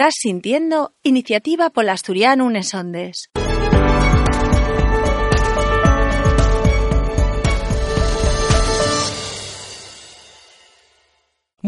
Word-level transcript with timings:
Estás 0.00 0.14
sintiendo 0.20 0.94
Iniciativa 1.02 1.70
Polasturiano 1.70 2.44
Unesondes. 2.44 3.30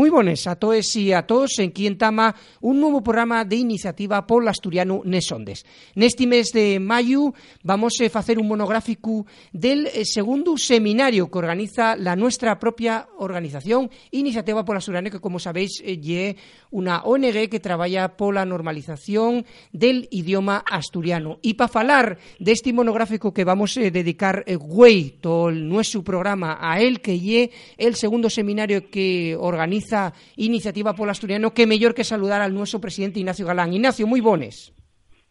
Muy 0.01 0.09
buenas 0.09 0.47
a 0.47 0.57
todos 0.57 0.97
y 0.97 1.13
a 1.13 1.27
todos 1.27 1.59
en 1.59 1.73
quien 1.73 1.99
tama 1.99 2.35
un 2.63 2.81
nuevo 2.81 3.03
programa 3.03 3.45
de 3.45 3.57
iniciativa 3.57 4.27
por 4.27 4.49
asturiano 4.49 5.03
Nesondes. 5.05 5.67
Neste 5.95 6.27
mes 6.27 6.53
de 6.55 6.81
mayo 6.81 7.35
vamos 7.63 8.01
a 8.01 8.19
hacer 8.19 8.39
un 8.39 8.49
monográfico 8.49 9.27
del 9.53 9.89
eh, 9.89 10.07
segundo 10.07 10.57
seminario 10.57 11.31
que 11.31 11.37
organiza 11.37 11.97
la 11.97 12.17
nuestra 12.17 12.59
propia 12.59 13.09
organización 13.19 13.91
Iniciativa 14.11 14.65
por 14.65 14.79
Asturiano, 14.79 15.11
que 15.11 15.21
como 15.21 15.39
sabéis 15.39 15.83
es 15.85 15.99
eh, 16.03 16.37
una 16.71 17.03
ONG 17.03 17.51
que 17.51 17.61
trabaja 17.61 18.17
por 18.17 18.33
la 18.33 18.47
normalización 18.47 19.45
del 19.71 20.09
idioma 20.11 20.65
asturiano. 20.67 21.41
Y 21.43 21.55
para 21.55 21.79
hablar 21.79 22.19
de 22.39 22.53
este 22.53 22.73
monográfico 22.73 23.35
que 23.35 23.45
vamos 23.45 23.77
a 23.77 23.83
dedicar 23.83 24.45
eh, 24.47 24.57
güey 24.57 25.19
todo 25.21 25.51
nuestro 25.51 26.03
programa 26.03 26.57
a 26.59 26.81
él, 26.81 27.03
que 27.03 27.21
lle 27.21 27.51
el 27.77 27.97
segundo 27.97 28.31
seminario 28.31 28.89
que 28.89 29.37
organiza 29.39 29.90
Iniciativa 30.37 30.95
Polo 30.95 31.11
Asturiano, 31.11 31.53
que 31.53 31.67
mejor 31.67 31.95
que 31.95 32.05
saludar 32.05 32.41
al 32.41 32.55
nuestro 32.55 32.81
presidente 32.81 33.21
Ignacio 33.21 33.47
Galán. 33.47 33.73
Ignacio, 33.73 34.07
muy 34.07 34.21
buenos. 34.21 34.73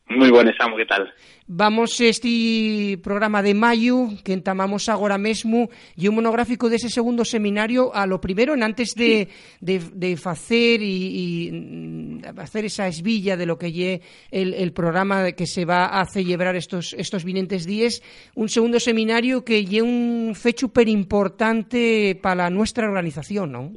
Muy 0.09 0.31
buenas, 0.31 0.55
Samu, 0.57 0.75
¿qué 0.75 0.87
tal? 0.87 1.13
Vamos 1.45 2.01
este 2.01 2.99
programa 3.03 3.43
de 3.43 3.53
mayo 3.53 4.07
que 4.23 4.33
entamamos 4.33 4.89
agora 4.89 5.19
mesmo 5.19 5.69
y 5.95 6.07
un 6.07 6.15
monográfico 6.15 6.67
de 6.67 6.77
ese 6.77 6.89
segundo 6.89 7.23
seminario 7.23 7.93
a 7.93 8.07
lo 8.07 8.19
primero, 8.19 8.55
en 8.55 8.63
antes 8.63 8.95
de, 8.95 9.27
de, 9.61 9.79
de 9.93 10.17
facer 10.17 10.81
y, 10.81 12.19
hacer 12.37 12.65
esa 12.65 12.87
esvilla 12.87 13.37
de 13.37 13.45
lo 13.45 13.59
que 13.59 13.71
lle 13.71 14.01
el, 14.31 14.55
el 14.55 14.73
programa 14.73 15.31
que 15.33 15.45
se 15.45 15.63
va 15.63 15.85
a 15.85 16.05
celebrar 16.07 16.55
estos, 16.55 16.93
estos 16.97 17.23
vinentes 17.23 17.67
días, 17.67 18.01
un 18.33 18.49
segundo 18.49 18.79
seminario 18.79 19.45
que 19.45 19.63
lle 19.63 19.83
un 19.83 20.33
fecho 20.33 20.69
per 20.69 20.89
importante 20.89 22.17
para 22.19 22.49
nuestra 22.49 22.87
organización, 22.87 23.51
¿no? 23.51 23.71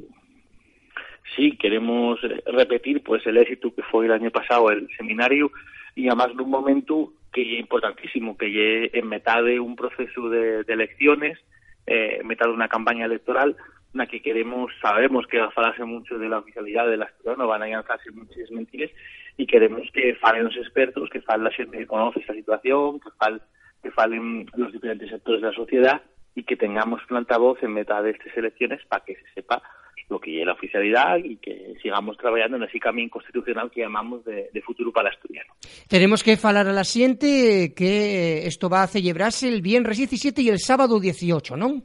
Sí 1.35 1.57
queremos 1.57 2.19
repetir 2.45 3.03
pues 3.03 3.25
el 3.27 3.37
éxito 3.37 3.73
que 3.73 3.83
fue 3.83 4.05
el 4.05 4.11
año 4.11 4.31
pasado 4.31 4.71
el 4.71 4.87
seminario 4.97 5.51
y 5.95 6.07
además 6.07 6.29
en 6.31 6.41
un 6.41 6.49
momento 6.49 7.13
que 7.31 7.41
es 7.41 7.59
importantísimo, 7.59 8.37
que 8.37 8.85
es 8.85 8.93
en 8.93 9.09
mitad 9.09 9.43
de 9.43 9.59
un 9.59 9.75
proceso 9.75 10.29
de, 10.29 10.63
elecciones, 10.67 11.39
eh, 11.85 12.19
en 12.21 12.27
mitad 12.27 12.45
de 12.45 12.53
una 12.53 12.67
campaña 12.67 13.05
electoral, 13.05 13.55
en 13.93 13.97
la 13.97 14.07
que 14.07 14.21
queremos, 14.21 14.71
sabemos 14.81 15.27
que 15.27 15.39
va 15.39 15.47
a 15.47 15.51
falarse 15.51 15.83
mucho 15.83 16.17
de 16.17 16.29
la 16.29 16.39
oficialidad 16.39 16.87
de 16.87 16.97
la 16.97 17.11
ciudad, 17.17 17.37
no 17.37 17.47
van 17.47 17.63
a 17.63 17.67
lanzarse 17.67 18.11
muchas 18.11 18.51
mentiras, 18.51 18.91
y 19.35 19.47
queremos 19.47 19.89
que 19.91 20.15
falen 20.15 20.45
los 20.45 20.57
expertos, 20.57 21.09
que 21.09 21.21
falen 21.21 21.45
la 21.45 21.51
gente 21.51 21.77
que 21.77 21.87
conoce 21.87 22.19
esta 22.19 22.33
situación, 22.33 22.99
que 22.99 23.09
falen, 23.17 23.41
que 23.81 23.91
falen 23.91 24.45
los 24.55 24.71
diferentes 24.71 25.09
sectores 25.09 25.41
de 25.41 25.47
la 25.47 25.53
sociedad 25.53 26.01
y 26.35 26.43
que 26.43 26.55
tengamos 26.55 27.01
planta 27.07 27.37
voz 27.37 27.61
en 27.63 27.73
mitad 27.73 28.03
de 28.03 28.11
estas 28.11 28.35
elecciones 28.37 28.79
para 28.87 29.03
que 29.03 29.15
se 29.15 29.33
sepa 29.35 29.61
lo 30.09 30.19
que 30.19 30.39
es 30.39 30.45
la 30.45 30.53
oficialidad 30.53 31.17
y 31.17 31.37
que 31.37 31.75
sigamos 31.81 32.17
trabajando 32.17 32.57
en 32.57 32.63
ese 32.63 32.79
camino 32.79 33.09
constitucional 33.09 33.71
que 33.71 33.81
llamamos 33.81 34.23
de, 34.25 34.49
futuro 34.65 34.91
para 34.91 35.09
asturiano. 35.09 35.53
Tenemos 35.87 36.23
que 36.23 36.37
falar 36.37 36.67
a 36.67 36.73
la 36.73 36.83
siguiente 36.83 37.73
que 37.75 38.45
esto 38.47 38.69
va 38.69 38.83
a 38.83 38.87
celebrarse 38.87 39.47
el 39.47 39.61
viernes 39.61 39.97
17 39.97 40.41
y 40.41 40.49
el 40.49 40.59
sábado 40.59 40.99
18, 40.99 41.57
¿no? 41.57 41.81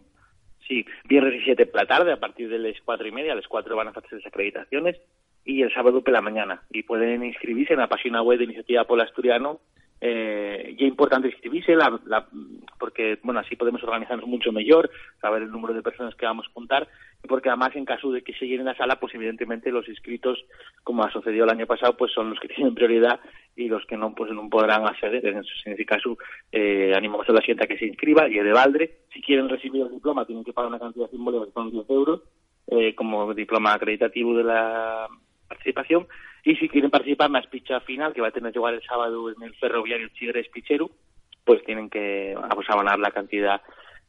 Sí, 0.67 0.85
viernes 1.09 1.33
17 1.33 1.67
por 1.67 1.81
la 1.81 1.87
tarde, 1.87 2.13
a 2.13 2.21
partir 2.21 2.49
de 2.49 2.59
las 2.59 2.81
cuatro 2.85 3.07
y 3.07 3.13
media, 3.13 3.33
a 3.33 3.37
las 3.37 3.49
cuatro 3.49 3.75
van 3.75 3.89
a 3.89 3.91
hacerse 3.91 4.17
las 4.17 4.27
acreditaciones 4.27 4.97
y 5.45 5.63
el 5.63 5.73
sábado 5.73 6.03
por 6.03 6.13
la 6.13 6.21
mañana. 6.21 6.63
Y 6.71 6.83
pueden 6.83 7.25
inscribirse 7.25 7.73
en 7.73 7.81
la 7.81 7.89
página 7.89 8.23
web 8.23 8.39
de 8.39 8.45
Iniciativa 8.45 8.85
Polo 8.85 9.03
Asturiano 9.03 9.61
eh, 10.01 10.77
y 10.79 10.85
es 10.85 10.89
importante 10.89 11.29
inscribirse 11.29 11.75
la, 11.75 11.99
porque 12.79 13.19
bueno 13.23 13.41
así 13.41 13.57
podemos 13.57 13.83
organizarnos 13.83 14.29
mucho 14.29 14.53
mejor 14.53 14.91
saber 15.21 15.43
el 15.43 15.51
número 15.51 15.75
de 15.75 15.83
personas 15.83 16.15
que 16.15 16.25
vamos 16.25 16.47
a 16.49 16.53
contar 16.53 16.87
y 17.23 17.27
porque 17.27 17.49
además 17.49 17.75
en 17.75 17.85
caso 17.85 18.13
de 18.13 18.23
que 18.23 18.33
se 18.35 18.47
llene 18.47 18.63
la 18.63 18.77
sala 18.77 19.01
pues 19.01 19.13
evidentemente 19.15 19.73
los 19.73 19.89
inscritos 19.89 20.39
como 20.85 21.03
ha 21.03 21.11
sucedido 21.11 21.45
el 21.45 21.51
año 21.51 21.67
pasado 21.67 21.97
pues 21.97 22.13
son 22.13 22.31
los 22.31 22.39
que 22.39 22.49
tienen 22.55 22.75
prioridad 22.75 23.19
y 23.57 23.69
los 23.69 23.85
que 23.87 23.97
no 23.97 24.15
pues 24.15 24.31
no 24.31 24.49
podrán 24.49 24.87
acceder. 24.87 25.27
En 25.27 25.39
ese, 25.39 25.85
caso 25.85 26.17
eh, 26.53 26.93
animamos 26.97 27.29
a 27.29 27.33
la 27.33 27.43
gente 27.43 27.65
a 27.65 27.67
que 27.67 27.79
se 27.79 27.87
inscriba 27.87 28.29
y 28.29 28.35
de 28.35 28.53
Valdre 28.53 28.99
si 29.13 29.21
quieren 29.21 29.49
recibir 29.49 29.83
el 29.83 29.91
diploma 29.91 30.27
tienen 30.27 30.45
que 30.45 30.53
pagar 30.53 30.71
una 30.71 30.79
cantidad 30.79 31.11
simbólica 31.11 31.45
de 31.45 31.53
son 31.53 31.73
10 31.73 31.91
euros 31.91 32.23
eh, 32.69 32.95
como 32.95 33.35
diploma 33.35 33.73
acreditativo 33.73 34.37
de 34.37 34.45
la 34.45 35.09
participación 35.49 36.07
y 36.49 36.57
si 36.57 36.67
quieren 36.67 36.91
participar 36.91 37.27
en 37.27 37.35
la 37.35 37.41
espicha 37.41 37.79
final 37.81 38.15
que 38.15 38.23
va 38.23 38.29
a 38.29 38.31
tener 38.31 38.57
lugar 38.57 38.73
el 38.73 38.83
sábado 38.83 39.31
en 39.31 39.43
el 39.43 39.55
ferroviario 39.57 40.09
Chigres 40.15 40.49
Picheru, 40.49 40.91
pues 41.45 41.63
tienen 41.63 41.91
que 41.91 42.35
pues, 42.55 42.71
abonar 42.71 42.99
la 42.99 43.11
cantidad, 43.11 43.61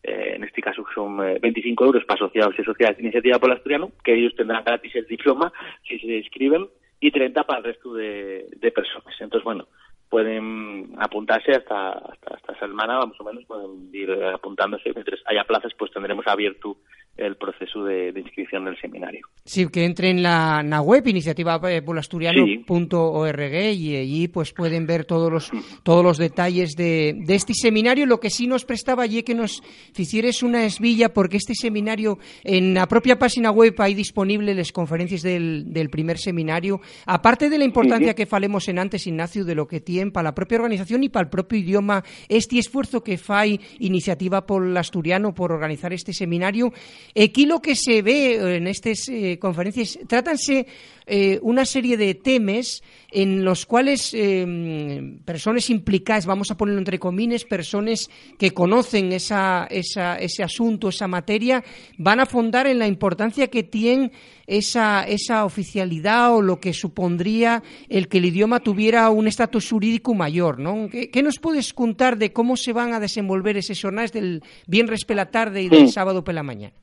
eh, 0.01 0.35
en 0.35 0.45
este 0.45 0.61
caso 0.61 0.85
son 0.95 1.17
25 1.17 1.83
eh, 1.83 1.87
euros 1.87 2.05
para 2.05 2.15
asociados 2.15 2.55
y 2.57 2.63
sociedades 2.63 2.95
de 2.95 3.03
iniciativa 3.03 3.39
por 3.39 3.51
asturiano, 3.51 3.91
que 4.05 4.13
ellos 4.13 4.33
tendrán 4.37 4.63
gratis 4.63 4.95
el 4.95 5.05
diploma 5.05 5.51
si 5.85 5.99
se 5.99 6.15
inscriben, 6.15 6.69
y 7.01 7.11
30 7.11 7.43
para 7.43 7.59
el 7.59 7.65
resto 7.65 7.93
de, 7.93 8.47
de 8.55 8.71
personas. 8.71 9.13
Entonces, 9.19 9.43
bueno, 9.43 9.67
pueden 10.07 10.95
apuntarse 10.97 11.51
hasta, 11.51 11.91
hasta 11.91 12.35
esta 12.35 12.57
semana, 12.57 13.05
más 13.05 13.19
o 13.19 13.23
menos, 13.25 13.43
pueden 13.43 13.89
ir 13.93 14.11
apuntándose. 14.33 14.93
Mientras 14.93 15.19
haya 15.25 15.43
plazas, 15.43 15.73
pues 15.77 15.91
tendremos 15.91 16.25
abierto 16.25 16.77
el 17.19 17.35
proceso 17.35 17.83
de, 17.83 18.13
inscripción 18.15 18.63
del 18.65 18.75
seminario. 18.79 19.27
Sí, 19.45 19.67
que 19.67 19.85
entre 19.85 20.09
en 20.09 20.23
la, 20.23 20.81
web 20.81 21.07
iniciativapolasturiano.org 21.07 23.53
y 23.73 23.95
allí 23.95 24.27
pues 24.27 24.51
pueden 24.53 24.87
ver 24.87 25.05
todos 25.05 25.31
los 25.31 25.51
todos 25.83 26.03
los 26.03 26.17
detalles 26.17 26.75
de, 26.75 27.15
de 27.25 27.35
este 27.35 27.53
seminario. 27.53 28.05
Lo 28.05 28.19
que 28.19 28.29
sí 28.29 28.45
nos 28.47 28.65
prestaba 28.65 29.03
allí 29.03 29.23
que 29.23 29.35
nos 29.35 29.63
hicieres 29.95 30.43
una 30.43 30.65
esvilla 30.65 31.13
porque 31.13 31.37
este 31.37 31.53
seminario 31.53 32.17
en 32.43 32.73
la 32.73 32.87
propia 32.87 33.17
página 33.19 33.51
web 33.51 33.75
hay 33.79 33.93
disponible 33.93 34.55
las 34.55 34.71
conferencias 34.71 35.21
del, 35.21 35.73
del 35.73 35.89
primer 35.89 36.17
seminario. 36.17 36.79
Aparte 37.05 37.49
de 37.49 37.57
la 37.57 37.65
importancia 37.65 38.15
que 38.15 38.25
falemos 38.25 38.69
en 38.69 38.79
antes, 38.79 39.05
Ignacio, 39.07 39.43
de 39.45 39.55
lo 39.55 39.67
que 39.67 39.81
tiene 39.81 40.11
para 40.11 40.29
la 40.29 40.35
propia 40.35 40.57
organización 40.57 41.03
y 41.03 41.09
para 41.09 41.25
el 41.25 41.29
propio 41.29 41.59
idioma, 41.59 42.03
este 42.27 42.57
esfuerzo 42.57 43.03
que 43.03 43.17
fai 43.17 43.59
Iniciativa 43.79 44.45
Polasturiano 44.45 45.33
por 45.33 45.51
organizar 45.51 45.93
este 45.93 46.13
seminario, 46.13 46.71
Aquí 47.15 47.45
lo 47.45 47.61
que 47.61 47.75
se 47.75 48.01
ve 48.01 48.55
en 48.57 48.67
estas 48.67 49.09
eh, 49.09 49.37
conferencias, 49.39 49.99
trátanse 50.07 50.67
eh, 51.11 51.39
una 51.41 51.65
serie 51.65 51.97
de 51.97 52.13
temas 52.13 52.83
en 53.11 53.43
los 53.43 53.65
cuales 53.65 54.13
eh, 54.13 55.17
personas 55.25 55.71
implicadas, 55.71 56.27
vamos 56.27 56.51
a 56.51 56.57
ponerlo 56.57 56.77
entre 56.77 56.99
comines, 56.99 57.45
personas 57.45 58.11
que 58.37 58.51
conocen 58.51 59.11
esa, 59.11 59.67
esa, 59.71 60.17
ese 60.17 60.43
asunto, 60.43 60.89
esa 60.89 61.07
materia, 61.07 61.63
van 61.97 62.19
a 62.19 62.27
fondar 62.27 62.67
en 62.67 62.77
la 62.77 62.85
importancia 62.85 63.47
que 63.47 63.63
tiene 63.63 64.11
esa, 64.45 65.03
esa 65.03 65.45
oficialidad 65.45 66.35
o 66.35 66.43
lo 66.43 66.59
que 66.59 66.73
supondría 66.73 67.63
el 67.89 68.07
que 68.07 68.19
el 68.19 68.25
idioma 68.25 68.59
tuviera 68.59 69.09
un 69.09 69.27
estatus 69.27 69.67
jurídico 69.67 70.13
mayor, 70.13 70.59
¿no? 70.59 70.89
¿Qué, 70.91 71.09
¿Qué, 71.09 71.23
nos 71.23 71.39
puedes 71.39 71.73
contar 71.73 72.19
de 72.19 72.31
cómo 72.31 72.55
se 72.55 72.71
van 72.71 72.93
a 72.93 72.99
desenvolver 72.99 73.57
esas 73.57 73.81
jornadas 73.81 74.13
del 74.13 74.43
viernes 74.67 75.05
por 75.05 75.15
la 75.15 75.31
tarde 75.31 75.63
y 75.63 75.69
del 75.69 75.89
sábado 75.89 76.23
por 76.23 76.35
la 76.35 76.43
mañana? 76.43 76.75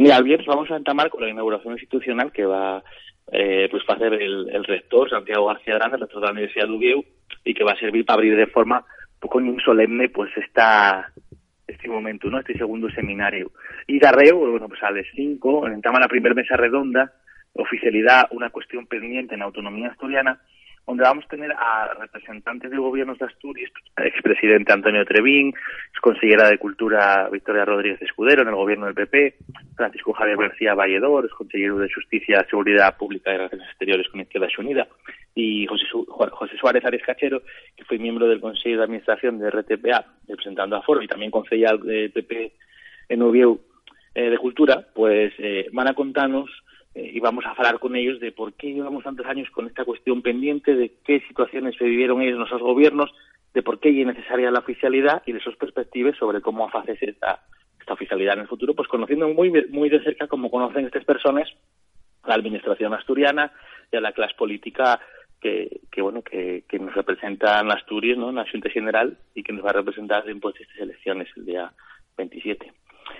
Mira, 0.00 0.16
el 0.16 0.24
viernes 0.24 0.46
vamos 0.46 0.70
a 0.70 0.76
entamar 0.76 1.10
con 1.10 1.20
la 1.20 1.28
inauguración 1.28 1.74
institucional 1.74 2.32
que 2.32 2.46
va 2.46 2.82
eh, 3.30 3.68
pues 3.70 3.82
va 3.82 3.92
a 3.92 3.96
hacer 3.96 4.14
el, 4.14 4.64
rector 4.64 5.10
Santiago 5.10 5.44
García 5.44 5.74
Grande, 5.74 5.96
el 5.96 6.00
rector 6.00 6.22
de 6.22 6.26
la 6.26 6.32
Universidad 6.32 6.64
de 6.68 6.72
Ubieu, 6.72 7.04
y 7.44 7.52
que 7.52 7.64
va 7.64 7.72
a 7.72 7.78
servir 7.78 8.06
para 8.06 8.14
abrir 8.14 8.34
de 8.34 8.46
forma 8.46 8.78
un 8.78 9.20
poco 9.20 9.42
solemne 9.62 10.08
pues 10.08 10.30
esta 10.38 11.12
este 11.66 11.86
momento, 11.86 12.30
¿no? 12.30 12.38
Este 12.38 12.56
segundo 12.56 12.88
seminario. 12.88 13.52
Y 13.86 13.98
Darreo, 13.98 14.38
bueno, 14.38 14.68
pues 14.68 14.82
a 14.82 14.90
las 14.90 15.04
5, 15.14 15.68
entama 15.68 16.00
la 16.00 16.08
primera 16.08 16.34
mesa 16.34 16.56
redonda, 16.56 17.12
oficialidad, 17.52 18.26
una 18.30 18.48
cuestión 18.48 18.86
pendiente 18.86 19.34
en 19.34 19.42
autonomía 19.42 19.88
asturiana, 19.88 20.40
donde 20.90 21.04
vamos 21.04 21.24
a 21.24 21.28
tener 21.28 21.52
a 21.52 21.94
representantes 22.00 22.68
de 22.68 22.76
gobiernos 22.76 23.16
de 23.18 23.26
Asturias, 23.26 23.70
expresidente 23.96 24.72
Antonio 24.72 25.04
Trevín, 25.04 25.54
consejera 26.00 26.48
de 26.48 26.58
Cultura 26.58 27.28
Victoria 27.30 27.64
Rodríguez 27.64 28.02
Escudero 28.02 28.42
en 28.42 28.48
el 28.48 28.56
gobierno 28.56 28.86
del 28.86 28.96
PP, 28.96 29.36
Francisco 29.76 30.12
Javier 30.12 30.36
García 30.36 30.74
Valledor, 30.74 31.30
consejero 31.30 31.78
de 31.78 31.92
Justicia, 31.92 32.44
Seguridad 32.50 32.96
Pública 32.96 33.32
y 33.32 33.36
Relaciones 33.36 33.68
Exteriores 33.68 34.08
con 34.08 34.20
Izquierda 34.20 34.48
Unida, 34.58 34.88
y 35.32 35.64
José, 35.66 35.84
José 36.08 36.56
Suárez 36.56 36.84
Ares 36.84 37.02
Cachero, 37.06 37.42
que 37.76 37.84
fue 37.84 37.98
miembro 37.98 38.26
del 38.26 38.40
Consejo 38.40 38.78
de 38.78 38.82
Administración 38.82 39.38
de 39.38 39.48
RTPA, 39.48 40.04
representando 40.26 40.74
a 40.74 40.82
Foro, 40.82 41.02
y 41.02 41.06
también 41.06 41.30
concejal 41.30 41.80
del 41.82 42.10
PP 42.10 42.52
en 43.10 43.22
Oviedo 43.22 43.60
eh, 44.16 44.28
de 44.28 44.38
Cultura, 44.38 44.84
pues 44.92 45.32
eh, 45.38 45.68
van 45.72 45.86
a 45.86 45.94
contarnos 45.94 46.50
eh, 46.94 47.10
y 47.14 47.20
vamos 47.20 47.44
a 47.44 47.50
hablar 47.50 47.78
con 47.78 47.96
ellos 47.96 48.20
de 48.20 48.32
por 48.32 48.54
qué 48.54 48.72
llevamos 48.72 49.04
tantos 49.04 49.26
años 49.26 49.48
con 49.50 49.66
esta 49.66 49.84
cuestión 49.84 50.22
pendiente, 50.22 50.74
de 50.74 50.92
qué 51.04 51.20
situaciones 51.28 51.76
se 51.76 51.84
vivieron 51.84 52.20
ellos 52.20 52.32
en 52.32 52.38
nuestros 52.38 52.62
gobiernos, 52.62 53.10
de 53.54 53.62
por 53.62 53.80
qué 53.80 53.88
es 54.00 54.06
necesaria 54.06 54.50
la 54.50 54.60
oficialidad 54.60 55.22
y 55.26 55.32
de 55.32 55.40
sus 55.40 55.56
perspectivas 55.56 56.16
sobre 56.16 56.40
cómo 56.40 56.68
hacerse 56.68 57.10
esta, 57.10 57.42
esta 57.78 57.94
oficialidad 57.94 58.34
en 58.34 58.40
el 58.40 58.48
futuro, 58.48 58.74
pues 58.74 58.88
conociendo 58.88 59.28
muy, 59.28 59.50
muy 59.70 59.88
de 59.88 60.02
cerca 60.02 60.26
como 60.26 60.50
conocen 60.50 60.86
estas 60.86 61.04
personas 61.04 61.48
la 62.26 62.34
administración 62.34 62.92
asturiana 62.94 63.52
y 63.90 63.96
a 63.96 64.00
la 64.00 64.12
clase 64.12 64.34
política 64.36 65.00
que, 65.40 65.80
que 65.90 66.02
bueno 66.02 66.22
que, 66.22 66.64
que 66.68 66.78
nos 66.78 66.94
representan 66.94 67.70
Asturias 67.70 68.18
¿no? 68.18 68.28
en 68.28 68.36
la 68.36 68.46
Junta 68.50 68.68
General 68.70 69.16
y 69.34 69.42
que 69.42 69.52
nos 69.52 69.64
va 69.64 69.70
a 69.70 69.74
representar 69.74 70.28
en 70.28 70.38
pues, 70.38 70.60
estas 70.60 70.78
elecciones 70.78 71.28
el 71.36 71.46
día 71.46 71.72
27. 72.16 72.72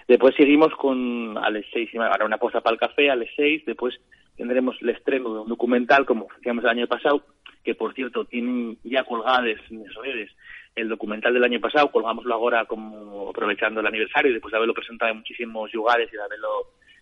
Después 0.09 0.35
seguimos 0.37 0.75
con 0.75 1.39
a 1.39 1.51
las 1.51 1.65
6, 1.73 1.91
ahora 1.97 2.25
una 2.25 2.39
cosa 2.39 2.61
para 2.61 2.75
el 2.75 2.81
café 2.81 3.11
a 3.11 3.17
las 3.17 3.29
6, 3.37 3.65
después 3.67 4.01
tendremos 4.37 4.77
el 4.81 4.91
estreno 4.91 5.35
de 5.35 5.41
un 5.41 5.49
documental 5.49 6.07
como 6.07 6.29
hacíamos 6.37 6.65
el 6.65 6.71
año 6.71 6.87
pasado, 6.87 7.23
que 7.63 7.75
por 7.75 7.95
cierto 7.95 8.25
tienen 8.25 8.79
ya 8.85 9.05
colgadas 9.05 9.59
en 9.71 9.85
las 9.85 9.95
redes 9.97 10.31
el 10.77 10.89
documental 10.89 11.35
del 11.35 11.45
año 11.45 11.61
pasado, 11.61 11.91
colgámoslo 11.91 12.33
ahora 12.33 12.65
como 12.65 13.29
aprovechando 13.31 13.81
el 13.81 13.87
aniversario, 13.87 14.33
después 14.33 14.53
de 14.53 14.57
haberlo 14.57 14.75
presentado 14.75 15.13
en 15.13 15.19
muchísimos 15.19 15.73
lugares 15.75 16.09
y 16.13 16.17
de 16.17 16.23
haberlo 16.23 16.49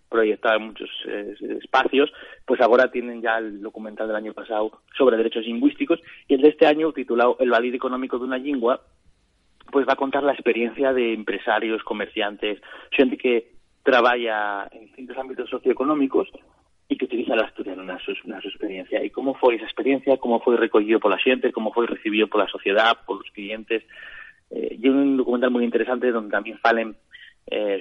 proyectado 0.09 0.57
en 0.57 0.65
muchos 0.65 0.89
eh, 1.07 1.35
espacios, 1.61 2.11
pues 2.45 2.59
ahora 2.61 2.91
tienen 2.91 3.21
ya 3.21 3.37
el 3.37 3.61
documental 3.61 4.07
del 4.07 4.15
año 4.15 4.33
pasado 4.33 4.81
sobre 4.97 5.17
derechos 5.17 5.45
lingüísticos 5.45 5.99
y 6.27 6.33
el 6.33 6.41
de 6.41 6.49
este 6.49 6.65
año 6.65 6.91
titulado 6.91 7.37
El 7.39 7.51
valor 7.51 7.75
económico 7.75 8.17
de 8.17 8.25
una 8.25 8.37
lengua, 8.37 8.81
pues 9.71 9.87
va 9.87 9.93
a 9.93 9.97
contar 9.97 10.23
la 10.23 10.33
experiencia 10.33 10.93
de 10.93 11.13
empresarios, 11.13 11.83
comerciantes, 11.83 12.61
gente 12.91 13.17
que 13.17 13.51
trabaja 13.83 14.67
en 14.71 14.85
distintos 14.85 15.17
ámbitos 15.17 15.49
socioeconómicos 15.49 16.29
y 16.87 16.97
que 16.97 17.05
utiliza 17.05 17.33
el 17.35 17.41
asturiano 17.41 17.83
en 17.83 17.99
su, 17.99 18.15
su 18.15 18.47
experiencia. 18.47 19.03
Y 19.03 19.11
cómo 19.11 19.35
fue 19.35 19.55
esa 19.55 19.65
experiencia, 19.65 20.17
cómo 20.17 20.39
fue 20.41 20.57
recogido 20.57 20.99
por 20.99 21.11
la 21.11 21.19
gente, 21.19 21.51
cómo 21.51 21.71
fue 21.71 21.85
recibido 21.85 22.27
por 22.27 22.41
la 22.41 22.47
sociedad, 22.47 22.97
por 23.05 23.17
los 23.17 23.31
clientes. 23.31 23.83
Eh, 24.49 24.77
un 24.89 25.17
documental 25.17 25.51
muy 25.51 25.63
interesante 25.63 26.11
donde 26.11 26.31
también 26.31 26.57
falen 26.57 26.95
eh, 27.51 27.79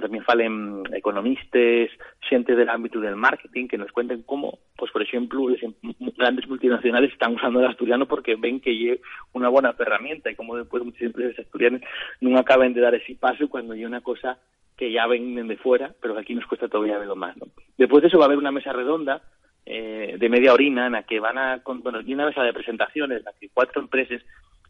también 0.00 0.24
falen 0.24 0.82
economistas, 0.94 1.90
gente 2.20 2.54
del 2.54 2.68
ámbito 2.68 3.00
del 3.00 3.16
marketing, 3.16 3.68
que 3.68 3.76
nos 3.76 3.92
cuenten 3.92 4.22
cómo, 4.22 4.58
pues 4.76 4.90
por 4.92 5.02
ejemplo, 5.02 5.48
em, 5.50 5.74
grandes 6.16 6.48
multinacionales 6.48 7.12
están 7.12 7.34
usando 7.34 7.60
el 7.60 7.66
asturiano 7.66 8.06
porque 8.06 8.36
ven 8.36 8.60
que 8.60 8.92
es 8.92 9.00
una 9.32 9.48
buena 9.48 9.74
herramienta 9.78 10.30
y 10.30 10.36
cómo 10.36 10.56
después 10.56 10.84
muchas 10.84 11.02
empresas 11.02 11.38
asturianas 11.38 11.82
no 12.20 12.38
acaban 12.38 12.72
de 12.72 12.80
dar 12.80 12.94
ese 12.94 13.14
paso 13.14 13.48
cuando 13.48 13.74
hay 13.74 13.84
una 13.84 14.00
cosa 14.00 14.38
que 14.76 14.90
ya 14.90 15.06
venden 15.06 15.48
de 15.48 15.58
fuera, 15.58 15.94
pero 16.00 16.14
que 16.14 16.20
aquí 16.20 16.34
nos 16.34 16.46
cuesta 16.46 16.68
todavía 16.68 16.98
verlo 16.98 17.16
más. 17.16 17.36
Después 17.76 18.00
de 18.00 18.08
eso 18.08 18.18
va 18.18 18.24
a 18.24 18.26
haber 18.26 18.38
una 18.38 18.52
mesa 18.52 18.72
redonda 18.72 19.20
eh, 19.66 20.16
de 20.18 20.28
media 20.30 20.54
orina 20.54 20.86
en 20.86 20.92
la 20.92 21.02
que 21.02 21.20
van 21.20 21.36
a, 21.36 21.62
bueno, 21.64 22.00
y 22.00 22.14
una 22.14 22.26
mesa 22.26 22.42
de 22.42 22.54
presentaciones 22.54 23.18
en 23.18 23.24
la 23.24 23.32
que 23.38 23.50
cuatro 23.52 23.82
empresas 23.82 24.22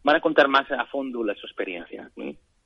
van 0.03 0.17
a 0.17 0.21
contar 0.21 0.49
más 0.49 0.69
a 0.71 0.85
fondo 0.87 1.23
la 1.23 1.35
su 1.35 1.45
experiencia. 1.47 2.09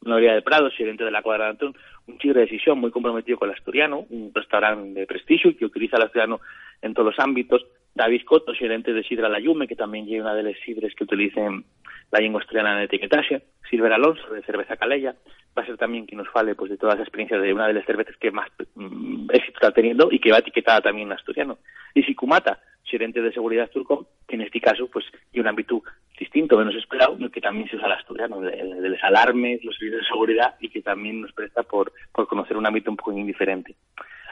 Noria 0.06 0.34
de 0.34 0.42
Prado, 0.42 0.70
gerente 0.72 1.04
de 1.04 1.12
la 1.12 1.22
Cuadra 1.22 1.46
de 1.46 1.52
Antón, 1.52 1.76
un 2.08 2.18
chico 2.20 2.36
de 2.36 2.42
decisión 2.42 2.80
muy 2.80 2.92
comprometido 2.92 3.38
con 3.38 3.50
el 3.50 3.56
asturiano, 3.56 4.06
un 4.10 4.32
restaurante 4.34 5.00
de 5.00 5.08
prestigio 5.08 5.56
que 5.58 5.66
utiliza 5.66 5.98
el 5.98 6.04
asturiano 6.04 6.40
en 6.82 6.94
todos 6.94 7.08
los 7.08 7.20
ámbitos. 7.20 7.66
David 7.96 8.24
Cotto, 8.26 8.54
gerente 8.54 8.94
de 8.94 9.04
Sidra 9.04 9.30
La 9.30 9.40
Yume, 9.40 9.68
que 9.68 9.76
también 9.76 10.06
lleva 10.06 10.26
una 10.26 10.36
de 10.36 10.44
las 10.44 10.60
sidres 10.60 10.94
que 10.94 11.06
utilicen 11.06 11.64
la 12.12 12.20
lengua 12.20 12.42
asturiana 12.42 12.78
en 12.78 12.84
etiquetaje. 12.84 13.42
Silver 13.70 13.94
Alonso, 13.94 14.30
de 14.32 14.44
Cerveza 14.44 14.76
Calella, 14.76 15.16
va 15.58 15.64
a 15.64 15.66
ser 15.66 15.78
también 15.78 16.06
quien 16.06 16.20
nos 16.20 16.30
fale 16.30 16.56
pues, 16.56 16.70
de 16.70 16.78
todas 16.78 16.98
las 16.98 17.08
experiencias 17.08 17.42
de 17.42 17.54
una 17.54 17.68
de 17.68 17.74
las 17.74 17.86
cervezas 17.86 18.16
que 18.18 18.32
más 18.32 18.50
mm, 18.76 19.30
éxito 19.32 19.56
está 19.56 19.72
teniendo 19.72 20.10
y 20.12 20.20
que 20.20 20.32
va 20.32 20.40
etiquetada 20.40 20.82
también 20.82 21.08
en 21.08 21.14
asturiano. 21.14 21.58
Y 21.94 22.04
Sikumata, 22.04 22.60
gerente 22.84 23.22
de 23.22 23.32
seguridad 23.32 23.70
Turcom, 23.72 24.06
que 24.28 24.36
en 24.36 24.42
este 24.42 24.60
caso 24.60 24.88
pues 24.92 25.06
y 25.32 25.40
un 25.40 25.48
ámbito 25.48 25.82
distinto, 26.20 26.58
menos 26.58 26.76
esperado, 26.76 27.18
que 27.32 27.42
también 27.42 27.70
se 27.70 27.78
usa 27.78 27.88
el 27.88 27.94
asturiano, 27.94 28.42
de, 28.42 28.90
los 28.90 29.04
alarmes, 29.04 29.64
los 29.64 29.76
servicios 29.78 30.02
de 30.02 30.08
seguridad 30.08 30.56
y 30.60 30.70
que 30.70 30.82
también 30.82 31.22
nos 31.22 31.32
presta 31.32 31.64
por, 31.64 31.94
por 32.14 32.28
conocer 32.28 32.58
un 32.58 32.68
ámbito 32.68 32.92
un 32.92 32.98
poco 32.98 33.14
indiferente. 33.14 33.76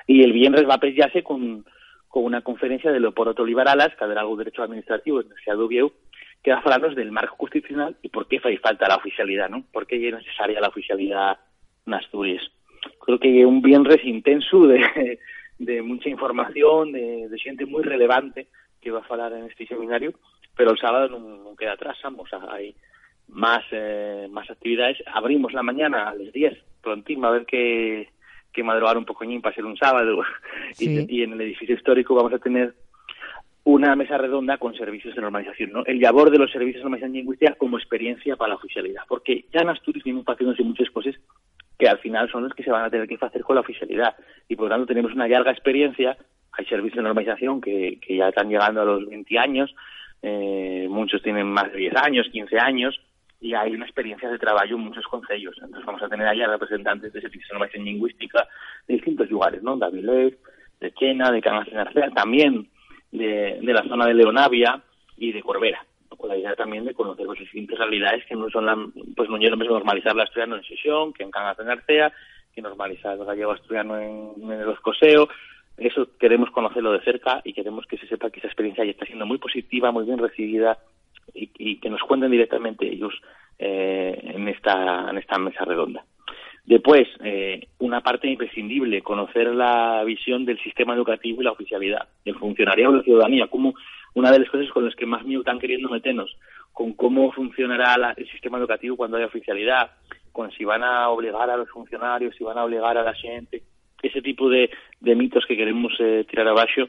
Y 0.06 0.22
el 0.22 0.34
viernes 0.34 0.68
va 0.68 0.76
a 0.76 1.24
con, 1.24 1.66
con 2.14 2.26
una 2.26 2.42
conferencia 2.42 2.92
de 2.92 3.00
Leopoldo 3.00 3.42
Olivaralas, 3.42 4.00
algo 4.00 4.36
de 4.36 4.44
Derecho 4.44 4.62
Administrativo 4.62 5.20
en 5.20 5.26
Universidad 5.26 5.58
de 5.58 5.92
que 6.44 6.52
va 6.52 6.58
a 6.58 6.60
hablarnos 6.60 6.96
del 6.96 7.12
marco 7.12 7.36
constitucional 7.38 7.98
y 8.04 8.10
por 8.10 8.28
qué 8.28 8.40
falta 8.40 8.88
la 8.88 8.98
oficialidad, 8.98 9.50
¿no? 9.50 9.64
¿Por 9.74 9.88
qué 9.88 10.08
es 10.08 10.14
necesaria 10.14 10.62
la 10.62 10.68
oficialidad 10.68 11.40
en 11.88 11.94
Asturias? 11.96 12.44
Creo 13.04 13.18
que 13.18 13.44
un 13.48 13.64
viernes 13.64 13.98
intenso 14.06 14.68
de, 14.68 15.18
de 15.58 15.82
mucha 15.82 16.08
información, 16.08 16.92
de, 16.92 17.30
de 17.30 17.40
gente 17.40 17.66
muy 17.66 17.82
relevante 17.82 18.46
que 18.80 18.92
va 18.92 19.00
a 19.00 19.06
hablar 19.10 19.34
en 19.34 19.46
este 19.46 19.66
seminario, 19.66 20.14
pero 20.56 20.70
el 20.70 20.78
sábado 20.78 21.18
no, 21.18 21.56
queda 21.56 21.72
atrás, 21.72 21.98
vamos, 22.04 22.30
hay 22.48 22.76
más 23.28 23.64
eh, 23.72 24.28
más 24.30 24.48
actividades. 24.52 25.00
Abrimos 25.12 25.52
la 25.52 25.64
mañana 25.64 26.10
a 26.10 26.14
las 26.14 26.32
10, 26.32 26.60
prontín, 26.84 27.26
a 27.26 27.32
ver 27.32 27.48
que, 27.48 28.10
que 28.54 28.64
madrugar 28.64 28.98
un 28.98 29.06
pocoñín 29.06 29.42
para 29.42 29.56
ser 29.56 29.66
un 29.66 29.78
sábado. 29.78 30.24
Y, 30.80 31.20
y, 31.20 31.24
en 31.24 31.34
el 31.34 31.42
edificio 31.42 31.76
histórico 31.76 32.16
vamos 32.16 32.34
a 32.34 32.40
tener 32.40 32.74
una 33.66 33.96
mesa 33.96 34.18
redonda 34.18 34.58
con 34.58 34.76
servicios 34.76 35.16
de 35.16 35.22
normalización, 35.22 35.72
¿no? 35.72 35.86
El 35.86 36.00
labor 36.00 36.32
de 36.32 36.38
los 36.38 36.52
servicios 36.52 36.80
de 36.80 36.84
normalización 36.84 37.14
lingüística 37.14 37.56
como 37.56 37.78
experiencia 37.78 38.36
para 38.36 38.50
la 38.50 38.56
oficialidad, 38.56 39.04
porque 39.08 39.46
ya 39.54 39.62
en 39.62 39.70
Asturias 39.70 40.04
venimos 40.04 40.26
haciéndose 40.26 40.64
muchas 40.64 40.90
cosas 40.90 41.16
que 41.78 41.88
al 41.88 42.00
final 42.00 42.30
son 42.30 42.44
los 42.44 42.54
que 42.54 42.64
se 42.64 42.72
van 42.72 42.84
a 42.86 42.90
tener 42.90 43.08
que 43.08 43.18
hacer 43.20 43.42
con 43.42 43.56
la 43.56 43.62
oficialidad 43.62 44.16
y 44.50 44.56
por 44.56 44.66
lo 44.66 44.72
tanto 44.72 44.88
tenemos 44.88 45.14
una 45.14 45.28
larga 45.28 45.52
experiencia, 45.52 46.18
hay 46.52 46.66
servicios 46.66 46.98
de 46.98 47.04
normalización 47.04 47.62
que, 47.62 48.00
que 48.02 48.18
ya 48.18 48.30
están 48.30 48.50
llegando 48.50 48.82
a 48.82 48.86
los 48.86 49.08
20 49.08 49.40
años, 49.40 49.74
eh, 50.22 50.88
muchos 50.90 51.22
tienen 51.22 51.48
más 51.48 51.72
de 51.72 51.78
10 51.78 51.96
años, 51.96 52.28
15 52.32 52.58
años, 52.60 53.00
y 53.44 53.54
hay 53.54 53.76
una 53.76 53.84
experiencia 53.84 54.30
de 54.30 54.40
trabajo 54.40 54.74
en 54.74 54.80
muchos 54.80 55.06
consejos. 55.06 55.54
Entonces 55.58 55.86
vamos 55.86 56.02
a 56.02 56.08
tener 56.08 56.26
allá 56.26 56.48
representantes 56.48 57.12
de 57.12 57.22
normación 57.52 57.84
lingüística 57.84 58.48
de 58.88 58.94
distintos 58.94 59.30
lugares, 59.30 59.62
¿no? 59.62 59.76
De 59.76 59.86
Avilés, 59.86 60.34
de 60.80 60.94
Chena, 60.94 61.30
de 61.30 61.42
Cangas 61.42 61.66
de 61.66 61.74
García, 61.74 62.10
también 62.16 62.70
de, 63.12 63.60
de, 63.62 63.74
la 63.74 63.84
zona 63.84 64.06
de 64.06 64.14
Leonavia 64.14 64.82
y 65.18 65.34
de 65.34 65.44
Corbera, 65.44 65.86
con 66.08 66.30
la 66.30 66.38
idea 66.38 66.56
también 66.56 66.86
de 66.86 66.94
conocer 66.94 67.26
las 67.28 67.38
distintas 67.38 67.78
realidades 67.78 68.26
que 68.26 68.36
no 68.36 68.50
son 68.50 68.66
la, 68.66 68.78
pues 69.14 69.30
no 69.30 69.36
es 69.36 69.52
lo 69.52 69.58
mismo 69.58 69.74
normalizar 69.74 70.16
la 70.16 70.24
asturiano 70.24 70.56
en 70.56 70.64
sesión 70.64 71.12
que 71.12 71.24
en 71.24 71.32
Cangas 71.32 71.58
de 71.58 71.66
García, 71.66 72.14
que 72.56 72.62
normalizar 72.62 73.18
el 73.18 73.26
gallego 73.26 73.52
asturiano 73.52 74.00
en, 74.00 74.32
en 74.42 74.52
el 74.54 74.70
Oscoseo, 74.70 75.28
eso 75.76 76.08
queremos 76.18 76.50
conocerlo 76.52 76.94
de 76.94 77.02
cerca 77.02 77.42
y 77.44 77.52
queremos 77.52 77.86
que 77.88 77.98
se 77.98 78.08
sepa 78.08 78.30
que 78.30 78.40
esa 78.40 78.48
experiencia 78.48 78.86
ya 78.86 78.92
está 78.92 79.06
siendo 79.06 79.26
muy 79.26 79.38
positiva, 79.38 79.92
muy 79.92 80.06
bien 80.06 80.20
recibida 80.20 80.78
y, 81.34 81.78
que 81.78 81.90
nos 81.90 82.02
cuenten 82.02 82.32
directamente 82.32 82.88
ellos 82.88 83.14
eh, 83.60 84.32
en, 84.36 84.48
esta, 84.48 85.10
en 85.10 85.18
esta 85.18 85.38
mesa 85.38 85.66
redonda. 85.66 86.04
Después, 86.66 87.08
eh, 87.24 87.68
una 87.80 88.02
parte 88.02 88.28
imprescindible, 88.28 89.02
conocer 89.02 89.54
la 89.54 90.02
visión 90.06 90.46
del 90.46 90.62
sistema 90.62 90.94
educativo 90.94 91.42
y 91.42 91.46
la 91.46 91.52
oficialidad, 91.52 92.08
del 92.24 92.36
funcionariado 92.36 92.94
de 92.94 92.98
la 93.00 93.04
ciudadanía, 93.04 93.48
como 93.48 93.74
una 94.14 94.32
de 94.32 94.40
las 94.40 94.50
cosas 94.50 94.70
con 94.70 94.86
las 94.86 94.96
que 94.96 95.06
más 95.06 95.26
miedo 95.26 95.42
están 95.42 95.60
queriendo 95.60 95.90
meternos, 95.90 96.38
con 96.72 96.94
cómo 96.94 97.32
funcionará 97.34 98.14
el 98.16 98.30
sistema 98.30 98.58
educativo 98.58 98.96
cuando 98.96 99.18
haya 99.18 99.26
oficialidad, 99.26 99.92
con 100.32 100.52
si 100.52 100.64
van 100.64 100.84
a 100.84 101.10
obligar 101.10 101.50
a 101.50 101.58
los 101.58 101.70
funcionarios, 101.70 102.36
si 102.36 102.44
van 102.44 102.58
a 102.58 102.64
obligar 102.64 102.98
a 102.98 103.04
la 103.04 103.14
gente, 103.14 103.64
ese 104.02 104.22
tipo 104.22 104.50
de, 104.50 104.70
de 105.00 105.16
mitos 105.16 105.46
que 105.46 105.58
queremos 105.58 105.94
eh, 106.00 106.26
tirar 106.30 106.48
abajo 106.48 106.88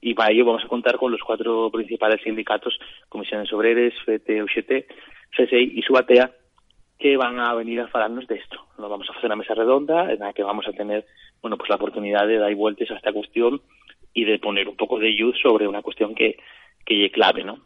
y 0.00 0.14
para 0.14 0.32
ello 0.32 0.44
vamos 0.44 0.64
a 0.64 0.68
contar 0.68 0.96
con 0.96 1.12
los 1.12 1.22
cuatro 1.22 1.70
principales 1.70 2.22
sindicatos, 2.22 2.78
Comisiones 3.08 3.52
Obreras, 3.52 3.94
FT, 4.06 4.42
UGT, 4.42 4.86
CSI 5.36 5.72
y 5.74 5.82
Subatea, 5.82 6.30
que 6.98 7.16
van 7.16 7.40
a 7.40 7.54
venir 7.54 7.80
a 7.80 7.90
hablarnos 7.92 8.26
de 8.26 8.36
esto. 8.36 8.66
Nos 8.78 8.90
vamos 8.90 9.08
a 9.08 9.12
hacer 9.12 9.26
una 9.26 9.36
mesa 9.36 9.54
redonda 9.54 10.12
en 10.12 10.20
la 10.20 10.32
que 10.32 10.42
vamos 10.42 10.66
a 10.68 10.72
tener 10.72 11.06
bueno 11.42 11.56
pues 11.56 11.68
la 11.68 11.76
oportunidad 11.76 12.26
de 12.26 12.38
dar 12.38 12.54
vueltas 12.54 12.90
a 12.90 12.96
esta 12.96 13.12
cuestión 13.12 13.60
y 14.12 14.24
de 14.24 14.38
poner 14.38 14.68
un 14.68 14.76
poco 14.76 14.98
de 14.98 15.10
luz 15.10 15.36
sobre 15.42 15.66
una 15.66 15.82
cuestión 15.82 16.14
que, 16.14 16.36
que 16.86 17.06
es 17.06 17.12
clave, 17.12 17.44
¿no? 17.44 17.58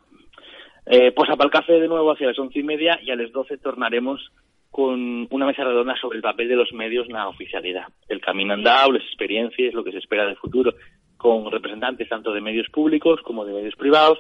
Eh, 0.87 1.13
pues 1.13 1.29
a 1.29 1.35
el 1.35 1.51
café 1.51 1.75
de 1.75 1.87
nuevo 1.87 2.11
hacia 2.11 2.29
las 2.29 2.39
once 2.39 2.59
y 2.59 2.63
media 2.63 2.99
y 3.03 3.11
a 3.11 3.17
las 3.17 3.31
doce 3.31 3.59
tornaremos 3.59 4.33
con 4.71 5.27
una 5.31 5.47
mesa 5.47 5.65
redonda 5.65 5.95
sobre 6.01 6.17
el 6.17 6.23
papel 6.23 6.49
de 6.49 6.57
los 6.57 6.73
medios 6.73 7.07
en 7.07 7.13
la 7.13 7.29
oficialidad, 7.29 7.89
el 8.09 8.21
camino 8.21 8.55
andado, 8.55 8.93
las 8.93 9.03
experiencias, 9.03 9.75
lo 9.75 9.85
que 9.85 9.93
se 9.93 9.99
espera 9.99 10.25
del 10.25 10.37
futuro, 10.37 10.73
con 11.19 11.51
representantes 11.51 12.09
tanto 12.09 12.33
de 12.33 12.41
medios 12.41 12.69
públicos 12.71 13.21
como 13.23 13.45
de 13.45 13.53
medios 13.53 13.77
privados, 13.77 14.19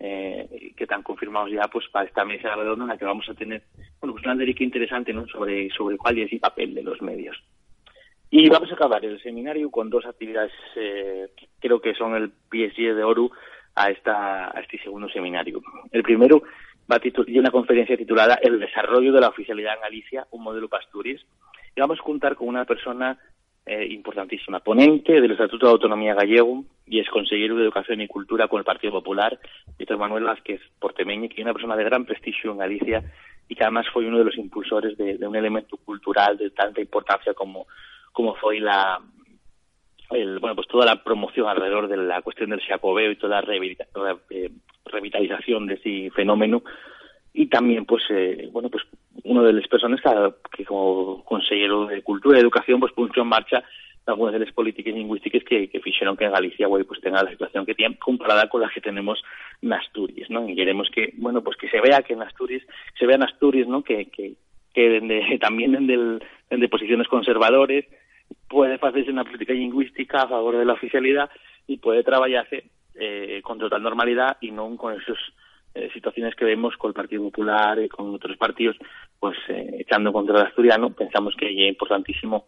eh, 0.00 0.72
que 0.76 0.82
están 0.82 1.04
confirmados 1.04 1.52
ya 1.52 1.62
pues 1.68 1.86
para 1.92 2.06
esta 2.06 2.24
mesa 2.24 2.56
redonda 2.56 2.84
en 2.84 2.88
la 2.88 2.98
que 2.98 3.04
vamos 3.04 3.28
a 3.28 3.34
tener 3.34 3.62
bueno, 4.00 4.14
pues 4.14 4.24
una 4.24 4.34
derica 4.34 4.64
interesante 4.64 5.12
¿no? 5.12 5.28
sobre, 5.28 5.70
sobre 5.70 5.96
cuál 5.96 6.18
es 6.18 6.32
el 6.32 6.40
papel 6.40 6.74
de 6.74 6.82
los 6.82 7.00
medios. 7.00 7.40
Y 8.28 8.48
vamos 8.48 8.70
a 8.72 8.74
acabar 8.74 9.04
el 9.04 9.22
seminario 9.22 9.70
con 9.70 9.90
dos 9.90 10.06
actividades 10.06 10.52
eh, 10.74 11.28
que 11.36 11.46
creo 11.60 11.80
que 11.80 11.94
son 11.94 12.16
el 12.16 12.32
PSG 12.50 12.96
de 12.96 13.04
Oru 13.04 13.30
a, 13.74 13.90
esta, 13.90 14.46
a 14.56 14.60
este 14.60 14.82
segundo 14.82 15.08
seminario. 15.10 15.60
El 15.92 16.02
primero 16.02 16.42
va 16.90 16.96
a 16.96 17.38
una 17.38 17.50
conferencia 17.50 17.96
titulada 17.96 18.38
El 18.42 18.58
desarrollo 18.58 19.12
de 19.12 19.20
la 19.20 19.28
oficialidad 19.28 19.74
en 19.74 19.82
Galicia, 19.82 20.26
un 20.30 20.42
modelo 20.42 20.68
Pasturis. 20.68 21.20
Y 21.76 21.80
vamos 21.80 22.00
a 22.00 22.02
contar 22.02 22.34
con 22.34 22.48
una 22.48 22.64
persona 22.64 23.18
eh, 23.64 23.86
importantísima, 23.90 24.60
ponente 24.60 25.20
del 25.20 25.30
Estatuto 25.30 25.66
de 25.66 25.72
Autonomía 25.72 26.14
Gallego 26.14 26.64
y 26.86 26.98
es 26.98 27.08
consejero 27.08 27.56
de 27.56 27.62
Educación 27.62 28.00
y 28.00 28.08
Cultura 28.08 28.48
con 28.48 28.58
el 28.58 28.64
Partido 28.64 28.92
Popular, 28.92 29.38
Víctor 29.78 29.98
Manuel 29.98 30.24
Vázquez 30.24 30.60
Portemeñe, 30.80 31.28
que 31.28 31.36
es 31.36 31.44
una 31.44 31.52
persona 31.52 31.76
de 31.76 31.84
gran 31.84 32.04
prestigio 32.04 32.50
en 32.50 32.58
Galicia 32.58 33.04
y 33.48 33.54
que 33.54 33.62
además 33.62 33.86
fue 33.92 34.06
uno 34.06 34.18
de 34.18 34.24
los 34.24 34.36
impulsores 34.36 34.98
de, 34.98 35.16
un 35.26 35.36
elemento 35.36 35.76
cultural 35.76 36.36
de 36.38 36.50
tanta 36.50 36.80
importancia 36.80 37.34
como, 37.34 37.66
como 38.12 38.34
fue 38.34 38.58
la, 38.58 39.00
el, 40.10 40.38
bueno, 40.38 40.56
pues 40.56 40.66
toda 40.68 40.84
la 40.84 41.02
promoción 41.02 41.48
alrededor 41.48 41.86
de 41.86 41.98
la 41.98 42.20
cuestión 42.22 42.50
del 42.50 42.62
Xacobeo 42.66 43.12
y 43.12 43.16
toda 43.16 43.42
la, 43.42 44.18
eh, 44.30 44.50
revitalización 44.86 45.66
de 45.66 45.74
ese 45.74 46.10
fenómeno. 46.10 46.62
Y 47.32 47.46
también 47.46 47.86
pues 47.86 48.02
eh, 48.10 48.48
bueno 48.52 48.68
pues 48.68 48.84
uno 49.24 49.42
de 49.42 49.52
las 49.52 49.66
personas 49.68 50.00
que, 50.50 50.64
como 50.64 51.24
consejero 51.24 51.86
de 51.86 52.02
Cultura 52.02 52.38
y 52.38 52.42
Educación 52.42 52.80
pues 52.80 52.92
puso 52.92 53.20
en 53.20 53.28
marcha 53.28 53.62
algunas 54.06 54.32
de 54.32 54.40
las 54.40 54.52
políticas 54.52 54.94
lingüísticas 54.94 55.44
que, 55.44 55.68
que 55.68 55.80
que 55.80 56.24
en 56.24 56.32
Galicia 56.32 56.68
pues 56.68 57.00
tenga 57.00 57.22
la 57.22 57.30
situación 57.30 57.64
que 57.64 57.74
tiene 57.74 57.96
comparada 57.98 58.48
con 58.48 58.60
la 58.60 58.68
que 58.68 58.80
tenemos 58.80 59.22
en 59.60 59.72
Asturias, 59.72 60.28
¿no? 60.28 60.48
Y 60.48 60.56
queremos 60.56 60.88
que, 60.90 61.12
bueno, 61.18 61.42
pues 61.42 61.56
que 61.56 61.68
se 61.68 61.80
vea 61.80 62.02
que 62.02 62.14
en 62.14 62.22
Asturias, 62.22 62.62
se 62.98 63.06
vea 63.06 63.16
Asturias, 63.22 63.68
¿no? 63.68 63.82
Que, 63.82 64.06
que, 64.06 64.34
que 64.74 65.38
también 65.40 65.74
en 65.76 66.60
de 66.60 66.68
posiciones 66.68 67.06
conservadores 67.06 67.86
puede 68.48 68.74
hacerse 68.74 69.10
una 69.10 69.24
política 69.24 69.52
lingüística 69.52 70.22
a 70.22 70.28
favor 70.28 70.56
de 70.56 70.64
la 70.64 70.72
oficialidad 70.72 71.30
y 71.66 71.76
puede 71.76 72.02
trabajarse 72.02 72.64
eh, 72.94 73.40
con 73.42 73.58
total 73.58 73.82
normalidad 73.82 74.36
y 74.40 74.50
no 74.50 74.76
con 74.76 75.00
esas 75.00 75.18
eh, 75.74 75.88
situaciones 75.94 76.34
que 76.34 76.44
vemos 76.44 76.76
con 76.76 76.90
el 76.90 76.94
Partido 76.94 77.22
Popular 77.22 77.78
y 77.82 77.88
con 77.88 78.14
otros 78.14 78.36
partidos 78.36 78.76
pues 79.22 79.38
eh, 79.50 79.76
echando 79.78 80.12
contra 80.12 80.40
el 80.40 80.46
asturiano 80.48 80.92
pensamos 80.92 81.36
que 81.36 81.46
es 81.46 81.68
importantísimo 81.68 82.46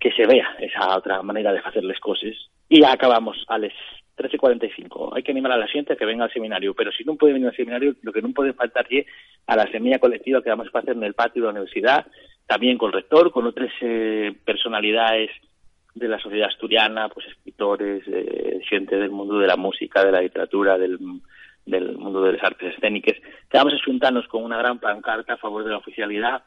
que 0.00 0.10
se 0.12 0.26
vea 0.26 0.56
esa 0.58 0.96
otra 0.96 1.20
manera 1.20 1.52
de 1.52 1.58
hacer 1.58 1.84
las 1.84 2.00
cosas 2.00 2.32
y 2.66 2.80
ya 2.80 2.92
acabamos 2.92 3.44
a 3.46 3.58
las 3.58 3.74
13.45 4.16 5.10
hay 5.14 5.22
que 5.22 5.32
animar 5.32 5.52
a 5.52 5.58
la 5.58 5.66
gente 5.66 5.92
a 5.92 5.96
que 5.96 6.06
venga 6.06 6.24
al 6.24 6.32
seminario 6.32 6.72
pero 6.72 6.90
si 6.92 7.04
no 7.04 7.16
puede 7.16 7.34
venir 7.34 7.48
al 7.48 7.56
seminario 7.56 7.94
lo 8.00 8.10
que 8.10 8.22
no 8.22 8.30
puede 8.30 8.54
faltar 8.54 8.86
es 8.88 9.04
a 9.46 9.54
la 9.54 9.70
semilla 9.70 9.98
colectiva 9.98 10.42
que 10.42 10.48
vamos 10.48 10.68
a 10.72 10.78
hacer 10.78 10.96
en 10.96 11.04
el 11.04 11.12
patio 11.12 11.42
de 11.42 11.48
la 11.48 11.52
universidad 11.52 12.06
también 12.46 12.78
con 12.78 12.88
el 12.88 12.94
rector 12.94 13.30
con 13.30 13.46
otras 13.46 13.70
personalidades 14.46 15.28
de 15.94 16.08
la 16.08 16.18
sociedad 16.18 16.48
asturiana, 16.48 17.08
pues 17.08 17.26
escritores, 17.26 18.02
eh, 18.06 18.60
gente 18.68 18.96
del 18.96 19.10
mundo 19.10 19.38
de 19.38 19.46
la 19.46 19.56
música, 19.56 20.04
de 20.04 20.12
la 20.12 20.20
literatura, 20.20 20.76
del, 20.76 20.98
del 21.66 21.98
mundo 21.98 22.22
de 22.22 22.32
las 22.32 22.44
artes 22.44 22.74
escénicas, 22.74 23.16
vamos 23.52 23.74
a 23.74 23.84
juntarnos 23.84 24.26
con 24.28 24.44
una 24.44 24.58
gran 24.58 24.78
pancarta 24.78 25.34
a 25.34 25.36
favor 25.36 25.64
de 25.64 25.70
la 25.70 25.78
oficialidad 25.78 26.44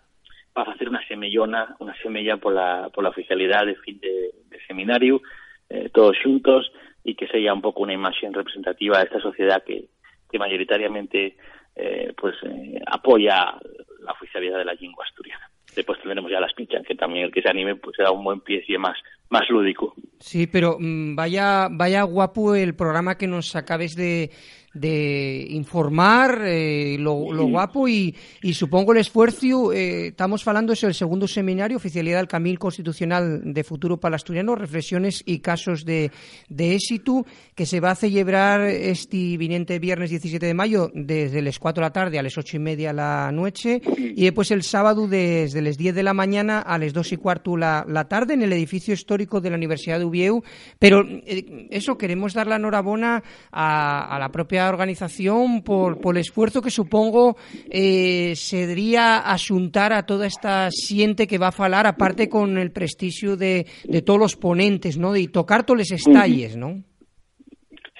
para 0.53 0.71
hacer 0.71 0.89
una 0.89 1.05
semillona, 1.07 1.75
una 1.79 1.95
semilla 2.01 2.37
por 2.37 2.53
la, 2.53 2.89
por 2.93 3.03
la 3.03 3.11
oficialidad 3.11 3.65
de 3.65 3.75
fin 3.75 3.99
de, 3.99 4.31
seminario, 4.67 5.21
eh, 5.69 5.89
todos 5.93 6.17
juntos, 6.23 6.71
y 7.03 7.15
que 7.15 7.27
sea 7.27 7.53
un 7.53 7.61
poco 7.61 7.83
una 7.83 7.93
imagen 7.93 8.33
representativa 8.33 8.97
de 8.97 9.05
esta 9.05 9.19
sociedad 9.19 9.63
que, 9.63 9.85
que 10.29 10.39
mayoritariamente 10.39 11.37
eh, 11.75 12.13
pues 12.17 12.35
eh, 12.43 12.79
apoya 12.87 13.55
la 14.01 14.11
oficialidad 14.11 14.57
de 14.57 14.65
la 14.65 14.73
lengua 14.73 15.05
asturiana. 15.05 15.49
Después 15.75 15.99
tendremos 16.01 16.31
ya 16.31 16.39
las 16.39 16.53
pinchas, 16.53 16.83
que 16.85 16.95
también 16.95 17.25
el 17.25 17.31
que 17.31 17.41
se 17.41 17.49
anime 17.49 17.75
pues 17.75 17.95
será 17.95 18.11
un 18.11 18.23
buen 18.23 18.41
pie 18.41 18.63
y 18.67 18.77
más, 18.77 18.97
más 19.29 19.49
lúdico. 19.49 19.93
Sí, 20.19 20.47
pero 20.47 20.77
mm, 20.79 21.15
vaya, 21.15 21.67
vaya 21.71 22.03
guapo 22.03 22.55
el 22.55 22.75
programa 22.75 23.17
que 23.17 23.27
nos 23.27 23.55
acabes 23.55 23.95
de, 23.95 24.31
de 24.73 25.47
informar 25.49 26.41
eh, 26.45 26.97
lo, 26.99 27.15
guapo 27.15 27.87
y, 27.87 28.15
y, 28.41 28.53
supongo 28.53 28.91
el 28.91 28.99
esfuerzo 28.99 29.73
eh, 29.73 30.07
estamos 30.07 30.47
hablando 30.47 30.73
es 30.73 30.83
el 30.83 30.93
segundo 30.93 31.27
seminario 31.27 31.77
oficialidad 31.77 32.17
del 32.17 32.27
Camino 32.27 32.59
Constitucional 32.59 33.41
de 33.53 33.63
Futuro 33.63 33.97
para 33.97 34.15
Asturiano 34.15 34.55
reflexiones 34.55 35.23
y 35.25 35.39
casos 35.39 35.85
de, 35.85 36.11
de 36.49 36.75
éxito 36.75 37.25
que 37.55 37.65
se 37.65 37.79
va 37.79 37.91
a 37.91 37.95
celebrar 37.95 38.61
este 38.61 39.37
viniente 39.37 39.79
viernes 39.79 40.11
17 40.11 40.45
de 40.45 40.53
mayo 40.53 40.91
desde 40.93 41.41
las 41.41 41.57
4 41.57 41.81
de 41.81 41.85
la 41.85 41.93
tarde 41.93 42.19
a 42.19 42.23
las 42.23 42.37
8 42.37 42.57
y 42.57 42.59
media 42.59 42.93
la 42.93 43.31
noche 43.31 43.81
y 43.97 44.23
después 44.23 44.51
el 44.51 44.63
sábado 44.63 45.07
desde 45.07 45.61
las 45.61 45.77
10 45.77 45.95
de 45.95 46.03
la 46.03 46.13
mañana 46.13 46.59
a 46.59 46.77
las 46.77 46.93
2 46.93 47.13
y 47.13 47.17
cuarto 47.17 47.57
la, 47.57 47.85
la 47.87 48.07
tarde 48.07 48.35
en 48.35 48.43
el 48.43 48.53
edificio 48.53 48.93
histórico 48.93 49.41
de 49.41 49.49
la 49.49 49.55
Universidad 49.55 49.99
de 49.99 50.05
Ubieu. 50.05 50.43
Pero 50.77 51.03
eh, 51.07 51.67
eso 51.71 51.97
queremos 51.97 52.33
dar 52.33 52.47
la 52.47 52.57
enhorabuena 52.57 53.23
a, 53.51 54.15
a 54.15 54.19
la 54.19 54.31
propia 54.31 54.68
organización 54.69 55.63
por, 55.63 55.99
por 55.99 56.15
el 56.15 56.21
esfuerzo 56.21 56.61
que 56.61 56.69
supongo 56.69 57.35
eh, 57.69 58.33
se 58.35 58.57
debería 58.57 59.17
asuntar 59.17 59.93
a 59.93 60.05
toda 60.05 60.27
esta 60.27 60.69
siente 60.71 61.27
que 61.27 61.37
va 61.37 61.47
a 61.47 61.51
falar, 61.51 61.87
aparte 61.87 62.29
con 62.29 62.57
el 62.57 62.71
prestigio 62.71 63.35
de, 63.35 63.65
de 63.83 64.01
todos 64.01 64.19
los 64.19 64.35
ponentes, 64.35 64.97
¿no? 64.97 65.13
De 65.13 65.27
tocar 65.27 65.65
todos 65.65 65.79
los 65.79 65.91
estalles, 65.91 66.55
¿no? 66.55 66.83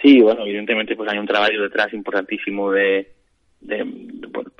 Sí, 0.01 0.21
bueno, 0.21 0.45
evidentemente 0.45 0.95
pues 0.95 1.11
hay 1.11 1.19
un 1.19 1.27
trabajo 1.27 1.51
detrás 1.61 1.93
importantísimo 1.93 2.71
de, 2.71 3.11
de, 3.61 3.85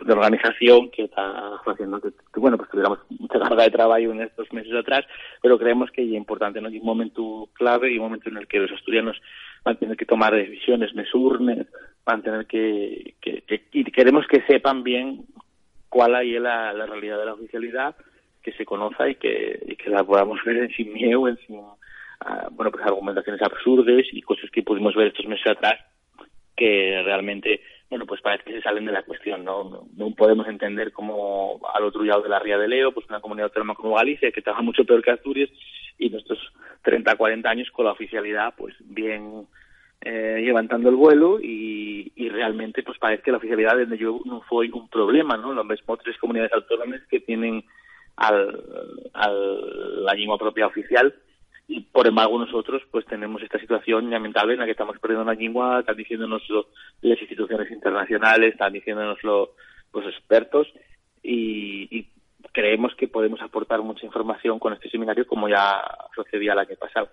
organización 0.08 0.89
que 0.92 1.04
está 1.04 1.60
haciendo 1.66 2.01
que, 2.01 2.10
bueno 2.36 2.58
pues 2.58 2.70
tuviéramos 2.70 3.00
mucha 3.10 3.39
carga 3.39 3.63
de 3.63 3.70
trabajo 3.70 4.00
en 4.00 4.22
estos 4.22 4.51
meses 4.51 4.74
atrás 4.74 5.06
pero 5.42 5.58
creemos 5.58 5.89
que 5.92 6.04
es 6.04 6.12
importante 6.12 6.60
no 6.60 6.68
es 6.68 6.75
un 6.75 6.86
momento 6.86 7.50
clave 7.54 7.92
y 7.92 7.98
un 7.98 8.04
momento 8.04 8.30
en 8.30 8.38
el 8.38 8.48
que 8.48 8.60
los 8.60 8.72
estudiantes 8.72 9.16
van 9.63 9.75
a 9.75 9.80
tener 9.80 9.96
que 9.96 10.06
tomar 10.06 10.34
decisiones 10.34 10.94
mesurnes 10.96 11.68
van 12.10 12.24
tener 12.24 12.46
que, 12.48 13.16
que, 13.22 13.44
y 13.72 13.84
queremos 13.86 14.25
que 14.28 14.42
sepan 14.48 14.84
bien 14.84 15.25
cuál 15.89 16.16
es 16.25 16.42
la, 16.42 16.74
la, 16.74 16.86
realidad 16.86 17.20
de 17.20 17.25
la 17.25 17.34
oficialidad 17.34 17.96
que 18.42 18.51
se 18.54 18.66
conozca 18.66 19.08
y 19.10 19.16
que, 19.16 19.60
y 19.66 19.75
que 19.75 19.89
la 19.89 20.04
podamos 20.04 20.39
ver 20.44 20.74
sin 20.75 20.94
miedo 20.94 21.28
en 21.28 21.38
sin 21.46 21.58
uh, 21.58 21.75
bueno 22.51 22.72
pues 22.72 22.86
argumentaciones 22.86 23.42
absurdas 23.42 24.06
y 24.12 24.22
cosas 24.22 24.50
que 24.51 24.63
pudimos 24.63 24.96
ver 24.96 25.08
estos 25.08 25.28
meses 25.28 25.48
atrás 25.48 25.80
que 26.56 27.01
realmente 27.04 27.62
bueno, 27.89 28.06
pues 28.06 28.22
parece 28.22 28.44
que 28.44 28.54
se 28.54 28.62
salen 28.62 28.86
de 28.86 28.92
la 28.92 29.01
cuestión, 29.01 29.44
¿no? 29.44 29.88
No, 29.96 30.12
podemos 30.13 30.48
entender 30.48 30.92
cómo 30.92 31.60
al 31.74 31.84
otro 31.84 32.04
lado 32.04 32.22
de 32.22 32.30
la 32.30 32.38
Ría 32.38 32.60
de 32.60 32.68
Leo, 32.68 32.92
pues 32.92 33.10
una 33.10 33.20
comunidad 33.20 33.46
autónoma 33.48 33.74
como 33.74 33.96
Galicia, 33.96 34.32
que 34.32 34.44
trabaja 34.44 34.62
mucho 34.62 34.86
peor 34.86 35.01
que 35.01 35.10
Asturias, 35.10 35.50
y 35.98 36.12
nuestros 36.12 36.38
30, 36.84 37.16
40 37.16 37.50
años 37.50 37.72
con 37.72 37.86
la 37.86 37.94
oficialidad, 37.94 38.54
pues 38.56 38.75
bien 38.82 39.48
eh, 40.01 40.41
levantando 40.44 40.89
el 40.89 40.96
vuelo, 40.96 41.39
y, 41.41 42.12
y 42.15 42.29
realmente, 42.29 42.84
pues 42.84 42.98
parece 42.98 43.24
que 43.24 43.32
la 43.32 43.38
oficialidad 43.38 43.77
desde 43.77 43.98
yo 43.98 44.20
no 44.25 44.41
fue 44.41 44.70
un 44.72 44.88
problema, 44.89 45.38
¿no? 45.38 45.53
Lo 45.53 45.63
mismo 45.63 45.98
tres 45.98 46.18
comunidades 46.18 46.53
autónomas 46.53 47.01
que 47.10 47.20
tienen 47.20 47.63
al, 48.15 48.63
la 50.03 50.13
lengua 50.13 50.38
propia 50.38 50.68
oficial, 50.68 51.13
y 51.68 51.82
por 51.82 52.08
embargo 52.08 52.39
nosotros 52.39 52.82
pues 52.89 53.06
tenemos 53.06 53.41
esta 53.44 53.60
situación 53.60 54.10
lamentable 54.10 54.53
en 54.53 54.60
la 54.60 54.65
que 54.65 54.72
estamos 54.72 54.98
perdiendo 55.00 55.24
la 55.24 55.39
lengua, 55.39 55.82
están 55.82 55.96
diciéndonos 55.96 56.41
las 57.01 57.22
instituciones 57.22 57.70
internacionales, 57.72 58.53
están 58.53 58.74
diciéndonos 58.74 59.22
los 59.24 60.06
expertos 60.08 60.68
y, 61.24 62.08
creemos 62.51 62.96
que 62.96 63.08
podemos 63.08 63.41
aportar 63.41 63.82
mucha 63.84 64.06
información 64.06 64.58
con 64.58 64.74
este 64.74 64.89
seminario 64.89 65.27
como 65.27 65.48
ya 65.48 65.82
sucedía 66.15 66.53
el 66.53 66.60
año 66.60 66.75
pasado. 66.79 67.10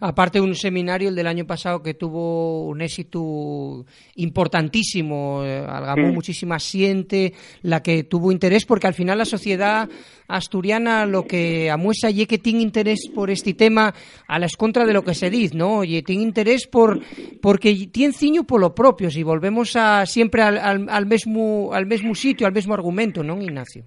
Aparte 0.00 0.40
de 0.40 0.44
un 0.44 0.56
seminario, 0.56 1.08
el 1.08 1.14
del 1.14 1.28
año 1.28 1.46
pasado, 1.46 1.80
que 1.80 1.94
tuvo 1.94 2.66
un 2.66 2.80
éxito 2.82 3.84
importantísimo, 4.16 5.44
eh, 5.44 5.64
algamó 5.64 6.12
muchísima 6.12 6.58
siente, 6.58 7.32
la 7.62 7.82
que 7.82 8.02
tuvo 8.02 8.32
interés, 8.32 8.66
porque 8.66 8.88
al 8.88 8.94
final 8.94 9.18
la 9.18 9.24
sociedad 9.24 9.88
asturiana 10.26 11.06
lo 11.06 11.24
que 11.24 11.70
amuesa 11.70 12.10
y 12.10 12.26
que 12.26 12.38
tiene 12.38 12.62
interés 12.62 13.08
por 13.14 13.30
este 13.30 13.54
tema 13.54 13.94
a 14.26 14.38
la 14.38 14.48
contra 14.58 14.84
de 14.84 14.92
lo 14.92 15.04
que 15.04 15.14
se 15.14 15.30
dice, 15.30 15.56
¿no? 15.56 15.78
Oye, 15.78 16.02
tiene 16.02 16.22
interés 16.22 16.66
por 16.66 17.00
porque 17.40 17.88
tiene 17.92 18.12
ciño 18.12 18.44
por 18.44 18.60
lo 18.60 18.74
propio, 18.74 19.08
si 19.08 19.22
volvemos 19.22 19.76
a 19.76 20.04
siempre 20.06 20.42
al, 20.42 20.58
al, 20.58 20.88
al, 20.88 21.06
mismo, 21.06 21.70
al 21.72 21.86
mismo 21.86 22.14
sitio, 22.14 22.46
al 22.46 22.52
mismo 22.52 22.74
argumento, 22.74 23.22
¿no, 23.22 23.40
Ignacio? 23.40 23.84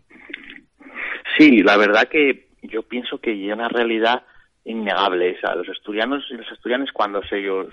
Sí, 1.38 1.62
la 1.62 1.76
verdad 1.76 2.08
que 2.10 2.48
yo 2.64 2.84
pienso 2.84 3.20
que 3.20 3.32
hay 3.32 3.52
una 3.52 3.68
realidad 3.68 4.24
innegable 4.66 5.38
a 5.44 5.56
los 5.56 5.70
asturianos 5.70 6.26
y 6.30 6.34
los 6.34 6.52
asturianos 6.52 6.92
cuando 6.92 7.22
se 7.24 7.40
ellos 7.40 7.68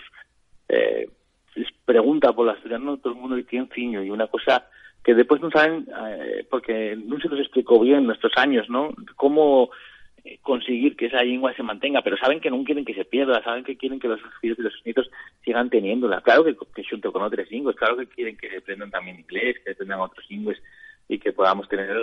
eh, 0.68 1.08
les 1.54 1.68
pregunta 1.84 2.32
por 2.32 2.46
los 2.46 2.56
asturianos 2.56 3.00
todo 3.00 3.14
el 3.14 3.18
mundo 3.18 3.42
tiene 3.44 3.68
ciño 3.74 4.02
y 4.02 4.10
una 4.10 4.26
cosa 4.26 4.66
que 5.02 5.14
después 5.14 5.40
no 5.40 5.50
saben 5.50 5.88
eh, 6.06 6.46
porque 6.50 6.96
no 6.96 7.18
se 7.18 7.28
nos 7.28 7.40
explicó 7.40 7.80
bien 7.80 8.06
nuestros 8.06 8.32
años 8.36 8.68
no 8.68 8.90
cómo 9.16 9.70
eh, 10.22 10.38
conseguir 10.42 10.94
que 10.94 11.06
esa 11.06 11.22
lengua 11.22 11.54
se 11.54 11.62
mantenga 11.62 12.02
pero 12.02 12.18
saben 12.18 12.40
que 12.40 12.50
no 12.50 12.62
quieren 12.62 12.84
que 12.84 12.94
se 12.94 13.06
pierda 13.06 13.42
saben 13.42 13.64
que 13.64 13.76
quieren 13.76 13.98
que 13.98 14.08
los 14.08 14.20
hijos 14.42 14.58
y 14.58 14.62
los 14.62 14.74
nietos 14.84 15.10
sigan 15.44 15.70
teniéndola. 15.70 16.20
Claro 16.20 16.44
que, 16.44 16.54
junto 16.88 17.10
con 17.10 17.22
otros 17.22 17.50
lenguas 17.50 17.74
claro 17.76 17.96
que 17.96 18.06
quieren 18.06 18.36
que 18.36 18.54
aprendan 18.54 18.90
también 18.90 19.18
inglés 19.18 19.56
que 19.64 19.72
aprendan 19.72 20.00
otros 20.00 20.24
lenguas 20.30 20.58
y 21.08 21.18
que 21.18 21.32
podamos 21.32 21.68
tener 21.68 21.96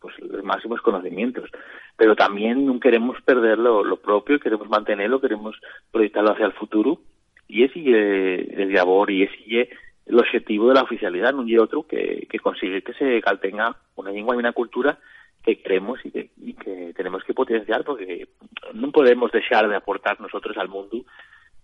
pues, 0.00 0.18
los 0.20 0.42
máximos 0.44 0.80
conocimientos. 0.80 1.50
Pero 1.96 2.16
también 2.16 2.66
no 2.66 2.80
queremos 2.80 3.20
perder 3.22 3.58
lo, 3.58 3.96
propio, 3.96 4.40
queremos 4.40 4.68
mantenerlo, 4.68 5.20
queremos 5.20 5.56
proyectarlo 5.90 6.32
hacia 6.32 6.46
el 6.46 6.52
futuro 6.52 7.00
y 7.48 7.64
ese 7.64 7.80
es 7.80 8.58
el 8.58 8.72
labor 8.72 9.10
y 9.10 9.22
ese 9.24 9.62
es 9.62 9.68
el 10.06 10.18
objetivo 10.18 10.68
de 10.68 10.74
la 10.74 10.82
oficialidad, 10.82 11.32
no 11.32 11.42
hay 11.42 11.58
otro 11.58 11.84
que, 11.84 12.26
que 12.30 12.38
conseguir 12.38 12.84
que 12.84 12.92
se 12.94 13.20
caltenga 13.20 13.76
una 13.96 14.12
lengua 14.12 14.36
y 14.36 14.38
una 14.38 14.52
cultura 14.52 14.98
que 15.46 15.60
queremos 15.60 15.98
y 16.04 16.10
que, 16.10 16.30
y 16.40 16.54
que 16.54 16.92
tenemos 16.94 17.22
que 17.24 17.32
potenciar 17.32 17.84
porque 17.84 18.28
no 18.74 18.90
podemos 18.90 19.30
dejar 19.30 19.68
de 19.68 19.76
aportar 19.76 20.20
nosotros 20.20 20.56
al 20.58 20.68
mundo 20.68 21.04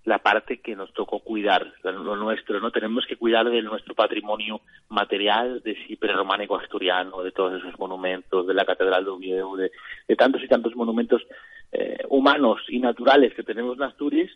la 0.05 0.19
parte 0.19 0.61
que 0.61 0.75
nos 0.75 0.93
tocó 0.93 1.21
cuidar, 1.21 1.73
lo 1.85 2.17
nuestro, 2.17 2.61
¿no? 2.61 2.71
Tenemos 2.73 3.07
que 3.07 3.17
cuidar 3.17 3.49
de 3.49 3.63
nuestro 3.63 3.95
patrimonio 3.95 4.61
material, 4.89 5.63
de 5.63 5.77
sí 5.87 5.97
románico 6.01 6.57
asturiano, 6.57 7.23
de 7.23 7.31
todos 7.31 7.63
esos 7.63 7.79
monumentos, 7.79 8.47
de 8.47 8.55
la 8.55 8.65
Catedral 8.65 9.05
de 9.05 9.11
Oviedo, 9.11 9.57
de, 9.57 9.71
tantos 10.17 10.43
y 10.43 10.49
tantos 10.49 10.75
monumentos 10.75 11.23
eh, 11.71 11.99
humanos 12.09 12.61
y 12.69 12.81
naturales 12.81 13.33
que 13.35 13.45
tenemos 13.45 13.77
en 13.77 13.85
Asturias, 13.85 14.31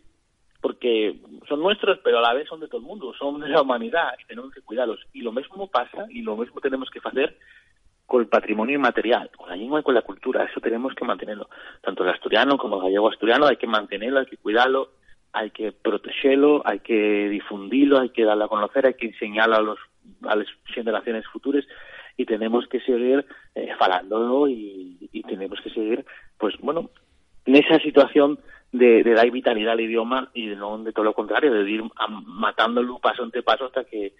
porque 0.61 1.19
son 1.47 1.59
nuestros, 1.59 1.99
pero 2.03 2.19
a 2.19 2.21
la 2.21 2.33
vez 2.33 2.47
son 2.47 2.61
de 2.61 2.67
todo 2.67 2.79
el 2.79 2.87
mundo, 2.87 3.13
son 3.19 3.41
de 3.41 3.49
la 3.49 3.61
humanidad 3.61 4.13
y 4.23 4.25
tenemos 4.25 4.53
que 4.53 4.61
cuidarlos. 4.61 4.99
Y 5.13 5.21
lo 5.21 5.31
mismo 5.33 5.67
pasa 5.67 6.07
y 6.09 6.21
lo 6.21 6.37
mismo 6.37 6.61
tenemos 6.61 6.89
que 6.89 6.99
hacer 7.03 7.37
con 8.05 8.21
el 8.21 8.27
patrimonio 8.27 8.75
inmaterial, 8.75 9.29
con 9.35 9.49
la 9.49 9.55
lengua 9.57 9.81
y 9.81 9.83
con 9.83 9.93
la 9.93 10.01
cultura. 10.01 10.45
Eso 10.45 10.61
tenemos 10.61 10.95
que 10.95 11.05
mantenerlo. 11.05 11.49
Tanto 11.81 12.03
el 12.03 12.09
asturiano 12.09 12.57
como 12.57 12.77
el 12.77 12.83
gallego 12.83 13.09
asturiano 13.09 13.47
hay 13.47 13.57
que 13.57 13.67
mantenerlo, 13.67 14.19
hay 14.19 14.25
que 14.25 14.37
cuidarlo, 14.37 14.91
hay 15.33 15.51
que 15.51 15.71
protegerlo, 15.71 16.61
hay 16.65 16.79
que 16.79 17.29
difundirlo, 17.29 17.99
hay 17.99 18.09
que 18.09 18.23
darlo 18.23 18.45
a 18.45 18.49
conocer, 18.49 18.87
hay 18.87 18.93
que 18.95 19.07
enseñarlo 19.07 19.55
a, 19.55 19.61
los, 19.61 19.79
a 20.23 20.35
las 20.35 20.47
generaciones 20.65 21.25
futuras 21.27 21.65
y 22.17 22.25
tenemos 22.25 22.67
que 22.67 22.79
seguir 22.81 23.25
eh, 23.55 23.69
falándolo 23.77 24.47
y, 24.47 25.09
y 25.11 25.23
tenemos 25.23 25.61
que 25.61 25.69
seguir, 25.69 26.05
pues 26.37 26.55
bueno, 26.59 26.89
en 27.45 27.55
esa 27.55 27.79
situación 27.79 28.39
de, 28.71 29.03
de 29.03 29.13
dar 29.13 29.29
vitalidad 29.31 29.73
al 29.73 29.81
idioma 29.81 30.29
y 30.33 30.47
de 30.47 30.55
no 30.55 30.77
de 30.79 30.91
todo 30.91 31.05
lo 31.05 31.13
contrario, 31.13 31.53
de 31.53 31.69
ir 31.69 31.83
matándolo 32.25 32.99
paso 32.99 33.23
ante 33.23 33.43
paso 33.43 33.65
hasta 33.65 33.85
que 33.85 34.13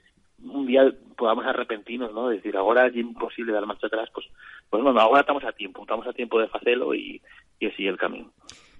un 0.44 0.68
día 0.68 0.94
podamos 1.18 1.46
arrepentirnos, 1.46 2.14
¿no? 2.14 2.30
decir, 2.30 2.56
ahora 2.56 2.88
es 2.88 2.96
imposible 2.96 3.52
dar 3.52 3.66
marcha 3.66 3.88
atrás, 3.88 4.10
pues, 4.14 4.28
pues 4.70 4.84
bueno, 4.84 5.00
ahora 5.00 5.22
estamos 5.22 5.44
a 5.44 5.52
tiempo, 5.52 5.82
estamos 5.82 6.06
a 6.06 6.14
tiempo 6.14 6.40
de 6.40 6.50
hacerlo 6.54 6.94
y, 6.94 7.22
y 7.60 7.66
así 7.68 7.88
el 7.88 7.98
camino. 7.98 8.32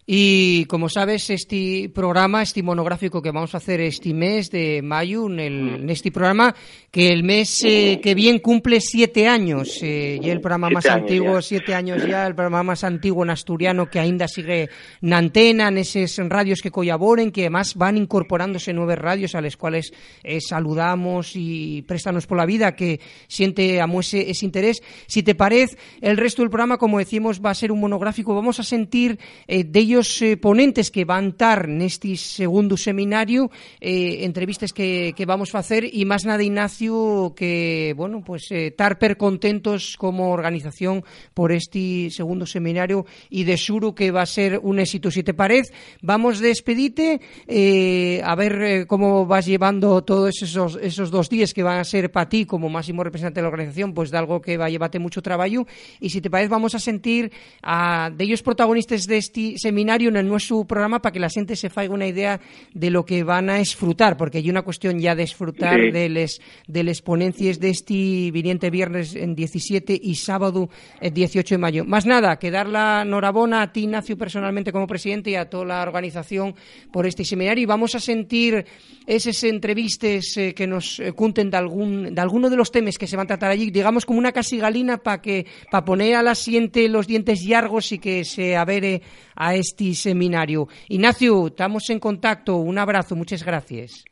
Y 0.10 0.64
como 0.68 0.88
sabes, 0.88 1.30
este 1.30 1.92
programa, 1.94 2.42
este 2.42 2.64
monográfico 2.64 3.22
que 3.22 3.32
vamos 3.32 3.54
a 3.54 3.58
hacer 3.58 3.82
este 3.82 4.14
mes 4.14 4.50
de 4.50 4.82
mayo, 4.82 5.26
en, 5.26 5.38
el, 5.38 5.76
en 5.82 5.90
este 5.90 6.14
programa, 6.14 6.56
que 6.90 7.12
el 7.12 7.26
mes 7.26 7.62
eh, 7.66 8.00
que 8.02 8.16
viene 8.16 8.42
cumple 8.42 8.80
siete 8.80 9.28
años, 9.28 9.80
eh, 9.82 10.18
y 10.24 10.30
el 10.30 10.40
programa 10.40 10.70
más 10.70 10.86
antiguo, 10.86 11.42
siete 11.42 11.76
años 11.76 12.08
ya, 12.08 12.26
el 12.26 12.36
programa 12.36 12.64
más 12.64 12.86
antiguo 12.86 13.26
en 13.26 13.32
asturiano 13.32 13.90
que 13.90 14.00
ainda 14.00 14.30
sigue 14.30 14.70
en 15.02 15.12
antena, 15.12 15.68
en 15.68 15.80
esos 15.80 16.18
radios 16.30 16.62
que 16.62 16.72
colaboren, 16.72 17.30
que 17.30 17.42
además 17.42 17.76
van 17.76 17.98
incorporándose 17.98 18.72
nueve 18.72 18.96
radios 18.96 19.36
a 19.36 19.42
las 19.42 19.58
cuales 19.58 19.92
eh, 20.24 20.40
saludamos 20.40 21.32
y 21.36 21.82
préstanos 21.82 22.28
por 22.28 22.38
la 22.38 22.46
vida, 22.46 22.78
que 22.78 23.02
siente 23.28 23.82
a 23.82 23.90
ese, 24.00 24.32
ese 24.32 24.46
interés. 24.46 24.82
Si 25.06 25.22
te 25.22 25.36
parece, 25.36 25.78
el 26.00 26.16
resto 26.16 26.44
del 26.44 26.50
programa, 26.50 26.78
como 26.78 26.98
decimos, 26.98 27.42
va 27.46 27.50
a 27.50 27.56
ser 27.56 27.74
un 27.74 27.82
monográfico, 27.82 28.34
vamos 28.34 28.62
a 28.62 28.64
sentir 28.64 29.20
de 29.48 29.80
ellos 29.80 29.97
varios 29.98 30.22
eh, 30.22 30.38
ponentes 30.38 30.92
que 30.92 31.06
van 31.10 31.34
estar 31.34 31.66
neste 31.66 32.14
segundo 32.22 32.78
seminario, 32.78 33.50
eh, 33.82 34.22
entrevistas 34.30 34.70
que, 34.70 35.18
que 35.18 35.26
vamos 35.26 35.50
facer 35.50 35.90
e 35.90 36.06
máis 36.06 36.22
nada 36.22 36.46
Ignacio 36.46 37.34
que, 37.34 37.98
bueno, 37.98 38.22
pues 38.22 38.46
eh, 38.54 38.70
tar 38.78 39.02
per 39.02 39.18
contentos 39.18 39.98
como 39.98 40.30
organización 40.30 41.02
por 41.34 41.50
este 41.50 42.14
segundo 42.14 42.46
seminario 42.46 43.10
e 43.34 43.42
de 43.42 43.58
xuro 43.58 43.98
que 43.98 44.14
va 44.14 44.22
a 44.22 44.30
ser 44.30 44.62
un 44.62 44.78
éxito. 44.78 45.10
Si 45.10 45.26
te 45.26 45.34
parece, 45.34 45.74
vamos 46.06 46.38
despedite 46.38 47.18
eh, 47.50 48.22
a 48.22 48.38
ver 48.38 48.86
eh, 48.86 48.86
vas 48.86 49.50
llevando 49.50 50.06
todos 50.06 50.46
esos, 50.46 50.78
esos 50.78 51.10
dos 51.10 51.26
días 51.26 51.58
que 51.58 51.66
van 51.66 51.82
a 51.82 51.90
ser 51.90 52.14
para 52.14 52.30
ti 52.30 52.46
como 52.46 52.70
máximo 52.70 53.02
representante 53.02 53.42
de 53.42 53.50
la 53.50 53.50
organización, 53.50 53.98
pues 53.98 54.14
de 54.14 54.22
algo 54.22 54.46
que 54.46 54.62
va 54.62 54.70
a 54.70 54.70
llevarte 54.70 55.02
mucho 55.02 55.26
traballo 55.26 55.66
e 55.98 56.14
si 56.14 56.22
te 56.22 56.30
parece 56.30 56.54
vamos 56.54 56.78
a 56.78 56.80
sentir 56.80 57.34
a 57.66 58.14
de 58.14 58.22
ellos 58.22 58.46
protagonistas 58.46 59.10
de 59.10 59.18
este 59.18 59.58
seminario 59.58 59.87
seminario 59.88 60.20
en 60.20 60.28
nuestro 60.28 60.66
programa 60.66 61.02
para 61.02 61.14
que 61.14 61.20
la 61.20 61.30
gente 61.30 61.56
se 61.56 61.70
faiga 61.70 61.94
una 61.94 62.08
idea 62.08 62.42
de 62.74 62.90
lo 62.90 63.06
que 63.06 63.24
van 63.24 63.50
a 63.50 63.56
disfrutar, 63.56 64.18
porque 64.18 64.40
hay 64.40 64.50
una 64.50 64.62
cuestión 64.62 65.00
ya 65.00 65.16
de 65.16 65.22
disfrutar 65.22 65.80
sí. 65.80 65.92
de 65.92 66.10
les, 66.10 66.42
de 66.68 66.84
les 66.84 67.02
ponencias 67.02 67.58
de 67.62 67.70
este 67.70 67.94
viniente 68.32 68.70
viernes 68.70 69.16
en 69.16 69.34
17 69.34 69.98
y 70.04 70.16
sábado 70.16 70.70
en 71.00 71.14
18 71.14 71.56
de 71.56 71.58
mayo. 71.58 71.86
Más 71.86 72.06
nada, 72.06 72.38
que 72.38 72.52
dar 72.52 72.68
la 72.68 73.04
enhorabuena 73.04 73.62
a 73.62 73.72
ti, 73.72 73.84
Ignacio, 73.84 74.18
personalmente 74.18 74.74
como 74.74 74.88
presidente 74.88 75.30
y 75.30 75.36
a 75.36 75.50
toda 75.50 75.64
la 75.64 75.84
organización 75.84 76.54
por 76.92 77.06
este 77.08 77.24
seminario. 77.24 77.64
Y 77.64 77.66
vamos 77.66 77.96
a 77.96 78.02
sentir 78.02 78.66
esas 79.06 79.42
entrevistas 79.46 80.36
eh, 80.36 80.54
que 80.54 80.68
nos 80.68 81.00
eh, 81.00 81.14
cuenten 81.14 81.50
de 81.50 81.56
algún 81.56 82.14
de 82.14 82.22
alguno 82.22 82.50
de 82.50 82.58
los 82.58 82.72
temas 82.72 82.98
que 82.98 83.08
se 83.08 83.16
van 83.16 83.28
a 83.28 83.28
tratar 83.28 83.52
allí, 83.52 83.72
digamos 83.72 84.06
como 84.06 84.20
una 84.20 84.34
casigalina 84.34 84.98
para 84.98 85.22
que 85.22 85.46
para 85.72 85.86
poner 85.86 86.16
a 86.16 86.24
la 86.24 86.36
siguiente 86.36 86.90
los 86.90 87.08
dientes 87.08 87.46
largos 87.46 87.94
y 87.94 88.00
que 88.00 88.26
se 88.26 88.58
avere 88.58 89.02
a 89.38 89.56
este 89.56 89.94
seminario. 89.94 90.68
Ignacio, 90.90 91.48
estamos 91.48 91.90
en 91.90 92.00
contacto. 92.00 92.58
Un 92.58 92.78
abrazo, 92.80 93.16
muchas 93.16 93.46
gracias. 93.46 94.04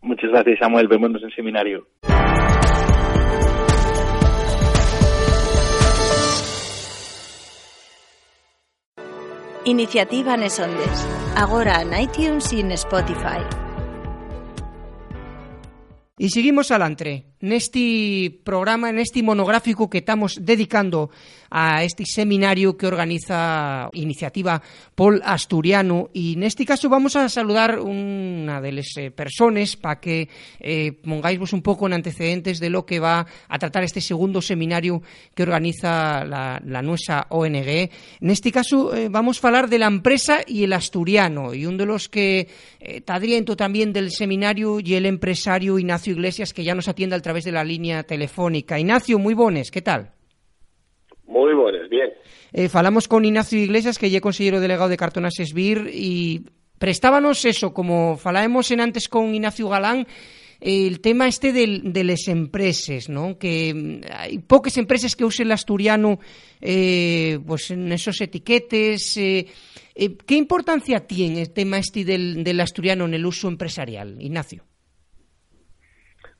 Muchas 0.00 0.30
gracias, 0.30 0.58
Samuel. 0.60 0.88
Vémonos 0.88 1.22
en 1.22 1.30
seminario. 1.30 1.86
Iniciativa 9.64 10.36
Nesondes. 10.36 11.06
Agora 11.36 11.82
en 11.82 11.92
iTunes 12.00 12.50
y 12.52 12.60
en 12.60 12.72
Spotify. 12.72 13.44
Y 16.16 16.28
seguimos 16.30 16.70
adelante. 16.70 17.29
Neste 17.40 18.30
programa, 18.44 18.92
neste 18.92 19.22
monográfico 19.22 19.88
que 19.88 20.04
estamos 20.04 20.36
dedicando 20.44 21.08
a 21.50 21.82
este 21.82 22.04
seminario 22.06 22.76
que 22.76 22.86
organiza 22.86 23.88
Iniciativa 23.92 24.62
Pol 24.94 25.20
Asturiano 25.24 26.10
y 26.12 26.34
en 26.34 26.44
este 26.44 26.64
caso 26.64 26.88
vamos 26.88 27.16
a 27.16 27.28
saludar 27.28 27.80
una 27.80 28.60
de 28.60 28.72
las 28.72 28.96
eh, 28.96 29.10
personas 29.10 29.76
para 29.76 29.98
que 29.98 30.28
eh, 30.60 30.92
pongáis 30.92 31.38
vos 31.38 31.52
un 31.52 31.62
poco 31.62 31.86
en 31.86 31.94
antecedentes 31.94 32.60
de 32.60 32.70
lo 32.70 32.86
que 32.86 33.00
va 33.00 33.26
a 33.48 33.58
tratar 33.58 33.82
este 33.82 34.00
segundo 34.00 34.40
seminario 34.40 35.02
que 35.34 35.42
organiza 35.42 36.24
la, 36.24 36.60
la 36.64 36.82
nuestra 36.82 37.26
ONG. 37.30 37.90
En 38.20 38.30
este 38.30 38.52
caso 38.52 38.94
eh, 38.94 39.08
vamos 39.08 39.42
a 39.42 39.48
hablar 39.48 39.68
de 39.68 39.78
la 39.78 39.86
empresa 39.86 40.40
y 40.46 40.64
el 40.64 40.72
asturiano 40.72 41.54
y 41.54 41.66
uno 41.66 41.78
de 41.78 41.86
los 41.86 42.08
que 42.08 42.48
eh, 42.78 43.00
tadriento 43.00 43.56
también 43.56 43.92
del 43.92 44.10
seminario 44.10 44.78
y 44.80 44.94
el 44.94 45.06
empresario 45.06 45.78
Ignacio 45.78 46.12
Iglesias 46.12 46.52
que 46.52 46.64
ya 46.64 46.74
nos 46.74 46.88
atiende 46.88 47.16
al 47.16 47.22
través 47.30 47.44
de 47.44 47.52
la 47.52 47.62
línea 47.62 48.02
telefónica. 48.02 48.76
Ignacio, 48.76 49.16
muy 49.16 49.34
bones, 49.34 49.70
¿qué 49.70 49.82
tal? 49.82 50.10
Muy 51.26 51.54
buenas, 51.54 51.88
bien. 51.88 52.10
Eh, 52.52 52.68
falamos 52.68 53.06
con 53.06 53.24
Ignacio 53.24 53.56
Iglesias, 53.56 53.98
que 53.98 54.10
ya 54.10 54.20
consejero 54.20 54.58
delegado 54.58 54.88
de 54.88 54.96
Cartonas 54.96 55.38
Esbir, 55.38 55.88
y 55.94 56.44
prestábanos 56.76 57.44
eso, 57.44 57.72
como 57.72 58.16
falábamos 58.16 58.68
en 58.72 58.80
antes 58.80 59.08
con 59.08 59.32
Ignacio 59.32 59.68
Galán, 59.68 60.08
el 60.60 61.00
tema 61.00 61.28
este 61.28 61.52
de 61.52 62.04
las 62.04 62.26
empresas, 62.26 63.08
¿no? 63.08 63.38
Que 63.38 63.72
mm, 63.72 64.00
hay 64.12 64.38
pocas 64.40 64.76
empresas 64.76 65.14
que 65.14 65.24
usen 65.24 65.46
el 65.46 65.52
asturiano 65.52 66.18
eh, 66.60 67.38
pues 67.46 67.70
en 67.70 67.92
esos 67.92 68.20
etiquetes. 68.20 69.16
Eh, 69.16 69.46
eh, 69.94 70.16
¿Qué 70.16 70.34
importancia 70.34 71.06
tiene 71.06 71.42
el 71.42 71.52
tema 71.52 71.78
este 71.78 72.04
del, 72.04 72.42
del 72.42 72.60
asturiano 72.60 73.04
en 73.04 73.14
el 73.14 73.24
uso 73.24 73.46
empresarial, 73.46 74.20
Ignacio? 74.20 74.64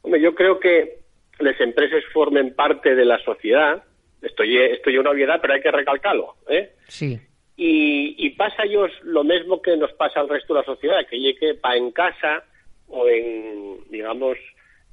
Hombre, 0.03 0.21
yo 0.21 0.35
creo 0.35 0.59
que 0.59 1.01
las 1.39 1.61
empresas 1.61 2.03
formen 2.13 2.55
parte 2.55 2.95
de 2.95 3.05
la 3.05 3.19
sociedad. 3.19 3.83
Esto 4.23 4.43
es 4.43 4.99
una 4.99 5.11
obviedad, 5.11 5.39
pero 5.41 5.55
hay 5.55 5.61
que 5.61 5.71
recalcarlo. 5.71 6.37
¿eh? 6.49 6.73
Sí. 6.89 7.19
Y, 7.57 8.15
y 8.19 8.31
pasa 8.31 8.65
ellos 8.65 8.91
lo 9.03 9.25
mismo 9.25 9.61
que 9.61 9.77
nos 9.77 9.93
pasa 9.93 10.21
al 10.21 10.29
resto 10.29 10.55
de 10.55 10.61
la 10.61 10.67
sociedad, 10.67 11.07
que 11.09 11.19
llegue 11.19 11.55
para 11.55 11.77
en 11.77 11.91
casa 11.93 12.45
o 12.89 13.09
en, 13.09 13.79
digamos, 13.91 14.37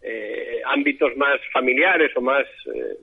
eh, 0.02 0.62
ámbitos 0.65 1.15
más 1.17 1.39
familiares 1.52 2.12
o 2.15 2.22
más, 2.22 2.46
eh, 2.74 2.98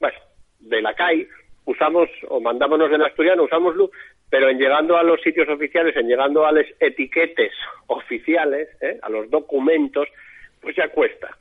bueno, 0.00 0.18
de 0.60 0.82
la 0.82 0.94
calle, 0.94 1.28
usamos 1.64 2.08
o 2.28 2.40
mandámonos 2.40 2.90
en 2.92 3.02
asturiano, 3.02 3.44
usámoslo, 3.44 3.90
pero 4.30 4.48
en 4.48 4.58
llegando 4.58 4.96
a 4.96 5.02
los 5.02 5.20
sitios 5.20 5.48
oficiales, 5.48 5.94
en 5.96 6.08
llegando 6.08 6.46
a 6.46 6.52
las 6.52 6.66
etiquetes 6.80 7.52
oficiales, 7.86 8.68
¿eh? 8.80 8.98
a 9.02 9.10
los 9.10 9.28
documentos, 9.30 10.08
pues 10.62 10.76
ya 10.76 10.88
cuesta. 10.88 11.36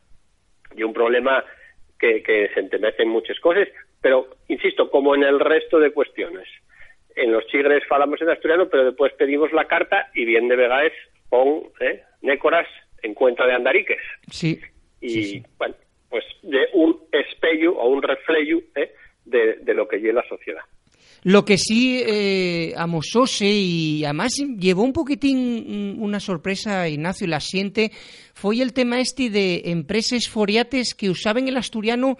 Y 0.76 0.84
un 0.84 0.94
problema 0.94 1.46
que, 2.00 2.22
que 2.24 2.50
se 2.54 2.60
entemecen 2.60 3.08
muchas 3.08 3.40
cosas, 3.40 3.68
pero 4.02 4.28
insisto, 4.48 4.90
como 4.90 5.16
en 5.16 5.24
el 5.24 5.40
resto 5.40 5.80
de 5.80 5.92
cuestiones. 5.92 6.48
En 7.16 7.32
los 7.32 7.46
chigres 7.48 7.84
falamos 7.88 8.22
en 8.22 8.30
asturiano, 8.30 8.68
pero 8.68 8.86
después 8.86 9.14
pedimos 9.14 9.54
la 9.54 9.66
carta 9.66 10.10
y 10.16 10.26
bien 10.26 10.48
de 10.48 10.56
vegaes 10.56 10.94
con 11.30 11.64
¿eh? 11.80 12.04
nécoras 12.22 12.68
en 13.04 13.14
cuenta 13.14 13.46
de 13.46 13.54
andariques. 13.54 14.02
Sí. 14.30 14.60
Y 15.00 15.10
sí, 15.10 15.24
sí. 15.24 15.44
bueno, 15.58 15.76
pues 16.10 16.26
de 16.42 16.68
un 16.74 17.00
espello 17.12 17.74
o 17.74 17.90
un 17.90 18.02
reflejo 18.02 18.62
¿eh? 18.76 18.94
de, 19.26 19.58
de 19.62 19.74
lo 19.74 19.88
que 19.88 19.98
lleva 19.98 20.22
la 20.22 20.30
sociedad. 20.30 20.64
Lo 21.24 21.46
que 21.46 21.60
sí 21.60 22.02
eh, 22.04 22.74
amosóse 22.76 23.46
y 23.46 24.04
además 24.06 24.34
llevó 24.58 24.82
un 24.82 24.94
poquitín 24.94 25.98
una 26.00 26.20
sorpresa 26.20 26.90
Ignacio 26.90 27.28
la 27.28 27.40
siente 27.40 27.92
fue 28.34 28.60
el 28.60 28.74
tema 28.74 29.00
este 29.00 29.30
de 29.30 29.62
empresas 29.66 30.28
foriates 30.28 30.96
que 30.96 31.12
usaban 31.12 31.48
el 31.48 31.58
asturiano 31.58 32.18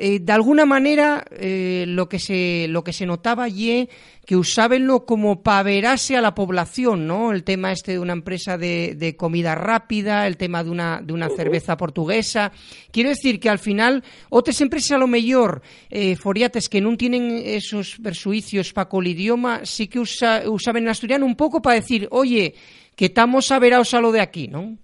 eh, 0.00 0.20
de 0.20 0.32
alguna 0.32 0.64
manera 0.64 1.24
eh, 1.32 1.84
lo 1.88 2.08
que 2.08 2.20
se 2.20 2.66
lo 2.68 2.84
que 2.84 2.92
se 2.92 3.04
notaba 3.04 3.42
allí 3.42 3.88
que 4.24 4.36
usábenlo 4.36 5.04
como 5.06 5.42
para 5.42 5.64
verase 5.64 6.14
a 6.14 6.20
la 6.20 6.34
población, 6.34 7.06
¿no? 7.06 7.32
El 7.32 7.42
tema 7.44 7.72
este 7.72 7.92
de 7.92 7.98
una 7.98 8.12
empresa 8.12 8.58
de, 8.58 8.94
de 8.94 9.16
comida 9.16 9.54
rápida, 9.54 10.26
el 10.26 10.36
tema 10.36 10.62
de 10.62 10.70
una, 10.70 11.00
de 11.02 11.14
una 11.14 11.30
cerveza 11.30 11.78
portuguesa. 11.78 12.52
Quiero 12.92 13.08
decir 13.08 13.40
que 13.40 13.48
al 13.48 13.58
final, 13.58 14.04
otras 14.28 14.60
empresas 14.60 14.92
a 14.92 14.98
lo 14.98 15.06
mejor, 15.06 15.62
eh, 15.88 16.14
foriates 16.14 16.68
que 16.68 16.82
no 16.82 16.94
tienen 16.98 17.40
esos 17.42 17.98
persuicios 18.00 18.74
para 18.74 18.90
con 18.90 19.06
el 19.06 19.12
idioma, 19.12 19.64
sí 19.64 19.88
que 19.88 19.98
usa, 19.98 20.42
usaban 20.46 20.82
el 20.82 20.90
asturiano 20.90 21.24
un 21.24 21.34
poco 21.34 21.62
para 21.62 21.76
decir, 21.76 22.06
oye, 22.10 22.54
que 22.94 23.06
estamos 23.06 23.50
averados 23.50 23.94
a 23.94 24.00
lo 24.02 24.12
de 24.12 24.20
aquí, 24.20 24.46
¿no? 24.46 24.76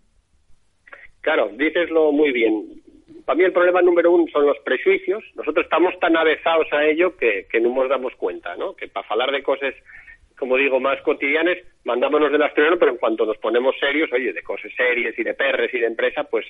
Claro, 1.20 1.50
diceslo 1.58 2.12
muy 2.12 2.32
bien. 2.32 2.82
Para 3.24 3.36
mí 3.36 3.44
el 3.44 3.52
problema 3.52 3.80
número 3.80 4.12
uno 4.12 4.26
son 4.32 4.46
los 4.46 4.58
prejuicios. 4.58 5.24
Nosotros 5.34 5.64
estamos 5.64 5.98
tan 5.98 6.16
avezados 6.16 6.70
a 6.72 6.84
ello 6.84 7.16
que, 7.16 7.46
no 7.60 7.74
nos 7.74 7.88
damos 7.88 8.14
cuenta, 8.16 8.56
¿no? 8.56 8.74
Que 8.74 8.88
para 8.88 9.06
hablar 9.08 9.32
de 9.32 9.42
cosas 9.42 9.74
como 10.36 10.56
digo, 10.56 10.80
más 10.80 11.00
cotidianas, 11.02 11.58
mandámonos 11.84 12.32
del 12.32 12.42
asturiano, 12.42 12.76
pero 12.76 12.90
en 12.90 12.98
cuanto 12.98 13.24
nos 13.24 13.38
ponemos 13.38 13.76
serios, 13.78 14.12
oye, 14.12 14.32
de 14.32 14.42
cosas 14.42 14.72
serias 14.76 15.16
y 15.16 15.22
de 15.22 15.32
perres 15.32 15.72
y 15.72 15.78
de 15.78 15.86
empresa, 15.86 16.24
pues 16.24 16.44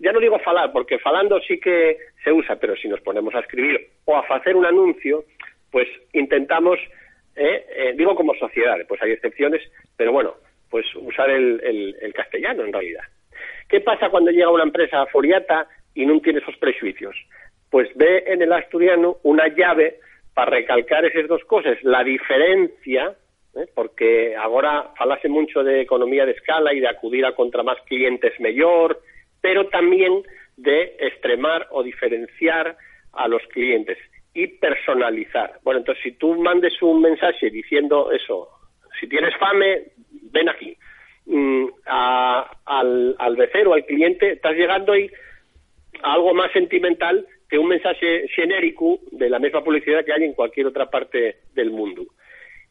ya 0.00 0.12
no 0.12 0.18
digo 0.18 0.38
falar, 0.40 0.72
porque 0.72 0.98
falando 0.98 1.40
sí 1.40 1.60
que 1.60 1.96
se 2.24 2.32
usa, 2.32 2.56
pero 2.56 2.74
si 2.76 2.88
nos 2.88 3.00
ponemos 3.00 3.32
a 3.34 3.40
escribir 3.40 3.88
o 4.04 4.16
a 4.16 4.26
hacer 4.28 4.56
un 4.56 4.66
anuncio, 4.66 5.24
pues 5.70 5.86
intentamos, 6.12 6.78
eh, 7.36 7.64
eh, 7.76 7.92
digo 7.96 8.16
como 8.16 8.34
sociedad, 8.34 8.76
pues 8.88 9.00
hay 9.00 9.12
excepciones, 9.12 9.62
pero 9.96 10.12
bueno, 10.12 10.34
pues 10.68 10.86
usar 10.96 11.30
el, 11.30 11.60
el, 12.00 12.12
castellano 12.14 12.64
en 12.64 12.72
realidad. 12.72 13.04
¿Qué 13.68 13.80
pasa 13.80 14.08
cuando 14.08 14.30
llega 14.30 14.50
una 14.50 14.64
empresa 14.64 15.06
foriata 15.06 15.68
y 16.00 16.06
no 16.06 16.20
tiene 16.20 16.38
esos 16.38 16.56
prejuicios? 16.56 17.14
Pues 17.70 17.88
ve 17.94 18.24
en 18.26 18.42
el 18.42 18.52
asturiano 18.52 19.18
una 19.22 19.48
llave 19.48 20.00
para 20.34 20.50
recalcar 20.52 21.04
esas 21.04 21.28
dos 21.28 21.44
cosas, 21.44 21.76
la 21.82 22.02
diferencia, 22.02 23.14
¿eh? 23.54 23.66
porque 23.74 24.34
ahora 24.34 24.92
falase 24.96 25.28
mucho 25.28 25.62
de 25.62 25.82
economía 25.82 26.24
de 26.24 26.32
escala 26.32 26.72
y 26.72 26.80
de 26.80 26.88
acudir 26.88 27.26
a 27.26 27.34
contra 27.34 27.62
más 27.62 27.78
clientes 27.86 28.32
mejor, 28.40 29.00
pero 29.40 29.66
también 29.68 30.22
de 30.56 30.96
extremar 30.98 31.68
o 31.70 31.82
diferenciar 31.82 32.76
a 33.12 33.28
los 33.28 33.42
clientes 33.48 33.98
y 34.32 34.46
personalizar. 34.46 35.58
Bueno, 35.62 35.80
entonces 35.80 36.02
si 36.02 36.12
tú 36.12 36.36
mandes 36.36 36.80
un 36.80 37.02
mensaje 37.02 37.50
diciendo 37.50 38.10
eso, 38.12 38.48
si 38.98 39.08
tienes 39.08 39.36
fame, 39.36 39.84
ven 40.32 40.48
aquí. 40.48 40.76
Mm, 41.26 41.66
al, 41.84 43.14
al 43.18 43.36
becero, 43.36 43.74
al 43.74 43.84
cliente, 43.84 44.32
estás 44.32 44.54
llegando 44.54 44.92
ahí 44.92 45.10
algo 46.02 46.34
más 46.34 46.52
sentimental 46.52 47.26
que 47.48 47.58
un 47.58 47.68
mensaje 47.68 48.28
genérico 48.28 49.00
de 49.10 49.28
la 49.28 49.38
misma 49.38 49.64
publicidad 49.64 50.04
que 50.04 50.12
hay 50.12 50.24
en 50.24 50.34
cualquier 50.34 50.66
otra 50.66 50.90
parte 50.90 51.36
del 51.54 51.70
mundo. 51.70 52.06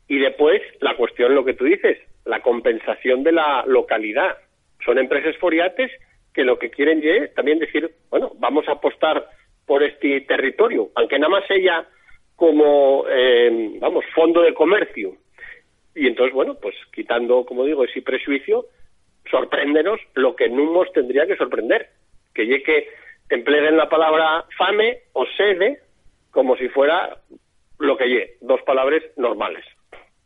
Y 0.08 0.20
después, 0.20 0.62
la 0.80 0.96
cuestión, 0.96 1.36
lo 1.36 1.46
que 1.46 1.54
tú 1.54 1.66
dices, 1.66 1.98
la 2.26 2.42
compensación 2.42 3.24
de 3.24 3.32
la 3.32 3.64
localidad. 3.68 4.38
Son 4.86 4.98
empresas 4.98 5.36
foriates 5.38 5.92
que 6.34 6.44
lo 6.44 6.58
que 6.58 6.70
quieren 6.70 7.02
es 7.04 7.34
también 7.34 7.60
decir, 7.60 7.92
bueno, 8.10 8.32
vamos 8.40 8.68
a 8.68 8.74
apostar 8.74 9.30
por 9.66 9.84
este 9.84 10.22
territorio, 10.22 10.90
aunque 10.96 11.20
nada 11.20 11.30
más 11.30 11.44
ella 11.50 11.88
como, 12.36 13.06
eh, 13.10 13.72
vamos, 13.80 14.06
fondo 14.16 14.42
de 14.42 14.54
comercio. 14.54 15.18
Y 15.94 16.08
entonces, 16.08 16.34
bueno, 16.34 16.58
pues 16.60 16.76
quitando, 16.94 17.46
como 17.46 17.66
digo, 17.66 17.84
ese 17.84 18.02
prejuicio, 18.02 18.66
sorpréndenos 19.30 20.00
lo 20.16 20.36
que 20.36 20.50
no 20.50 20.72
nos 20.74 20.92
tendría 20.94 21.28
que 21.28 21.36
sorprender, 21.36 21.90
que 22.34 22.46
llegue 22.46 22.88
empleen 23.30 23.78
la 23.78 23.90
palabra 23.90 24.46
fame 24.58 25.04
o 25.14 25.26
sede 25.38 25.80
como 26.32 26.56
si 26.58 26.68
fuera 26.70 27.18
lo 27.80 27.98
que 27.98 28.10
ye, 28.10 28.38
dos 28.42 28.62
palabras 28.66 29.02
normales. 29.18 29.64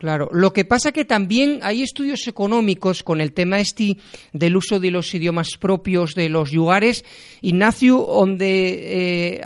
Claro, 0.04 0.28
lo 0.34 0.52
que 0.52 0.66
pasa 0.66 0.92
que 0.92 1.06
también 1.06 1.60
hay 1.64 1.82
estudios 1.82 2.28
económicos 2.28 3.04
con 3.04 3.22
el 3.22 3.32
tema 3.32 3.60
este 3.62 3.96
del 4.34 4.58
uso 4.58 4.82
de 4.82 4.92
los 4.92 5.14
idiomas 5.14 5.56
propios 5.58 6.14
de 6.14 6.28
los 6.28 6.52
lugares, 6.52 7.06
Ignacio, 7.42 8.00
donde 8.00 9.38
eh, 9.38 9.42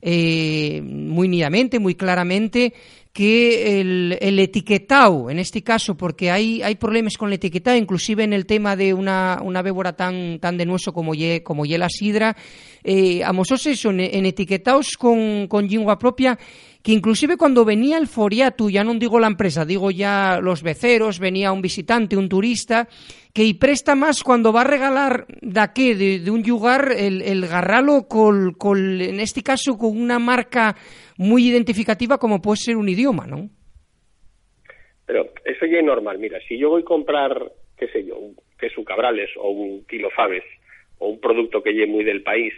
eh, 0.00 0.80
muy 0.82 1.28
nidamente, 1.28 1.78
muy 1.78 1.94
claramente, 1.94 2.72
que 3.14 3.80
el, 3.80 4.18
el, 4.20 4.40
etiquetado, 4.40 5.30
en 5.30 5.38
este 5.38 5.62
caso, 5.62 5.96
porque 5.96 6.32
hay, 6.32 6.62
hay 6.62 6.74
problemas 6.74 7.16
con 7.16 7.28
el 7.28 7.34
etiquetado, 7.34 7.76
inclusive 7.76 8.24
en 8.24 8.32
el 8.32 8.44
tema 8.44 8.74
de 8.74 8.92
una, 8.92 9.38
una 9.40 9.62
bébora 9.62 9.94
tan, 9.94 10.40
tan 10.40 10.56
denuoso 10.58 10.92
como 10.92 11.14
ye, 11.14 11.44
como 11.44 11.64
ye 11.64 11.78
la 11.78 11.88
sidra, 11.88 12.36
eh, 12.82 13.22
amosose 13.22 13.76
son 13.76 14.00
en 14.00 14.26
etiquetados 14.26 14.96
con, 14.96 15.46
con 15.46 15.68
lengua 15.68 15.96
propia, 15.96 16.36
que 16.84 16.92
inclusive 16.92 17.38
cuando 17.38 17.64
venía 17.64 17.96
el 17.96 18.06
foriatu, 18.06 18.68
ya 18.68 18.84
no 18.84 18.92
digo 18.96 19.18
la 19.18 19.26
empresa, 19.26 19.64
digo 19.64 19.90
ya 19.90 20.38
los 20.42 20.62
beceros, 20.62 21.18
venía 21.18 21.50
un 21.50 21.62
visitante, 21.62 22.14
un 22.14 22.28
turista, 22.28 22.86
que 23.32 23.42
y 23.42 23.54
presta 23.54 23.94
más 23.94 24.22
cuando 24.22 24.52
va 24.52 24.60
a 24.60 24.64
regalar 24.64 25.26
de 25.40 25.60
aquí, 25.60 25.94
de, 25.94 26.30
un 26.30 26.42
lugar, 26.42 26.92
el, 26.94 27.22
el 27.22 27.46
garralo 27.46 28.06
con, 28.06 28.54
en 29.00 29.18
este 29.18 29.42
caso, 29.42 29.78
con 29.78 29.98
una 29.98 30.18
marca 30.18 30.76
muy 31.16 31.48
identificativa 31.48 32.18
como 32.18 32.42
puede 32.42 32.58
ser 32.58 32.76
un 32.76 32.90
idioma, 32.90 33.26
¿no? 33.26 33.48
Pero 35.06 35.32
eso 35.46 35.64
ya 35.64 35.78
es 35.78 35.84
normal. 35.84 36.18
Mira, 36.18 36.38
si 36.46 36.58
yo 36.58 36.68
voy 36.68 36.82
a 36.82 36.84
comprar, 36.84 37.50
qué 37.78 37.88
sé 37.88 38.04
yo, 38.04 38.18
un 38.18 38.36
queso 38.58 38.84
cabrales 38.84 39.30
o 39.38 39.48
un 39.48 39.86
kilo 39.86 40.10
faves 40.10 40.44
o 40.98 41.08
un 41.08 41.18
producto 41.18 41.62
que 41.62 41.72
lleve 41.72 41.86
muy 41.86 42.04
del 42.04 42.22
país, 42.22 42.52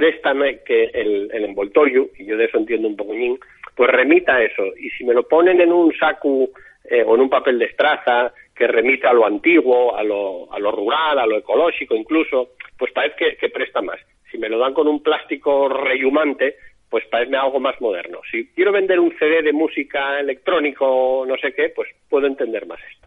préstame 0.00 0.60
que 0.64 0.84
el, 0.94 1.30
envoltorio, 1.44 2.08
y 2.18 2.24
yo 2.24 2.38
de 2.38 2.46
eso 2.46 2.56
entiendo 2.56 2.88
un 2.88 2.96
poquín, 2.96 3.38
pues 3.76 3.90
remita 3.90 4.42
eso. 4.42 4.64
Y 4.78 4.88
si 4.90 5.04
me 5.04 5.12
lo 5.12 5.28
ponen 5.28 5.60
en 5.60 5.70
un 5.70 5.94
saco 5.94 6.48
eh, 6.84 7.04
o 7.06 7.16
en 7.16 7.20
un 7.20 7.28
papel 7.28 7.58
de 7.58 7.66
estraza 7.66 8.32
que 8.56 8.66
remita 8.66 9.10
a 9.10 9.12
lo 9.12 9.26
antiguo, 9.26 9.94
a 9.94 10.02
lo, 10.02 10.50
a 10.50 10.58
lo 10.58 10.72
rural, 10.72 11.18
a 11.18 11.26
lo 11.26 11.36
ecológico 11.36 11.94
incluso, 11.94 12.52
pues 12.78 12.90
parece 12.92 13.14
que, 13.18 13.36
que 13.36 13.50
presta 13.50 13.82
más. 13.82 14.00
Si 14.30 14.38
me 14.38 14.48
lo 14.48 14.58
dan 14.58 14.72
con 14.72 14.88
un 14.88 15.02
plástico 15.02 15.68
reyumante, 15.68 16.56
pues 16.88 17.04
parece 17.10 17.36
algo 17.36 17.60
más 17.60 17.78
moderno. 17.82 18.20
Si 18.30 18.46
quiero 18.54 18.72
vender 18.72 19.00
un 19.00 19.14
CD 19.18 19.42
de 19.42 19.52
música 19.52 20.18
electrónico, 20.18 21.26
no 21.28 21.36
sé 21.36 21.52
qué, 21.52 21.68
pues 21.68 21.90
puedo 22.08 22.26
entender 22.26 22.66
más 22.66 22.80
esto. 22.90 23.06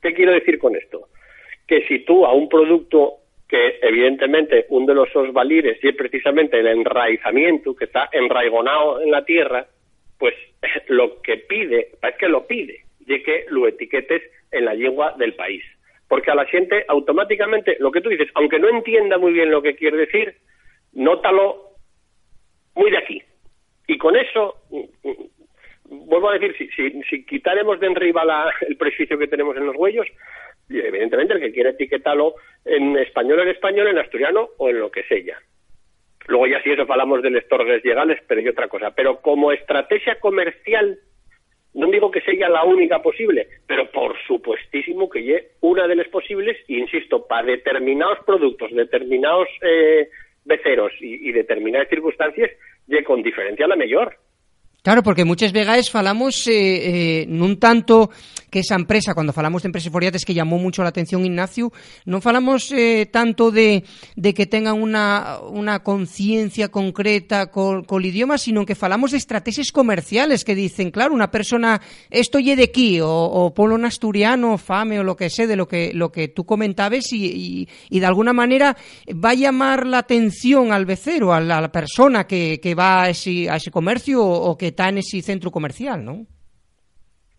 ¿Qué 0.00 0.14
quiero 0.14 0.32
decir 0.32 0.58
con 0.58 0.76
esto? 0.76 1.08
Que 1.66 1.86
si 1.86 2.06
tú 2.06 2.24
a 2.24 2.32
un 2.32 2.48
producto 2.48 3.18
que 3.48 3.78
evidentemente 3.82 4.66
uno 4.70 4.86
de 4.86 4.94
los 4.94 5.12
dos 5.12 5.32
valires 5.32 5.78
y 5.82 5.88
es 5.88 5.96
precisamente 5.96 6.58
el 6.58 6.66
enraizamiento 6.66 7.76
que 7.76 7.84
está 7.84 8.08
enraigonado 8.12 9.00
en 9.00 9.10
la 9.10 9.24
tierra, 9.24 9.66
pues 10.18 10.34
lo 10.88 11.20
que 11.22 11.38
pide, 11.38 11.90
es 12.02 12.16
que 12.16 12.28
lo 12.28 12.46
pide, 12.46 12.84
de 13.00 13.22
que 13.22 13.46
lo 13.50 13.68
etiquetes 13.68 14.22
en 14.50 14.64
la 14.64 14.74
lengua 14.74 15.14
del 15.18 15.34
país. 15.34 15.62
Porque 16.08 16.30
a 16.30 16.34
la 16.34 16.46
gente 16.46 16.84
automáticamente, 16.88 17.76
lo 17.80 17.90
que 17.90 18.00
tú 18.00 18.08
dices, 18.08 18.28
aunque 18.34 18.58
no 18.58 18.68
entienda 18.68 19.18
muy 19.18 19.32
bien 19.32 19.50
lo 19.50 19.62
que 19.62 19.74
quiere 19.74 19.96
decir, 19.96 20.36
nótalo 20.92 21.70
muy 22.74 22.90
de 22.90 22.98
aquí. 22.98 23.22
Y 23.88 23.98
con 23.98 24.16
eso, 24.16 24.56
mm, 24.70 25.08
mm, 25.08 26.06
vuelvo 26.06 26.30
a 26.30 26.38
decir, 26.38 26.54
si, 26.74 27.02
si, 27.02 27.24
quitaremos 27.24 27.80
de 27.80 27.86
enriba 27.86 28.24
la, 28.24 28.52
el 28.68 28.76
prejuicio 28.76 29.18
que 29.18 29.28
tenemos 29.28 29.56
en 29.56 29.66
los 29.66 29.76
huellos, 29.76 30.06
evidentemente 30.68 31.34
el 31.34 31.40
que 31.40 31.52
quiere 31.52 31.70
etiquetarlo 31.70 32.34
en 32.64 32.96
español 32.98 33.40
en 33.40 33.48
español, 33.48 33.88
en 33.88 33.98
asturiano 33.98 34.48
o 34.58 34.68
en 34.68 34.80
lo 34.80 34.90
que 34.90 35.04
sea. 35.04 35.38
Luego 36.28 36.46
ya 36.46 36.62
si 36.62 36.70
eso 36.70 36.82
hablamos 36.82 37.22
de 37.22 37.30
lectores 37.30 37.84
legales, 37.84 38.18
pero 38.26 38.40
hay 38.40 38.48
otra 38.48 38.68
cosa. 38.68 38.90
Pero 38.90 39.20
como 39.20 39.52
estrategia 39.52 40.18
comercial, 40.18 40.98
no 41.74 41.90
digo 41.90 42.10
que 42.10 42.20
sea 42.22 42.48
la 42.48 42.64
única 42.64 43.00
posible, 43.00 43.46
pero 43.66 43.90
por 43.90 44.16
supuestísimo 44.26 45.08
que 45.08 45.36
es 45.36 45.44
una 45.60 45.86
de 45.86 45.94
las 45.94 46.08
posibles, 46.08 46.56
insisto, 46.68 47.26
para 47.26 47.46
determinados 47.46 48.18
productos, 48.26 48.72
determinados 48.72 49.48
eh, 49.62 50.08
beceros 50.44 50.92
y, 51.00 51.30
determinadas 51.32 51.88
circunstancias, 51.88 52.50
y 52.88 53.02
con 53.02 53.22
diferencia 53.22 53.66
la 53.66 53.76
mayor. 53.76 54.16
Claro, 54.82 55.02
porque 55.02 55.24
muchas 55.24 55.52
veces 55.52 55.90
falamos 55.90 56.46
eh, 56.46 57.22
eh, 57.22 57.56
tanto 57.60 58.10
que 58.56 58.60
esa 58.60 58.74
empresa, 58.74 59.12
cuando 59.12 59.34
falamos 59.34 59.62
de 59.62 59.66
empresas 59.66 59.92
foriates 59.92 60.24
que 60.24 60.32
llamó 60.32 60.56
mucho 60.56 60.82
la 60.82 60.88
atención 60.88 61.26
Ignacio, 61.26 61.74
no 62.06 62.22
falamos 62.22 62.72
eh, 62.72 63.06
tanto 63.12 63.50
de, 63.50 63.84
de, 64.16 64.32
que 64.32 64.46
tengan 64.46 64.80
una, 64.80 65.40
una 65.42 65.82
conciencia 65.82 66.70
concreta 66.70 67.50
con, 67.50 67.84
el 67.86 68.06
idioma, 68.06 68.38
sino 68.38 68.64
que 68.64 68.74
falamos 68.74 69.10
de 69.10 69.18
estrategias 69.18 69.72
comerciales 69.72 70.42
que 70.42 70.54
dicen, 70.54 70.90
claro, 70.90 71.12
una 71.12 71.30
persona, 71.30 71.82
esto 72.08 72.38
ye 72.38 72.56
de 72.56 72.62
aquí, 72.62 72.98
o, 73.02 73.10
o 73.10 73.52
polo 73.52 73.76
asturiano, 73.84 74.56
fame, 74.56 75.00
o 75.00 75.04
lo 75.04 75.16
que 75.16 75.28
sé, 75.28 75.46
de 75.46 75.56
lo 75.56 75.68
que, 75.68 75.92
lo 75.92 76.10
que 76.10 76.28
tú 76.28 76.46
comentabas, 76.46 77.12
y, 77.12 77.26
y, 77.26 77.68
y 77.90 78.00
de 78.00 78.06
alguna 78.06 78.32
manera 78.32 78.74
va 79.22 79.32
a 79.32 79.34
llamar 79.34 79.86
la 79.86 79.98
atención 79.98 80.72
al 80.72 80.86
becero, 80.86 81.34
a 81.34 81.40
la, 81.40 81.58
a 81.58 81.60
la 81.60 81.70
persona 81.70 82.26
que, 82.26 82.58
que 82.58 82.74
va 82.74 83.02
a 83.02 83.10
ese, 83.10 83.50
a 83.50 83.56
ese 83.56 83.70
comercio 83.70 84.24
o 84.24 84.56
que 84.56 84.68
está 84.68 84.88
en 84.88 84.96
ese 84.96 85.20
centro 85.20 85.50
comercial, 85.50 86.02
¿no? 86.02 86.26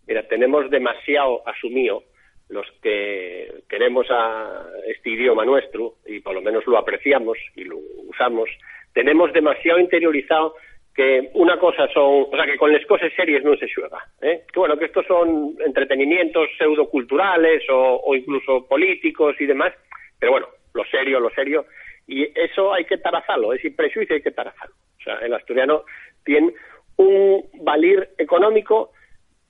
Mira, 0.07 0.23
tenemos 0.27 0.69
demasiado 0.69 1.47
asumido 1.47 2.03
los 2.49 2.65
que 2.81 3.51
queremos 3.69 4.07
a 4.09 4.65
este 4.87 5.09
idioma 5.09 5.43
nuestro, 5.43 5.95
y 6.05 6.21
por 6.21 6.33
lo 6.33 6.41
menos 6.41 6.65
lo 6.65 6.77
apreciamos 6.77 7.37
y 7.55 7.65
lo 7.65 7.77
usamos, 8.07 8.49
tenemos 8.93 9.33
demasiado 9.33 9.79
interiorizado 9.79 10.55
que 10.95 11.29
una 11.33 11.59
cosa 11.59 11.87
son, 11.93 12.25
o 12.31 12.31
sea, 12.31 12.45
que 12.45 12.57
con 12.57 12.73
las 12.73 12.83
cosas 12.85 13.11
serias 13.15 13.43
no 13.43 13.55
se 13.57 13.67
juega, 13.71 13.99
¿eh? 14.21 14.45
que 14.51 14.59
bueno, 14.59 14.77
que 14.77 14.85
estos 14.85 15.05
son 15.05 15.55
entretenimientos 15.63 16.49
pseudoculturales 16.57 17.69
o, 17.69 18.01
o 18.03 18.15
incluso 18.15 18.65
políticos 18.67 19.35
y 19.39 19.45
demás, 19.45 19.73
pero 20.17 20.31
bueno, 20.31 20.47
lo 20.73 20.83
serio, 20.85 21.19
lo 21.19 21.29
serio, 21.31 21.65
y 22.07 22.23
eso 22.39 22.73
hay 22.73 22.85
que 22.85 22.97
tarazarlo, 22.97 23.53
ese 23.53 23.71
prejuicio 23.71 24.15
hay 24.15 24.21
que 24.21 24.31
tarazarlo. 24.31 24.73
O 24.99 25.03
sea, 25.03 25.15
el 25.17 25.33
asturiano 25.33 25.83
tiene 26.23 26.53
un 26.95 27.43
valir 27.61 28.09
económico, 28.17 28.91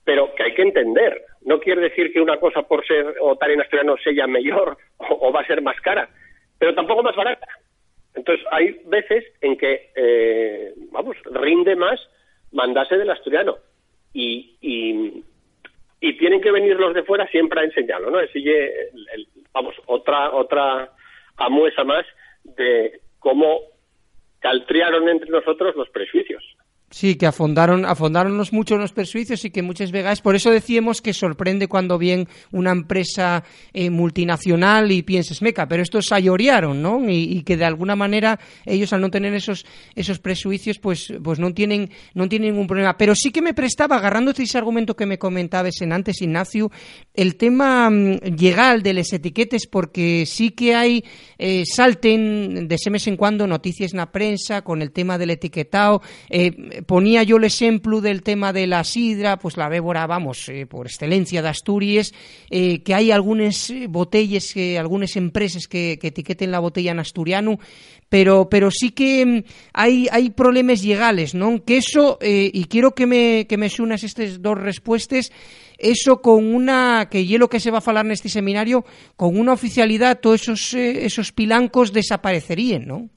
pero 0.08 0.34
que 0.34 0.42
hay 0.42 0.54
que 0.54 0.62
entender. 0.62 1.20
no 1.42 1.60
quiere 1.60 1.82
decir 1.82 2.10
que 2.10 2.22
una 2.22 2.40
cosa 2.40 2.62
por 2.62 2.82
ser 2.86 3.14
o 3.20 3.34
estar 3.34 3.50
en 3.50 3.60
asturiano 3.60 3.94
sea 3.98 4.26
mejor 4.26 4.78
o, 4.96 5.30
va 5.30 5.42
a 5.42 5.46
ser 5.46 5.60
más 5.60 5.78
cara, 5.82 6.08
pero 6.58 6.74
tampoco 6.74 7.02
más 7.02 7.14
barata. 7.14 7.46
Entonces, 8.14 8.42
hay 8.50 8.80
veces 8.86 9.22
en 9.42 9.58
que, 9.58 9.90
eh, 9.94 10.72
vamos, 10.92 11.14
rinde 11.26 11.76
más 11.76 12.00
mandarse 12.52 12.96
del 12.96 13.10
asturiano. 13.10 13.58
Y, 14.14 14.56
tienen 16.18 16.40
que 16.40 16.52
venir 16.52 16.76
los 16.76 16.94
de 16.94 17.02
fuera 17.02 17.26
siempre 17.28 17.60
a 17.60 17.64
enseñarlo, 17.64 18.10
¿no? 18.10 18.18
Es, 18.18 18.30
vamos, 19.52 19.74
otra, 19.84 20.30
otra 20.30 20.90
amuesa 21.36 21.84
más 21.84 22.06
de 22.44 23.00
cómo 23.18 23.60
caltriaron 24.40 25.06
entre 25.10 25.28
nosotros 25.28 25.76
los 25.76 25.90
prejuicios. 25.90 26.42
Sí, 26.90 27.16
que 27.16 27.26
afondaron, 27.26 27.84
afondaronnos 27.84 28.50
mucho 28.54 28.78
los 28.78 28.92
perjuicios 28.92 29.44
y 29.44 29.50
que 29.50 29.60
muchas 29.60 29.92
veces, 29.92 30.22
por 30.22 30.34
eso 30.34 30.50
decíamos 30.50 31.02
que 31.02 31.12
sorprende 31.12 31.68
cuando 31.68 31.98
viene 31.98 32.26
una 32.50 32.70
empresa 32.70 33.44
eh, 33.74 33.90
multinacional 33.90 34.90
y 34.90 35.02
piensas, 35.02 35.42
meca, 35.42 35.68
pero 35.68 35.82
estos 35.82 36.06
sayorearon, 36.06 36.80
¿no? 36.80 37.02
Y, 37.06 37.42
que 37.42 37.58
de 37.58 37.66
alguna 37.66 37.94
manera 37.94 38.40
ellos 38.64 38.92
al 38.94 39.02
no 39.02 39.10
tener 39.10 39.34
esos, 39.34 39.66
esos 39.94 40.18
prejuicios, 40.18 40.78
pues, 40.78 41.12
pues 41.22 41.38
no 41.38 41.52
tienen, 41.52 41.90
no 42.14 42.26
tienen 42.26 42.52
ningún 42.52 42.66
problema. 42.66 42.96
Pero 42.96 43.14
sí 43.14 43.30
que 43.30 43.42
me 43.42 43.52
prestaba, 43.52 43.96
agarrando 43.96 44.30
ese 44.30 44.56
argumento 44.56 44.96
que 44.96 45.04
me 45.04 45.18
comentabas 45.18 45.82
en 45.82 45.92
antes, 45.92 46.22
Ignacio, 46.22 46.70
el 47.12 47.36
tema 47.36 47.90
mm, 47.90 48.20
legal 48.38 48.82
de 48.82 48.94
las 48.94 49.12
etiquetas, 49.12 49.66
porque 49.66 50.24
sí 50.26 50.52
que 50.52 50.74
hay, 50.74 51.04
eh, 51.36 51.64
salten 51.66 52.66
de 52.66 52.74
ese 52.74 52.88
mes 52.88 53.06
en 53.06 53.18
cuando 53.18 53.46
noticias 53.46 53.92
en 53.92 53.98
la 53.98 54.10
prensa 54.10 54.62
con 54.62 54.80
el 54.80 54.90
tema 54.90 55.18
del 55.18 55.30
etiquetado, 55.30 56.00
eh, 56.30 56.77
ponía 56.86 57.22
yo 57.22 57.36
el 57.36 57.44
ejemplo 57.44 58.00
del 58.00 58.22
tema 58.22 58.52
de 58.52 58.66
la 58.66 58.84
sidra, 58.84 59.38
pues 59.38 59.56
la 59.56 59.68
bébora, 59.68 60.06
vamos, 60.06 60.48
eh, 60.48 60.66
por 60.66 60.86
excelencia 60.86 61.42
de 61.42 61.48
Asturias, 61.48 62.12
eh, 62.50 62.82
que 62.82 62.94
hay 62.94 63.10
algunas 63.10 63.70
eh, 63.70 63.86
botellas, 63.88 64.52
que 64.52 64.78
algunas 64.78 65.16
empresas 65.16 65.68
que, 65.68 65.98
etiqueten 66.02 66.50
la 66.50 66.58
botella 66.58 66.92
en 66.92 67.00
asturiano, 67.00 67.58
pero, 68.08 68.48
pero 68.48 68.70
sí 68.70 68.92
que 68.92 69.26
mm, 69.26 69.42
hay, 69.74 70.08
hay 70.10 70.30
problemas 70.30 70.82
legales, 70.84 71.34
¿no? 71.34 71.64
Que 71.64 71.78
eso, 71.78 72.18
y 72.20 72.64
quiero 72.64 72.94
que 72.94 73.06
me, 73.06 73.46
que 73.46 73.56
me 73.56 73.68
sunas 73.68 74.04
estas 74.04 74.40
dos 74.40 74.58
respuestas, 74.58 75.30
eso 75.76 76.22
con 76.22 76.54
una, 76.54 77.08
que 77.10 77.20
es 77.20 77.30
lo 77.38 77.48
que 77.48 77.60
se 77.60 77.70
va 77.70 77.78
a 77.78 77.82
hablar 77.84 78.06
en 78.06 78.12
este 78.12 78.28
seminario, 78.28 78.84
con 79.16 79.38
una 79.38 79.52
oficialidad 79.52 80.20
todos 80.20 80.42
esos, 80.42 80.74
esos 80.74 81.32
pilancos 81.32 81.92
desaparecerían, 81.92 82.86
¿no? 82.86 83.10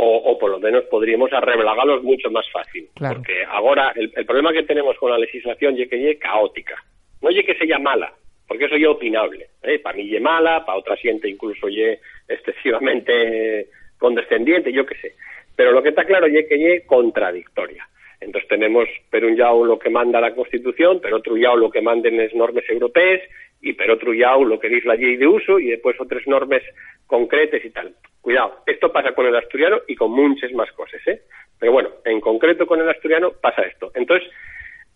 O, 0.00 0.38
por 0.38 0.50
lo 0.50 0.60
menos 0.60 0.84
podríamos 0.84 1.32
arreblagarlos 1.32 2.04
mucho 2.04 2.30
más 2.30 2.48
fácil. 2.52 2.88
Porque 2.96 3.44
ahora 3.48 3.92
el, 3.96 4.10
problema 4.24 4.52
que 4.52 4.62
tenemos 4.62 4.96
con 4.96 5.10
la 5.10 5.18
legislación 5.18 5.76
es 5.76 5.88
que 5.88 6.10
es 6.10 6.18
caótica. 6.18 6.76
No 7.20 7.30
es 7.30 7.44
que 7.44 7.56
sea 7.56 7.80
mala, 7.80 8.12
porque 8.46 8.66
eso 8.66 8.76
ya 8.76 8.86
es 8.86 8.94
opinable. 8.94 9.48
¿eh? 9.62 9.80
Para 9.80 9.96
mí 9.96 10.14
es 10.14 10.22
mala, 10.22 10.64
para 10.64 10.78
otra 10.78 10.96
gente 10.96 11.28
incluso 11.28 11.66
es 11.66 11.98
excesivamente 12.28 13.66
condescendiente, 13.98 14.72
yo 14.72 14.86
qué 14.86 14.94
sé. 14.96 15.14
Pero 15.56 15.72
lo 15.72 15.82
que 15.82 15.88
está 15.88 16.04
claro 16.04 16.26
es 16.26 16.46
que 16.48 16.76
es 16.76 16.86
contradictoria. 16.86 17.88
Entonces 18.20 18.48
tenemos, 18.48 18.88
por 19.10 19.24
un 19.24 19.36
lado, 19.36 19.64
lo 19.64 19.78
que 19.80 19.90
manda 19.90 20.20
la 20.20 20.34
Constitución, 20.34 21.00
pero 21.02 21.16
otro 21.16 21.36
lado 21.36 21.56
lo 21.56 21.70
que 21.70 21.80
manden 21.80 22.18
las 22.18 22.32
normas 22.34 22.64
europeas, 22.68 23.20
y 23.60 23.72
por 23.72 23.90
otro 23.90 24.12
lo 24.12 24.58
que 24.58 24.68
dice 24.68 24.88
la 24.88 24.94
ley 24.94 25.16
de 25.16 25.26
uso, 25.26 25.58
y 25.58 25.68
después 25.68 26.00
otras 26.00 26.26
normas 26.26 26.62
concretas 27.06 27.64
y 27.64 27.70
tal. 27.70 27.94
Cuidado, 28.20 28.62
esto 28.66 28.92
pasa 28.92 29.12
con 29.12 29.26
el 29.26 29.36
asturiano 29.36 29.78
y 29.88 29.94
con 29.94 30.10
muchas 30.10 30.52
más 30.52 30.70
cosas, 30.72 31.00
¿eh? 31.06 31.22
Pero 31.58 31.72
bueno, 31.72 31.90
en 32.04 32.20
concreto 32.20 32.66
con 32.66 32.80
el 32.80 32.88
asturiano 32.88 33.32
pasa 33.40 33.62
esto. 33.62 33.90
Entonces, 33.94 34.28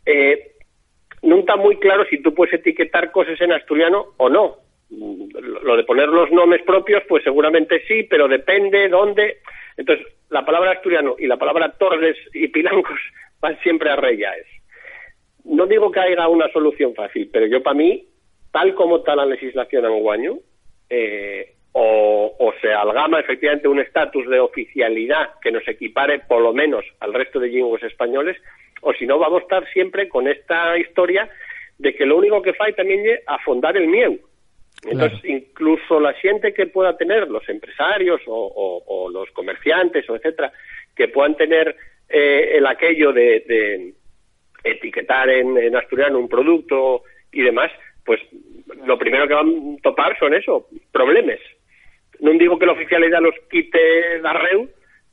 eh, 0.06 0.52
no 1.22 1.38
está 1.38 1.56
muy 1.56 1.76
claro 1.76 2.04
si 2.04 2.20
tú 2.20 2.34
puedes 2.34 2.54
etiquetar 2.54 3.10
cosas 3.12 3.40
en 3.40 3.52
asturiano 3.52 4.14
o 4.16 4.28
no. 4.28 4.56
Lo 4.90 5.76
de 5.76 5.84
poner 5.84 6.08
los 6.08 6.30
nombres 6.30 6.62
propios, 6.64 7.02
pues 7.08 7.24
seguramente 7.24 7.82
sí, 7.86 8.02
pero 8.02 8.28
depende 8.28 8.88
dónde. 8.88 9.38
Entonces, 9.76 10.06
la 10.28 10.44
palabra 10.44 10.72
asturiano 10.72 11.16
y 11.18 11.26
la 11.26 11.36
palabra 11.36 11.72
torres 11.78 12.16
y 12.34 12.48
pilancos 12.48 12.98
van 13.40 13.58
siempre 13.60 13.90
a 13.90 13.96
reyes. 13.96 14.46
No 15.44 15.66
digo 15.66 15.90
que 15.90 16.00
haya 16.00 16.28
una 16.28 16.48
solución 16.52 16.94
fácil, 16.94 17.28
pero 17.32 17.46
yo 17.46 17.62
para 17.62 17.74
mí, 17.74 18.06
tal 18.52 18.74
como 18.74 18.98
está 18.98 19.16
la 19.16 19.26
legislación 19.26 19.86
anguaño, 19.86 20.38
eh, 20.88 21.54
o, 21.72 22.52
se 22.60 22.72
algama 22.72 23.18
efectivamente 23.18 23.66
un 23.66 23.80
estatus 23.80 24.28
de 24.28 24.38
oficialidad 24.38 25.30
que 25.40 25.50
nos 25.50 25.66
equipare 25.66 26.20
por 26.20 26.42
lo 26.42 26.52
menos 26.52 26.84
al 27.00 27.14
resto 27.14 27.40
de 27.40 27.48
lenguas 27.48 27.82
españoles, 27.82 28.36
o 28.82 28.92
si 28.92 29.06
no 29.06 29.18
vamos 29.18 29.40
a 29.40 29.42
estar 29.44 29.72
siempre 29.72 30.08
con 30.08 30.28
esta 30.28 30.76
historia 30.78 31.28
de 31.78 31.94
que 31.94 32.04
lo 32.04 32.18
único 32.18 32.42
que 32.42 32.52
falta 32.52 32.76
también 32.76 33.06
es 33.06 33.20
afondar 33.26 33.76
el 33.76 33.88
miedo. 33.88 34.14
Entonces, 34.84 35.20
incluso 35.24 36.00
la 36.00 36.12
gente 36.14 36.52
que 36.52 36.66
pueda 36.66 36.96
tener, 36.96 37.28
los 37.28 37.48
empresarios 37.48 38.20
o, 38.26 39.08
los 39.12 39.30
comerciantes 39.30 40.08
o 40.10 40.16
etcétera, 40.16 40.52
que 40.94 41.08
puedan 41.08 41.36
tener 41.36 41.74
eh, 42.08 42.52
el 42.54 42.66
aquello 42.66 43.12
de, 43.12 43.94
etiquetar 44.64 45.28
en, 45.30 45.56
en 45.56 45.74
asturiano 45.76 46.18
un 46.18 46.28
producto 46.28 47.04
y 47.32 47.42
demás, 47.42 47.70
pues 48.04 48.20
lo 48.86 48.98
primero 48.98 49.28
que 49.28 49.34
van 49.34 49.76
a 49.78 49.82
topar 49.82 50.18
son 50.18 50.34
eso, 50.34 50.68
problemas 50.90 51.38
no 52.22 52.30
digo 52.32 52.58
que 52.58 52.66
la 52.66 52.72
oficialidad 52.72 53.20
los 53.20 53.34
quite 53.50 54.20
la 54.20 54.32
REU, 54.32 54.68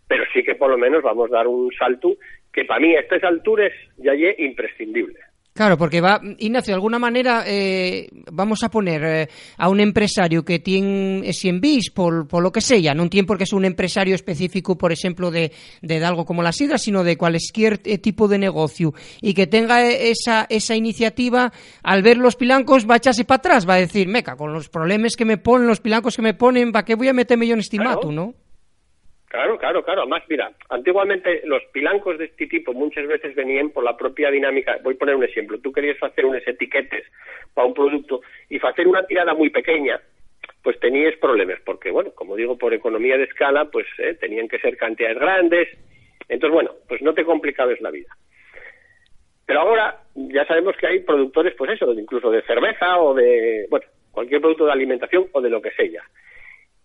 pero 0.08 0.24
sí 0.32 0.44
que 0.44 0.56
por 0.56 0.70
lo 0.70 0.78
menos 0.78 1.02
vamos 1.02 1.32
a 1.32 1.38
dar 1.38 1.48
un 1.48 1.72
salto 1.74 2.16
que 2.54 2.66
para 2.66 2.80
mí 2.80 2.96
a 2.96 3.00
estas 3.00 3.24
alturas 3.24 3.72
ya 3.98 4.14
es 4.14 4.40
imprescindible. 4.40 5.20
Claro, 5.60 5.78
porque 5.78 6.00
va, 6.00 6.22
Ignacio, 6.38 6.72
de 6.72 6.76
alguna 6.76 7.00
manera 7.00 7.44
eh, 7.46 8.08
vamos 8.32 8.64
a 8.64 8.70
poner 8.70 9.04
eh, 9.04 9.30
a 9.58 9.68
un 9.68 9.82
empresario 9.82 10.46
que 10.46 10.60
tiene 10.60 11.34
100 11.34 11.60
bis, 11.60 11.92
por, 11.92 12.30
por 12.30 12.42
lo 12.42 12.50
que 12.50 12.62
sea, 12.62 12.94
no 12.94 13.10
tiene 13.10 13.28
por 13.28 13.38
qué 13.38 13.46
ser 13.46 13.58
un 13.58 13.66
empresario 13.66 14.16
específico, 14.16 14.78
por 14.78 14.94
ejemplo, 14.94 15.32
de, 15.32 15.52
de 15.82 16.06
algo 16.06 16.24
como 16.24 16.44
la 16.44 16.54
sidra, 16.54 16.78
sino 16.78 17.04
de 17.04 17.18
cualquier 17.18 17.82
eh, 17.84 17.98
tipo 17.98 18.30
de 18.30 18.38
negocio, 18.38 18.94
y 19.22 19.34
que 19.34 19.48
tenga 19.48 19.86
esa, 19.86 20.48
esa 20.50 20.78
iniciativa, 20.78 21.52
al 21.84 22.04
ver 22.04 22.16
los 22.16 22.38
pilancos 22.38 22.90
va 22.90 22.94
a 22.94 22.98
echarse 23.00 23.26
para 23.26 23.40
atrás, 23.40 23.68
va 23.68 23.74
a 23.74 23.80
decir, 23.80 24.08
meca, 24.08 24.38
con 24.38 24.54
los 24.54 24.70
problemas 24.70 25.18
que 25.18 25.26
me 25.26 25.36
ponen, 25.36 25.68
los 25.68 25.82
pilancos 25.82 26.16
que 26.16 26.22
me 26.22 26.36
ponen, 26.36 26.72
¿para 26.72 26.86
qué 26.86 26.96
voy 26.96 27.10
a 27.10 27.14
meterme 27.14 27.48
yo 27.48 27.56
en 27.56 27.60
estimato, 27.60 28.14
no? 28.14 28.34
Claro, 29.30 29.60
claro, 29.60 29.84
claro. 29.84 30.02
Además, 30.02 30.24
mira, 30.28 30.52
antiguamente 30.70 31.42
los 31.46 31.64
pilancos 31.72 32.18
de 32.18 32.26
este 32.26 32.48
tipo 32.48 32.74
muchas 32.74 33.08
veces 33.08 33.36
venían 33.36 33.70
por 33.70 33.84
la 33.84 33.96
propia 33.96 34.32
dinámica. 34.32 34.80
Voy 34.84 34.96
a 34.96 34.98
poner 34.98 35.16
un 35.16 35.24
ejemplo. 35.24 35.60
Tú 35.60 35.72
querías 35.72 36.02
hacer 36.02 36.26
unas 36.26 36.46
etiquetes 36.48 37.06
para 37.54 37.68
un 37.68 37.76
producto 37.76 38.22
y 38.50 38.58
hacer 38.66 38.88
una 38.88 39.06
tirada 39.06 39.36
muy 39.36 39.52
pequeña, 39.52 40.02
pues 40.64 40.80
tenías 40.80 41.16
problemas, 41.18 41.60
porque, 41.64 41.92
bueno, 41.92 42.12
como 42.16 42.36
digo, 42.36 42.58
por 42.58 42.74
economía 42.74 43.18
de 43.18 43.26
escala, 43.26 43.66
pues 43.66 43.86
eh, 44.00 44.16
tenían 44.16 44.48
que 44.48 44.58
ser 44.58 44.76
cantidades 44.78 45.20
grandes. 45.20 45.70
Entonces, 46.28 46.54
bueno, 46.54 46.72
pues 46.88 47.00
no 47.04 47.14
te 47.14 47.24
complicabas 47.24 47.80
la 47.82 47.92
vida. 47.92 48.10
Pero 49.46 49.60
ahora 49.60 49.96
ya 50.16 50.44
sabemos 50.46 50.76
que 50.76 50.88
hay 50.88 51.00
productores, 51.02 51.54
pues 51.56 51.72
eso, 51.72 51.94
incluso 51.94 52.32
de 52.32 52.42
cerveza 52.42 52.98
o 53.00 53.14
de, 53.14 53.68
bueno, 53.70 53.86
cualquier 54.12 54.42
producto 54.42 54.66
de 54.66 54.72
alimentación 54.72 55.28
o 55.34 55.42
de 55.42 55.50
lo 55.52 55.62
que 55.62 55.72
sea. 55.72 56.04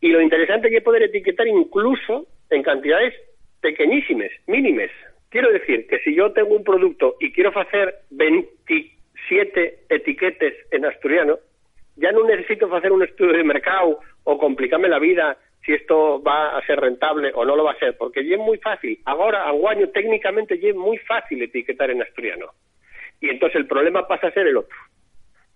Y 0.05 0.09
lo 0.09 0.21
interesante 0.21 0.69
es 0.69 0.75
que 0.75 0.81
poder 0.83 1.05
etiquetar 1.05 1.49
incluso 1.49 2.27
en 2.51 2.63
cantidades 2.63 3.15
pequeñísimas, 3.63 4.29
mínimas. 4.47 4.91
Quiero 5.31 5.51
decir 5.51 5.87
que 5.87 5.99
si 6.01 6.15
yo 6.15 6.31
tengo 6.31 6.55
un 6.55 6.63
producto 6.63 7.17
y 7.21 7.33
quiero 7.33 7.59
hacer 7.59 8.01
27 8.11 9.79
etiquetes 9.89 10.53
en 10.73 10.85
asturiano, 10.85 11.39
ya 11.97 12.13
no 12.13 12.23
necesito 12.27 12.67
hacer 12.77 12.93
un 12.93 13.03
estudio 13.03 13.33
de 13.33 13.45
mercado 13.45 14.01
o 14.25 14.37
complicarme 14.37 14.91
la 14.91 14.99
vida 14.99 15.39
si 15.65 15.73
esto 15.73 16.23
va 16.23 16.55
a 16.55 16.67
ser 16.67 16.81
rentable 16.81 17.33
o 17.35 17.47
no 17.47 17.57
lo 17.57 17.65
va 17.65 17.73
a 17.73 17.79
ser, 17.79 17.97
porque 17.97 18.29
ya 18.29 18.35
es 18.35 18.43
muy 18.43 18.59
fácil. 18.59 19.01
Ahora, 19.07 19.49
año 19.49 19.89
técnicamente 19.89 20.59
ya 20.59 20.69
es 20.69 20.77
muy 20.77 20.99
fácil 20.99 21.43
etiquetar 21.43 21.91
en 21.91 22.03
asturiano. 22.03 22.51
Y 23.23 23.31
entonces 23.31 23.57
el 23.57 23.67
problema 23.67 24.07
pasa 24.07 24.27
a 24.27 24.33
ser 24.33 24.49
el 24.49 24.59
otro. 24.59 24.77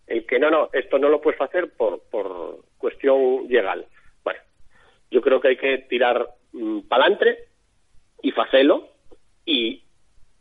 El 0.06 0.24
que 0.24 0.38
no, 0.38 0.50
no, 0.50 0.70
esto 0.72 0.98
no 0.98 1.10
lo 1.10 1.20
puedes 1.20 1.38
hacer 1.38 1.68
por, 1.76 2.00
por 2.10 2.60
cuestión 2.78 3.46
legal 3.46 3.84
yo 5.10 5.20
creo 5.20 5.40
que 5.40 5.48
hay 5.48 5.56
que 5.56 5.78
tirar 5.88 6.26
mm, 6.52 6.80
pa'lante 6.80 7.38
y 8.22 8.30
facelo 8.32 8.88
y 9.44 9.82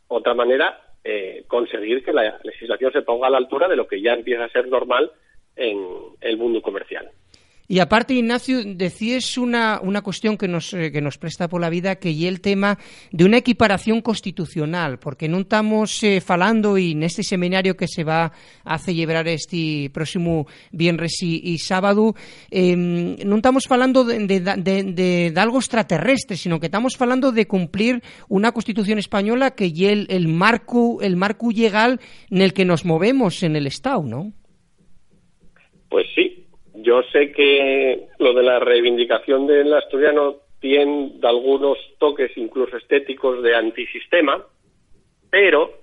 otra 0.08 0.34
manera 0.34 0.80
eh, 1.04 1.44
conseguir 1.46 2.04
que 2.04 2.12
la 2.12 2.38
legislación 2.42 2.92
se 2.92 3.02
ponga 3.02 3.28
a 3.28 3.30
la 3.30 3.38
altura 3.38 3.68
de 3.68 3.76
lo 3.76 3.86
que 3.86 4.00
ya 4.00 4.12
empieza 4.12 4.44
a 4.44 4.50
ser 4.50 4.68
normal 4.68 5.10
en 5.56 5.78
el 6.20 6.36
mundo 6.36 6.62
comercial. 6.62 7.10
Y 7.70 7.80
aparte, 7.80 8.14
Ignacio, 8.14 8.64
decías 8.64 9.36
una, 9.36 9.78
una 9.82 10.00
cuestión 10.00 10.38
que 10.38 10.48
nos, 10.48 10.72
eh, 10.72 10.90
que 10.90 11.02
nos 11.02 11.18
presta 11.18 11.48
por 11.48 11.60
la 11.60 11.68
vida, 11.68 11.96
que 11.96 12.10
y 12.10 12.26
el 12.26 12.40
tema 12.40 12.78
de 13.12 13.26
una 13.26 13.36
equiparación 13.36 14.00
constitucional, 14.00 14.98
porque 14.98 15.28
no 15.28 15.40
estamos 15.40 16.02
eh, 16.02 16.22
falando, 16.22 16.78
en 16.78 17.02
este 17.02 17.22
seminario 17.22 17.76
que 17.76 17.86
se 17.86 18.04
va 18.04 18.32
a 18.64 18.78
celebrar 18.78 19.28
este 19.28 19.90
próximo 19.92 20.46
viernes 20.72 21.22
y, 21.22 21.58
sábado, 21.58 22.14
em, 22.50 23.16
no 23.26 23.36
estamos 23.36 23.66
falando 23.68 24.02
de, 24.02 24.26
de, 24.26 25.32
algo 25.36 25.58
extraterrestre, 25.58 26.38
sino 26.38 26.58
que 26.60 26.66
estamos 26.66 26.98
hablando 26.98 27.32
de 27.32 27.46
cumplir 27.46 28.02
una 28.28 28.52
constitución 28.52 28.98
española 28.98 29.50
que 29.50 29.66
y 29.66 29.84
el, 29.84 30.06
el 30.08 30.28
marco, 30.28 31.02
el 31.02 31.16
marco 31.16 31.50
legal 31.50 32.00
en 32.30 32.40
el 32.40 32.54
que 32.54 32.64
nos 32.64 32.86
movemos 32.86 33.42
en 33.42 33.56
el 33.56 33.66
Estado, 33.66 34.02
¿no? 34.02 34.32
Pues 35.90 36.06
sí, 36.14 36.37
yo 36.82 37.02
sé 37.12 37.32
que 37.32 38.06
lo 38.18 38.32
de 38.34 38.42
la 38.42 38.60
reivindicación 38.60 39.46
del 39.46 39.72
asturiano 39.74 40.36
tiene 40.60 41.12
algunos 41.22 41.78
toques 41.98 42.36
incluso 42.36 42.76
estéticos 42.76 43.42
de 43.42 43.54
antisistema, 43.54 44.44
pero 45.30 45.78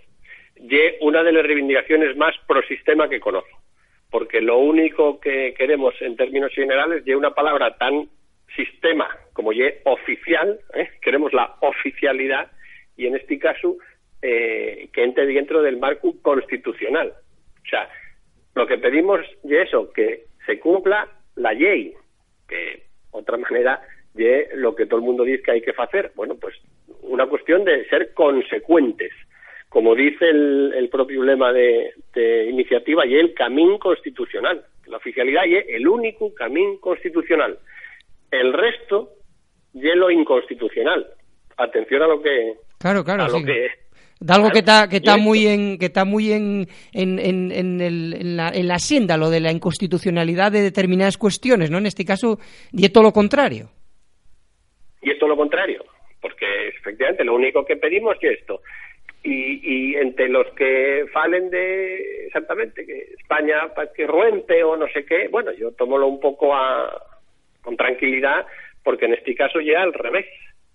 es 0.55 0.95
una 1.01 1.23
de 1.23 1.33
las 1.33 1.45
reivindicaciones 1.45 2.15
más 2.15 2.33
pro-sistema 2.47 3.09
que 3.09 3.19
conozco, 3.19 3.61
porque 4.09 4.41
lo 4.41 4.57
único 4.57 5.19
que 5.19 5.53
queremos 5.57 5.93
en 6.01 6.15
términos 6.15 6.51
generales 6.53 7.03
es 7.05 7.15
una 7.15 7.33
palabra 7.33 7.77
tan 7.77 8.09
sistema 8.55 9.09
como 9.33 9.51
ye 9.51 9.81
oficial, 9.83 10.59
¿eh? 10.73 10.91
queremos 11.01 11.33
la 11.33 11.55
oficialidad 11.59 12.51
y 12.95 13.07
en 13.07 13.15
este 13.15 13.37
caso 13.37 13.75
eh, 14.21 14.87
que 14.93 15.03
entre 15.03 15.25
dentro 15.25 15.61
del 15.61 15.77
marco 15.77 16.13
constitucional. 16.21 17.13
O 17.65 17.67
sea, 17.69 17.89
lo 18.53 18.65
que 18.65 18.77
pedimos 18.77 19.19
es 19.43 19.67
eso, 19.67 19.91
que 19.91 20.25
se 20.45 20.59
cumpla 20.59 21.07
la 21.35 21.53
ley, 21.53 21.93
que 22.47 22.83
otra 23.11 23.37
manera 23.37 23.81
de 24.13 24.49
lo 24.55 24.75
que 24.75 24.85
todo 24.85 24.99
el 24.99 25.05
mundo 25.05 25.23
dice 25.23 25.43
que 25.43 25.51
hay 25.51 25.61
que 25.61 25.73
hacer. 25.77 26.11
Bueno, 26.15 26.35
pues 26.35 26.55
una 27.01 27.27
cuestión 27.27 27.63
de 27.65 27.85
ser 27.89 28.13
consecuentes. 28.13 29.11
Como 29.69 29.93
dice 29.93 30.29
el, 30.29 30.87
propio 30.89 31.23
lema 31.23 31.51
de, 31.51 31.93
iniciativa, 32.49 33.05
y 33.05 33.15
el 33.15 33.33
camino 33.33 33.77
constitucional. 33.77 34.65
La 34.85 34.97
oficialidad 34.97 35.45
y 35.45 35.55
el 35.55 35.87
único 35.87 36.33
camino 36.33 36.79
constitucional. 36.79 37.59
El 38.31 38.53
resto 38.53 39.09
y 39.73 39.81
lo 39.93 40.09
inconstitucional. 40.09 41.05
Atención 41.57 42.03
a 42.03 42.07
lo 42.07 42.21
que 42.21 42.53
claro, 42.79 43.03
claro, 43.03 43.23
a 43.23 43.29
lo 43.29 43.43
que 43.43 43.69
de 44.19 44.33
algo 44.33 44.49
que 44.49 44.59
está 44.59 44.87
que 44.87 44.97
está 44.97 45.17
muy 45.17 45.45
en 45.47 45.77
que 45.77 45.87
está 45.87 46.05
muy 46.05 46.31
en, 46.31 46.67
en, 46.93 47.19
en, 47.19 47.51
en, 47.51 48.37
la, 48.37 48.49
en 48.49 48.67
la 48.67 48.75
hacienda 48.75 49.17
lo 49.17 49.29
de 49.29 49.41
la 49.41 49.51
inconstitucionalidad 49.51 50.51
de 50.51 50.61
determinadas 50.61 51.17
cuestiones 51.17 51.69
no 51.69 51.77
en 51.77 51.85
este 51.85 52.05
caso 52.05 52.39
y 52.71 52.85
es 52.85 52.93
todo 52.93 53.03
lo 53.03 53.11
contrario. 53.11 53.69
Y 55.01 55.11
es 55.11 55.19
todo 55.19 55.29
lo 55.29 55.37
contrario 55.37 55.83
porque 56.21 56.69
efectivamente 56.69 57.23
lo 57.23 57.35
único 57.35 57.63
que 57.65 57.77
pedimos 57.77 58.17
es 58.21 58.39
esto. 58.39 58.61
Y, 59.23 59.59
y 59.63 59.95
entre 59.95 60.29
los 60.29 60.47
que 60.55 61.05
falen 61.11 61.49
de 61.49 62.25
exactamente 62.27 62.85
que 62.85 63.13
España 63.19 63.71
que 63.95 64.07
rompe 64.07 64.63
o 64.63 64.77
no 64.77 64.87
sé 64.87 65.03
qué 65.03 65.27
bueno 65.29 65.51
yo 65.51 65.71
tomólo 65.71 66.07
un 66.07 66.19
poco 66.19 66.55
a, 66.55 66.89
con 67.61 67.75
tranquilidad 67.75 68.45
porque 68.83 69.05
en 69.05 69.15
este 69.15 69.35
caso 69.35 69.59
ya 69.59 69.81
al 69.81 69.93
revés. 69.93 70.27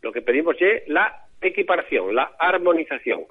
Lo 0.03 0.13
que 0.13 0.21
pedimos 0.21 0.57
es 0.61 0.87
la 0.89 1.27
equiparación, 1.41 2.15
la 2.15 2.33
armonización. 2.39 3.25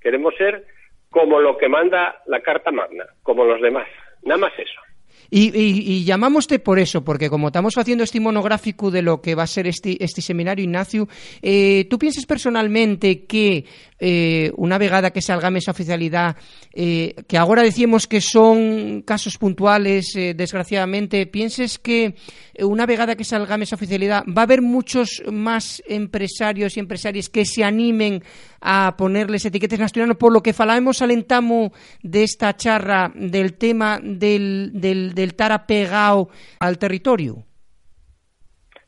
Queremos 0.00 0.34
ser 0.36 0.64
como 1.10 1.40
lo 1.40 1.56
que 1.56 1.68
manda 1.68 2.22
la 2.26 2.40
Carta 2.40 2.70
Magna, 2.70 3.06
como 3.22 3.44
los 3.44 3.60
demás. 3.60 3.88
Nada 4.22 4.38
más 4.38 4.52
eso. 4.58 4.80
Y, 5.30 5.50
y, 5.56 6.04
llamámoste 6.04 6.58
por 6.58 6.78
eso, 6.78 7.02
porque 7.04 7.30
como 7.30 7.48
estamos 7.48 7.76
haciendo 7.76 8.04
este 8.04 8.20
monográfico 8.20 8.90
de 8.90 9.02
lo 9.02 9.20
que 9.20 9.34
va 9.34 9.44
a 9.44 9.46
ser 9.46 9.66
este, 9.66 10.02
este 10.02 10.22
seminario, 10.22 10.64
Ignacio, 10.64 11.08
eh, 11.42 11.86
¿tú 11.90 11.98
piensas 11.98 12.26
personalmente 12.26 13.24
que 13.24 13.64
eh, 13.98 14.52
una 14.56 14.78
vegada 14.78 15.10
que 15.10 15.22
salga 15.22 15.48
esa 15.56 15.70
oficialidad, 15.70 16.36
eh, 16.72 17.14
que 17.26 17.38
ahora 17.38 17.62
decimos 17.62 18.06
que 18.06 18.20
son 18.20 19.02
casos 19.02 19.38
puntuales, 19.38 20.12
desgraciadamente, 20.14 21.26
¿pienses 21.26 21.78
que 21.78 22.14
una 22.58 22.86
vegada 22.86 23.16
que 23.16 23.24
salga 23.24 23.56
esa 23.56 23.76
oficialidad 23.76 24.24
va 24.26 24.42
a 24.42 24.44
haber 24.44 24.62
muchos 24.62 25.22
más 25.30 25.82
empresarios 25.86 26.76
y 26.76 26.80
empresarias 26.80 27.28
que 27.28 27.44
se 27.44 27.64
animen 27.64 28.22
a 28.64 28.96
ponerles 28.96 29.44
etiquetas 29.44 29.78
en 29.78 29.84
asturiano 29.84 30.14
por 30.14 30.32
lo 30.32 30.40
que 30.40 30.54
falábamos 30.54 31.02
alentamos 31.02 31.70
de 32.02 32.24
esta 32.24 32.56
charra 32.56 33.12
del 33.14 33.58
tema 33.58 34.00
del, 34.02 34.70
del, 34.72 35.14
del 35.14 35.28
estar 35.28 35.66
pegado 35.66 36.28
al 36.58 36.78
territorio? 36.78 37.44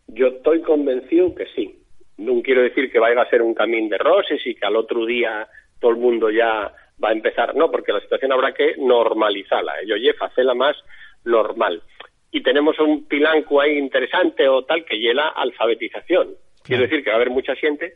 Yo 0.08 0.28
estoy 0.28 0.62
convencido 0.62 1.34
que 1.34 1.46
sí. 1.54 1.78
No 2.16 2.40
quiero 2.40 2.62
decir 2.62 2.90
que 2.90 2.98
vaya 2.98 3.20
a 3.20 3.28
ser 3.28 3.42
un 3.42 3.54
camino 3.54 3.90
de 3.90 3.98
roses 3.98 4.40
y 4.46 4.54
que 4.54 4.66
al 4.66 4.76
otro 4.76 5.04
día 5.04 5.46
todo 5.78 5.90
el 5.90 5.98
mundo 5.98 6.30
ya 6.30 6.72
va 7.02 7.10
a 7.10 7.12
empezar. 7.12 7.54
No, 7.54 7.70
porque 7.70 7.92
la 7.92 8.00
situación 8.00 8.32
habrá 8.32 8.54
que 8.54 8.74
normalizarla. 8.78 9.74
¿eh? 9.82 9.86
Yo, 9.86 9.96
hacerla 10.24 10.54
más 10.54 10.76
normal. 11.24 11.82
Y 12.30 12.42
tenemos 12.42 12.78
un 12.78 13.06
pilanco 13.06 13.60
ahí 13.60 13.76
interesante 13.76 14.48
o 14.48 14.64
tal 14.64 14.84
que 14.84 14.98
lleva 14.98 15.28
alfabetización. 15.28 16.34
Quiero 16.62 16.82
decir 16.82 17.04
que 17.04 17.10
va 17.10 17.14
a 17.14 17.16
haber 17.16 17.30
mucha 17.30 17.54
gente 17.54 17.94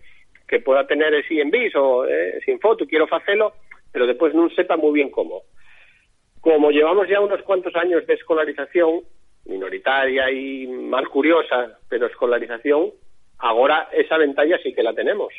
que 0.50 0.60
pueda 0.60 0.86
tener 0.86 1.14
ese 1.14 1.40
en 1.40 1.52
o 1.76 2.04
eh, 2.04 2.40
sin 2.44 2.58
foto, 2.58 2.84
quiero 2.84 3.06
hacerlo, 3.10 3.54
pero 3.92 4.06
después 4.06 4.34
no 4.34 4.50
sepa 4.50 4.76
muy 4.76 4.92
bien 4.92 5.10
cómo. 5.10 5.42
Como 6.40 6.72
llevamos 6.72 7.08
ya 7.08 7.20
unos 7.20 7.40
cuantos 7.42 7.74
años 7.76 8.04
de 8.06 8.14
escolarización, 8.14 9.02
minoritaria 9.46 10.30
y 10.30 10.66
más 10.66 11.06
curiosa, 11.06 11.78
pero 11.88 12.06
escolarización, 12.06 12.90
ahora 13.38 13.88
esa 13.92 14.18
ventaja 14.18 14.58
sí 14.62 14.74
que 14.74 14.82
la 14.82 14.92
tenemos. 14.92 15.32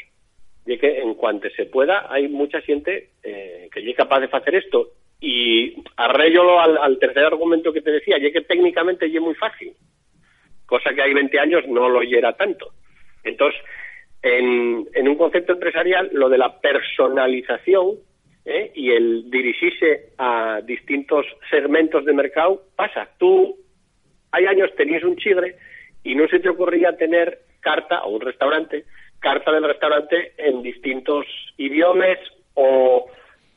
Y 0.65 0.77
que 0.77 0.99
en 0.99 1.15
cuanto 1.15 1.49
se 1.49 1.65
pueda, 1.65 2.07
hay 2.09 2.27
mucha 2.29 2.61
gente 2.61 3.09
eh, 3.23 3.67
que 3.73 3.89
es 3.89 3.97
capaz 3.97 4.21
de 4.21 4.29
hacer 4.31 4.55
esto. 4.55 4.91
Y 5.19 5.75
arreglo 5.97 6.59
al, 6.59 6.77
al 6.77 6.99
tercer 6.99 7.25
argumento 7.25 7.73
que 7.73 7.81
te 7.81 7.91
decía, 7.91 8.17
ya 8.17 8.31
que 8.31 8.41
técnicamente 8.41 9.07
es 9.07 9.21
muy 9.21 9.35
fácil, 9.35 9.73
cosa 10.65 10.93
que 10.93 11.01
hay 11.01 11.13
20 11.13 11.39
años 11.39 11.67
no 11.67 11.89
lo 11.89 12.01
era 12.01 12.33
tanto. 12.33 12.71
Entonces, 13.23 13.59
en, 14.23 14.87
en 14.93 15.07
un 15.07 15.15
concepto 15.15 15.53
empresarial, 15.53 16.09
lo 16.13 16.29
de 16.29 16.37
la 16.37 16.59
personalización 16.59 17.97
¿eh? 18.45 18.71
y 18.75 18.91
el 18.91 19.29
dirigirse 19.29 20.09
a 20.17 20.61
distintos 20.63 21.25
segmentos 21.49 22.05
de 22.05 22.13
mercado 22.13 22.63
pasa. 22.75 23.09
Tú, 23.17 23.57
hay 24.31 24.45
años 24.45 24.69
tenías 24.75 25.03
un 25.03 25.17
chigre 25.17 25.55
y 26.03 26.15
no 26.15 26.27
se 26.27 26.39
te 26.39 26.49
ocurría 26.49 26.95
tener 26.97 27.39
carta 27.59 28.03
o 28.03 28.15
un 28.15 28.21
restaurante, 28.21 28.85
carta 29.19 29.51
del 29.51 29.63
restaurante 29.63 30.33
en 30.37 30.61
distintos 30.61 31.25
idiomas 31.57 32.17
o 32.55 33.07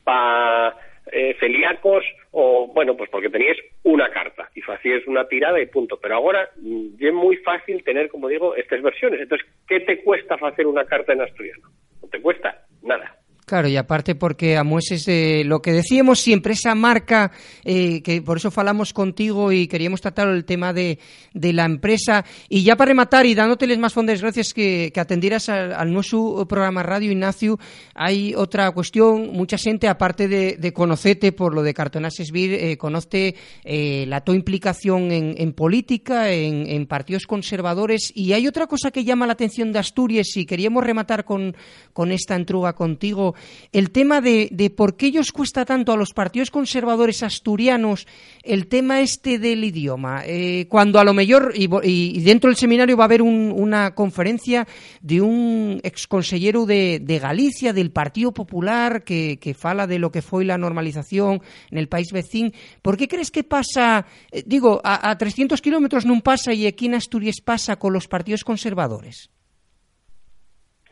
para 0.03 0.77
eh, 1.11 1.35
celíacos 1.39 2.03
o, 2.31 2.67
bueno, 2.73 2.95
pues 2.97 3.09
porque 3.09 3.29
tenías 3.29 3.57
una 3.83 4.09
carta 4.09 4.49
y 4.55 4.61
hacías 4.61 5.05
una 5.07 5.27
tirada 5.27 5.59
y 5.59 5.67
punto. 5.67 5.99
Pero 6.01 6.15
ahora 6.15 6.49
mm, 6.57 6.87
es 6.99 7.13
muy 7.13 7.37
fácil 7.37 7.83
tener, 7.83 8.09
como 8.09 8.27
digo, 8.27 8.55
estas 8.55 8.81
versiones. 8.81 9.21
Entonces, 9.21 9.47
¿qué 9.67 9.79
te 9.81 10.03
cuesta 10.03 10.35
hacer 10.35 10.67
una 10.67 10.85
carta 10.85 11.13
en 11.13 11.21
asturiano? 11.21 11.69
No 12.01 12.07
te 12.09 12.21
cuesta 12.21 12.65
nada. 12.81 13.17
Claro, 13.45 13.67
y 13.67 13.77
aparte 13.77 14.15
porque 14.15 14.57
Amueses, 14.57 15.07
eh, 15.07 15.43
lo 15.45 15.61
que 15.61 15.71
decíamos 15.71 16.19
siempre, 16.19 16.53
esa 16.53 16.73
marca, 16.73 17.31
eh, 17.63 18.01
que 18.01 18.19
por 18.23 18.37
eso 18.37 18.49
falamos 18.49 18.91
contigo 18.91 19.51
y 19.51 19.67
queríamos 19.67 20.01
tratar 20.01 20.29
el 20.29 20.45
tema 20.45 20.73
de, 20.73 20.97
de 21.31 21.53
la 21.53 21.65
empresa. 21.65 22.25
Y 22.49 22.63
ya 22.63 22.75
para 22.75 22.89
rematar 22.89 23.27
y 23.27 23.35
dándoteles 23.35 23.77
más 23.77 23.93
fondos 23.93 24.19
gracias 24.19 24.51
que, 24.51 24.89
que 24.91 24.99
atendieras 24.99 25.49
al, 25.49 25.93
nuestro 25.93 26.47
programa 26.47 26.81
Radio 26.81 27.11
Ignacio, 27.11 27.59
hay 27.93 28.33
otra 28.33 28.71
cuestión, 28.71 29.31
mucha 29.33 29.59
gente, 29.59 29.87
aparte 29.87 30.27
de, 30.27 30.57
de 30.57 30.73
conocerte 30.73 31.31
por 31.31 31.53
lo 31.53 31.61
de 31.61 31.75
Cartonases 31.75 32.31
Vir, 32.31 32.51
eh, 32.53 32.77
conoce 32.77 33.35
eh, 33.63 34.05
la 34.07 34.21
tu 34.21 34.33
implicación 34.33 35.11
en, 35.11 35.35
en 35.37 35.53
política, 35.53 36.31
en, 36.31 36.65
en, 36.65 36.87
partidos 36.87 37.27
conservadores, 37.27 38.11
y 38.15 38.33
hay 38.33 38.47
otra 38.47 38.65
cosa 38.65 38.89
que 38.89 39.03
llama 39.03 39.27
la 39.27 39.33
atención 39.33 39.71
de 39.71 39.77
Asturias 39.77 40.35
y 40.35 40.47
queríamos 40.47 40.83
rematar 40.83 41.25
con, 41.25 41.55
con 41.93 42.11
esta 42.11 42.35
entruga 42.35 42.73
contigo, 42.73 43.34
el 43.71 43.91
tema 43.91 44.21
de, 44.21 44.73
por 44.75 44.95
qué 44.95 45.07
ellos 45.07 45.31
cuesta 45.31 45.65
tanto 45.65 45.91
a 45.91 45.97
los 45.97 46.13
partidos 46.13 46.51
conservadores 46.51 47.23
asturianos 47.23 48.07
el 48.43 48.67
tema 48.67 49.01
este 49.01 49.39
del 49.39 49.63
idioma. 49.63 50.23
Eh, 50.25 50.67
cuando 50.69 50.99
a 50.99 51.03
lo 51.03 51.13
mejor, 51.13 51.53
y, 51.55 52.21
dentro 52.21 52.49
del 52.49 52.57
seminario 52.57 52.97
va 52.97 53.03
a 53.03 53.05
haber 53.05 53.21
una 53.21 53.93
conferencia 53.95 54.67
de 55.01 55.21
un 55.21 55.79
exconsellero 55.83 56.65
de, 56.65 56.99
de 57.01 57.19
Galicia, 57.19 57.73
del 57.73 57.91
Partido 57.91 58.33
Popular, 58.33 59.03
que, 59.03 59.55
fala 59.57 59.87
de 59.87 59.99
lo 59.99 60.11
que 60.11 60.21
fue 60.21 60.45
la 60.45 60.57
normalización 60.57 61.41
en 61.71 61.77
el 61.77 61.87
país 61.87 62.11
vecino. 62.11 62.51
¿Por 62.81 62.97
qué 62.97 63.07
crees 63.07 63.31
que 63.31 63.43
pasa, 63.43 64.05
eh, 64.31 64.43
digo, 64.45 64.81
a, 64.83 65.09
a 65.09 65.17
300 65.17 65.61
kilómetros 65.61 66.05
no 66.05 66.19
pasa 66.21 66.53
y 66.53 66.67
aquí 66.67 66.87
en 66.87 66.95
Asturias 66.95 67.37
pasa 67.43 67.77
con 67.77 67.93
los 67.93 68.07
partidos 68.07 68.43
conservadores? 68.43 69.29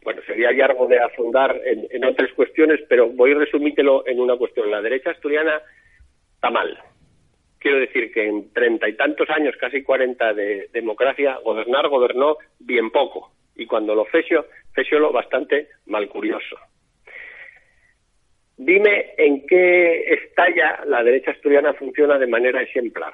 Bueno, 0.03 0.21
sería 0.25 0.51
largo 0.51 0.87
de 0.87 0.99
afundar 0.99 1.59
en, 1.65 2.03
otras 2.05 2.31
cuestiones, 2.33 2.79
pero 2.87 3.07
voy 3.09 3.31
a 3.31 3.35
resumírtelo 3.35 4.05
en 4.07 4.19
una 4.19 4.35
cuestión. 4.37 4.69
La 4.69 4.81
derecha 4.81 5.11
asturiana 5.11 5.61
está 6.35 6.49
mal. 6.49 6.77
quiero 7.59 7.79
decir 7.79 8.11
que 8.11 8.27
en 8.27 8.51
treinta 8.51 8.89
y 8.89 8.93
tantos 8.95 9.29
años, 9.29 9.55
casi 9.57 9.83
cuarenta 9.83 10.33
de 10.33 10.67
democracia, 10.73 11.39
gobernar 11.43 11.87
gobernó 11.87 12.37
bien 12.59 12.91
poco. 12.91 13.31
Y 13.55 13.65
cuando 13.65 13.95
lo 13.95 14.05
fecio, 14.05 14.47
lo 14.91 15.11
bastante 15.11 15.69
mal 15.85 16.09
curioso. 16.09 16.57
Dime 18.57 19.13
en 19.17 19.45
qué 19.47 20.13
estalla 20.13 20.83
la 20.85 21.03
derecha 21.03 21.31
asturiana 21.31 21.73
funciona 21.73 22.17
de 22.17 22.27
manera 22.27 22.61
ejemplar. 22.61 23.13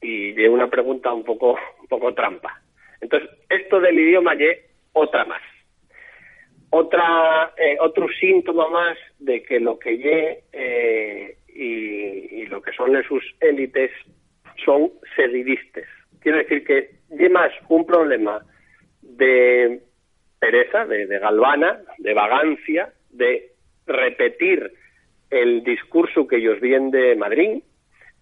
Y 0.00 0.32
de 0.32 0.48
una 0.48 0.68
pregunta 0.68 1.12
un 1.12 1.24
poco, 1.24 1.58
un 1.80 1.86
poco 1.88 2.14
trampa. 2.14 2.60
Entonces, 3.00 3.30
esto 3.48 3.80
del 3.80 3.98
idioma 3.98 4.34
y 4.34 4.48
otra 4.92 5.24
más. 5.24 5.42
Otra, 6.70 7.52
eh, 7.56 7.76
otro 7.80 8.06
síntoma 8.20 8.68
más 8.68 8.98
de 9.18 9.42
que 9.42 9.60
lo 9.60 9.78
que 9.78 9.98
ye 9.98 10.42
eh, 10.52 11.36
y, 11.48 12.46
lo 12.46 12.60
que 12.60 12.72
son 12.72 13.02
sus 13.04 13.24
élites 13.40 13.90
son 14.64 14.90
seguidistas. 15.14 15.84
Quiero 16.20 16.38
decir 16.38 16.64
que 16.64 16.90
ye 17.10 17.30
un 17.68 17.86
problema 17.86 18.40
de 19.02 19.80
pereza, 20.38 20.86
de, 20.86 21.06
de 21.06 21.18
galvana, 21.18 21.80
de 21.98 22.14
vagancia, 22.14 22.92
de 23.10 23.52
repetir 23.86 24.72
el 25.30 25.62
discurso 25.64 26.26
que 26.26 26.36
ellos 26.36 26.60
vienen 26.60 26.90
de 26.90 27.16
Madrid 27.16 27.62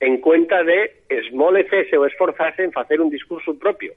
en 0.00 0.20
cuenta 0.20 0.62
de 0.62 1.04
esmolecerse 1.08 1.96
o 1.96 2.06
esforzarse 2.06 2.64
en 2.64 2.72
hacer 2.74 3.00
un 3.00 3.10
discurso 3.10 3.58
propio. 3.58 3.92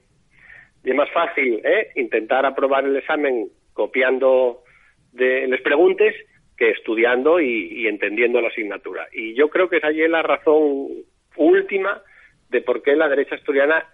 Y 0.84 0.90
es 0.90 0.96
más 0.96 1.10
fácil 1.10 1.60
¿eh? 1.64 1.90
intentar 1.96 2.46
aprobar 2.46 2.84
el 2.84 2.96
examen 2.96 3.48
copiando 3.78 4.64
de 5.12 5.46
les 5.46 5.60
preguntes 5.62 6.12
que 6.56 6.70
estudiando 6.70 7.40
y, 7.40 7.86
entendiendo 7.86 8.40
la 8.40 8.48
asignatura. 8.48 9.06
Y 9.12 9.34
yo 9.34 9.48
creo 9.48 9.68
que 9.68 9.76
es 9.76 9.84
allí 9.84 10.06
la 10.08 10.22
razón 10.22 10.88
última 11.36 12.02
de 12.50 12.60
por 12.60 12.82
qué 12.82 12.96
la 12.96 13.08
derecha 13.08 13.36
asturiana 13.36 13.86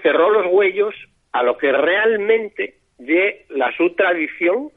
cerró 0.00 0.30
los 0.30 0.46
huellos 0.46 0.94
a 1.32 1.42
lo 1.42 1.58
que 1.58 1.72
realmente 1.72 2.76
de 2.98 3.46
la 3.48 3.76
su 3.76 3.96
tradición 3.96 4.70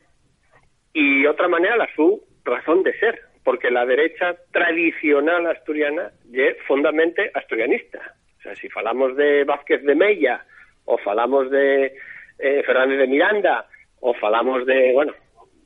y 0.93 1.27
otra 1.27 1.47
manera 1.47 1.77
la 1.77 1.87
su 1.95 2.23
razón 2.43 2.81
de 2.81 2.97
ser, 2.97 3.21
porque 3.43 3.69
la 3.69 3.85
derecha 3.85 4.35
tradicional 4.51 5.45
asturiana 5.45 6.09
es 6.33 6.57
fundamentalmente 6.65 7.29
asturianista. 7.35 8.15
O 8.39 8.41
sea, 8.41 8.55
si 8.55 8.67
falamos 8.69 9.15
de 9.15 9.43
Vázquez 9.43 9.83
de 9.83 9.93
Mella 9.93 10.43
o 10.85 10.97
falamos 10.97 11.51
de 11.51 11.93
eh, 12.39 12.63
Fernández 12.65 12.97
de 12.97 13.07
Miranda, 13.07 13.67
o 14.01 14.13
falamos 14.15 14.65
de, 14.65 14.91
bueno, 14.93 15.13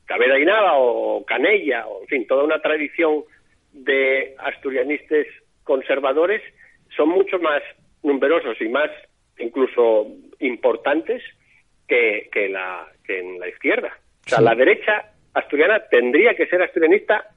Cabeda 0.04 0.38
y 0.38 0.44
Nava 0.44 0.78
o 0.78 1.24
Canella, 1.24 1.86
o 1.86 2.02
en 2.02 2.08
fin, 2.08 2.26
toda 2.26 2.44
una 2.44 2.60
tradición 2.60 3.24
de 3.72 4.34
asturianistas 4.38 5.26
conservadores, 5.64 6.42
son 6.96 7.08
mucho 7.08 7.38
más 7.38 7.62
numerosos 8.02 8.60
y 8.60 8.68
más 8.68 8.90
incluso 9.38 10.06
importantes 10.38 11.22
que, 11.88 12.28
que, 12.32 12.48
la, 12.48 12.86
que 13.04 13.18
en 13.18 13.40
la 13.40 13.48
izquierda. 13.48 13.98
O 14.26 14.28
sea, 14.28 14.40
la 14.40 14.54
derecha 14.54 15.12
asturiana 15.34 15.80
tendría 15.90 16.34
que 16.34 16.46
ser 16.46 16.62
asturianista 16.62 17.28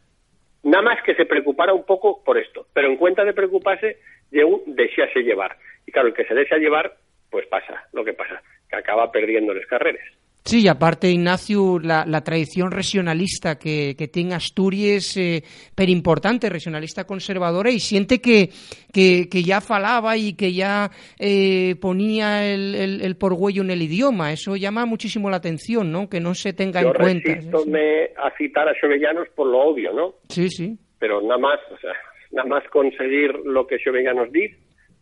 nada 0.64 0.84
más 0.84 1.04
que 1.04 1.16
se 1.16 1.26
preocupara 1.26 1.74
un 1.74 1.86
poco 1.86 2.24
por 2.24 2.38
esto, 2.38 2.68
pero 2.74 2.88
en 2.88 2.98
cuenta 2.98 3.24
de 3.24 3.34
preocuparse, 3.34 3.98
de 4.32 4.44
un 4.44 4.76
desease 4.76 5.24
llevar. 5.24 5.58
Y 5.86 5.92
claro, 5.92 6.10
el 6.10 6.14
que 6.14 6.26
se 6.26 6.36
desea 6.36 6.58
llevar 6.58 6.96
pues 7.30 7.46
pasa 7.48 7.88
lo 7.94 8.04
que 8.04 8.14
pasa, 8.14 8.42
que 8.70 8.76
acaba 8.76 9.12
perdiendo 9.12 9.54
las 9.54 9.66
carreras. 9.68 10.06
Sí, 10.50 10.64
y 10.64 10.68
aparte, 10.68 11.12
Ignacio, 11.12 11.78
la, 11.78 12.24
tradición 12.24 12.72
regionalista 12.72 13.60
que, 13.60 13.94
que 13.96 14.08
tiene 14.08 14.34
Asturias, 14.34 15.16
eh, 15.16 15.44
pero 15.76 15.92
importante, 15.92 16.50
regionalista 16.50 17.06
conservadora, 17.06 17.70
y 17.70 17.80
siente 17.80 18.20
que, 18.20 18.50
que, 18.92 19.44
ya 19.44 19.62
falaba 19.62 20.18
y 20.18 20.34
que 20.34 20.52
ya 20.52 20.90
eh, 21.20 21.76
ponía 21.80 22.52
el, 22.52 22.74
el, 22.74 23.02
el, 23.02 23.16
porgüello 23.16 23.62
en 23.62 23.70
el 23.70 23.84
idioma. 23.84 24.34
Eso 24.34 24.56
llama 24.56 24.88
muchísimo 24.88 25.30
la 25.30 25.38
atención, 25.38 25.92
¿no? 25.92 26.10
Que 26.10 26.20
no 26.20 26.34
se 26.34 26.52
tenga 26.54 26.82
en 26.82 26.94
cuenta. 26.94 27.30
me 27.68 28.06
a 28.18 28.36
citar 28.36 28.68
a 28.68 28.74
Xovellanos 28.74 29.30
por 29.36 29.46
lo 29.46 29.60
obvio, 29.60 29.94
¿no? 29.94 30.16
Sí, 30.30 30.50
sí. 30.50 30.76
Pero 30.98 31.22
nada 31.22 31.38
más, 31.38 31.60
o 31.72 31.78
sea, 31.78 31.94
nada 32.32 32.50
más 32.50 32.64
conseguir 32.70 33.36
lo 33.46 33.68
que 33.68 33.78
Xovellanos 33.78 34.32
dice, 34.32 34.58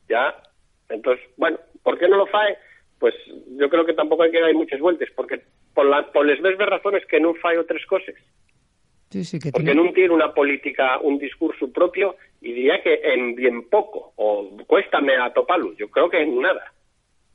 ya. 0.10 0.36
Entonces, 0.90 1.26
bueno, 1.38 1.58
¿Por 1.88 1.98
qué 1.98 2.10
no 2.10 2.18
lo 2.18 2.26
fae? 2.26 2.58
Pues 3.00 3.14
yo 3.58 3.70
creo 3.70 3.86
que 3.86 3.94
tampoco 3.94 4.24
hay 4.24 4.32
que 4.32 4.42
dar 4.42 4.54
muchas 4.54 4.80
vueltas, 4.80 5.10
porque 5.16 5.42
por, 5.74 5.86
la, 5.86 6.12
por 6.12 6.26
las 6.26 6.40
mismas 6.40 6.70
razones 6.70 7.06
que 7.06 7.20
no 7.20 7.34
fae 7.36 7.58
otras 7.58 7.86
cosas. 7.86 8.16
Sí, 9.10 9.24
sí, 9.24 9.40
que 9.40 9.52
porque 9.52 9.74
no 9.74 9.92
tiene 9.94 10.14
una 10.14 10.34
política, 10.34 11.00
un 11.00 11.18
discurso 11.18 11.72
propio, 11.72 12.18
y 12.42 12.52
diría 12.52 12.82
que 12.82 13.00
en 13.04 13.36
bien 13.36 13.70
poco, 13.70 14.14
o 14.18 14.50
cuéstame 14.68 15.16
a 15.16 15.32
toparlo, 15.32 15.74
yo 15.74 15.90
creo 15.90 16.10
que 16.10 16.22
en 16.22 16.40
nada, 16.42 16.74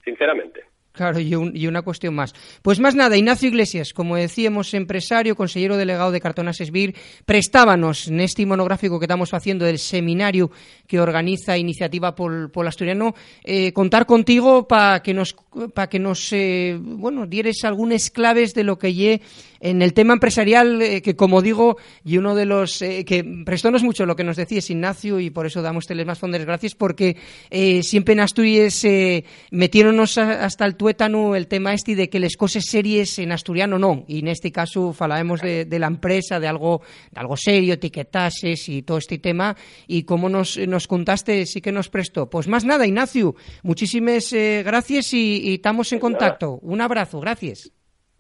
sinceramente. 0.05 0.65
Claro, 0.93 1.19
y, 1.21 1.67
una 1.67 1.81
cuestión 1.81 2.15
más. 2.15 2.35
Pues 2.61 2.79
más 2.79 2.95
nada, 2.95 3.17
Ignacio 3.17 3.49
Iglesias, 3.49 3.95
como 3.95 4.17
decíamos, 4.17 4.75
empresario, 4.75 5.35
consejero 5.35 5.79
delegado 5.79 6.13
de 6.13 6.21
Cartonas 6.21 6.61
Esbir, 6.61 6.95
prestábanos 7.25 8.09
en 8.09 8.21
este 8.21 8.45
monográfico 8.45 8.99
que 8.99 9.07
estamos 9.07 9.33
haciendo 9.33 9.65
del 9.65 9.79
seminario 9.79 10.51
que 10.87 11.01
organiza 11.01 11.57
Iniciativa 11.57 12.15
Pol, 12.15 12.51
Asturiano, 12.67 13.15
eh, 13.43 13.73
contar 13.73 14.05
contigo 14.05 14.69
para 14.69 15.03
que 15.03 15.15
nos, 15.15 15.35
para 15.73 15.89
que 15.89 15.99
nos 15.99 16.31
eh, 16.33 16.79
bueno, 16.79 17.27
dieres 17.27 17.65
algunas 17.65 18.11
claves 18.11 18.53
de 18.53 18.65
lo 18.65 18.79
que 18.79 18.93
lle 18.93 19.23
en 19.63 19.81
el 19.81 19.95
tema 19.95 20.15
empresarial, 20.15 20.83
eh, 20.83 21.03
que 21.03 21.15
como 21.15 21.41
digo, 21.41 21.77
y 22.05 22.19
uno 22.19 22.35
de 22.35 22.47
los 22.47 22.83
eh, 22.83 23.05
que 23.05 23.25
prestónos 23.47 23.85
mucho 23.85 24.05
lo 24.07 24.17
que 24.17 24.25
nos 24.25 24.37
decías, 24.37 24.69
Ignacio, 24.71 25.21
y 25.21 25.31
por 25.31 25.47
eso 25.47 25.63
damos 25.63 25.87
teles 25.87 26.05
más 26.05 26.19
fondes 26.19 26.45
gracias, 26.45 26.75
porque 26.75 27.17
eh, 27.49 27.85
siempre 27.85 28.15
en 28.15 28.21
Asturias 28.21 28.85
eh, 28.85 29.25
metiéndonos 29.53 30.19
hasta 30.19 30.65
el 30.67 30.75
tuétano 30.75 31.37
el 31.37 31.47
tema 31.47 31.73
este 31.75 31.95
de 31.95 32.11
que 32.11 32.19
les 32.19 32.37
cosas 32.37 32.65
series 32.65 33.21
en 33.21 33.31
asturiano 33.31 33.79
no, 33.79 34.05
y 34.09 34.19
en 34.19 34.29
este 34.29 34.51
caso 34.51 34.93
falábamos 34.93 35.41
de, 35.41 35.65
de, 35.65 35.79
la 35.79 35.87
empresa, 35.87 36.41
de 36.41 36.49
algo, 36.49 36.83
de 37.13 37.21
algo 37.21 37.37
serio, 37.37 37.75
etiquetases 37.75 38.69
y 38.69 38.83
todo 38.83 38.99
este 38.99 39.19
tema, 39.19 39.57
y 39.87 40.03
como 40.03 40.29
nos, 40.29 40.59
nos 40.59 40.89
contaste, 40.89 41.47
sí 41.47 41.61
que 41.61 41.71
nos 41.71 41.89
prestó. 41.89 42.29
Pues 42.29 42.49
más 42.49 42.65
nada, 42.65 42.85
Ignacio, 42.85 43.37
muchísimas 43.63 44.33
gracias 44.33 45.15
y, 45.15 45.55
estamos 45.55 45.93
en 45.93 46.01
contacto. 46.01 46.59
Un 46.63 46.81
abrazo, 46.81 47.21
gracias. 47.21 47.71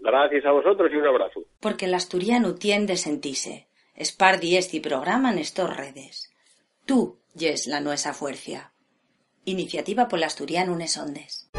Gracias 0.03 0.45
a 0.45 0.51
vosotros 0.51 0.91
y 0.93 0.97
un 0.97 1.07
abrazo. 1.07 1.45
Porque 1.61 1.85
el 1.85 1.95
asturiano 1.95 2.57
tiende 2.57 2.97
sentirse. 2.97 3.69
Espardi 3.95 4.57
este 4.57 4.81
programa 4.81 5.31
en 5.31 5.39
estos 5.39 5.77
redes. 5.77 6.33
Tú, 6.87 7.19
yes 7.35 7.69
la 7.69 7.81
nuesa 7.81 8.13
fuerza. 8.13 8.73
Iniciativa 9.45 10.09
por 10.09 10.19
el 10.19 10.25
asturiano 10.25 10.73
Unesondes. 10.73 11.51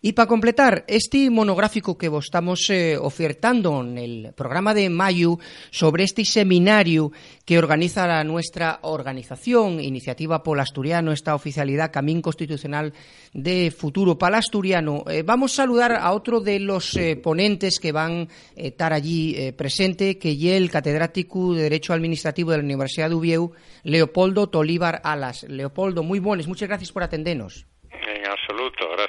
Y 0.00 0.12
para 0.12 0.28
completar 0.28 0.84
este 0.86 1.28
monográfico 1.28 1.98
que 1.98 2.08
vos 2.08 2.26
estamos 2.26 2.70
eh, 2.70 2.96
ofertando 2.96 3.80
en 3.80 3.98
el 3.98 4.32
programa 4.32 4.72
de 4.72 4.88
mayo 4.90 5.38
sobre 5.72 6.04
este 6.04 6.24
seminario 6.24 7.10
que 7.44 7.58
organiza 7.58 8.06
la 8.06 8.22
nuestra 8.22 8.78
organización, 8.82 9.80
Iniciativa 9.80 10.44
Polasturiano, 10.44 11.10
esta 11.10 11.34
oficialidad 11.34 11.90
Camín 11.90 12.22
Constitucional 12.22 12.92
de 13.32 13.72
Futuro 13.72 14.16
Palasturiano, 14.16 15.02
eh, 15.10 15.24
vamos 15.24 15.54
a 15.54 15.56
saludar 15.64 15.96
a 15.96 16.12
otro 16.12 16.40
de 16.40 16.60
los 16.60 16.96
eh, 16.96 17.16
ponentes 17.16 17.80
que 17.80 17.90
van 17.90 18.28
a 18.56 18.60
estar 18.60 18.92
allí 18.92 19.50
presente, 19.56 20.16
que 20.16 20.30
es 20.30 20.44
el 20.44 20.70
catedrático 20.70 21.54
de 21.54 21.64
Derecho 21.64 21.92
Administrativo 21.92 22.52
de 22.52 22.58
la 22.58 22.62
Universidad 22.62 23.08
de 23.08 23.16
Ubieu, 23.16 23.50
Leopoldo 23.82 24.48
Tolívar 24.48 25.00
Alas. 25.02 25.42
Leopoldo, 25.42 26.04
muy 26.04 26.20
buenos, 26.20 26.46
muchas 26.46 26.68
gracias 26.68 26.92
por 26.92 27.02
atendernos. 27.02 27.66
En 27.90 28.26
absoluto, 28.26 28.88
gracias. 28.90 29.07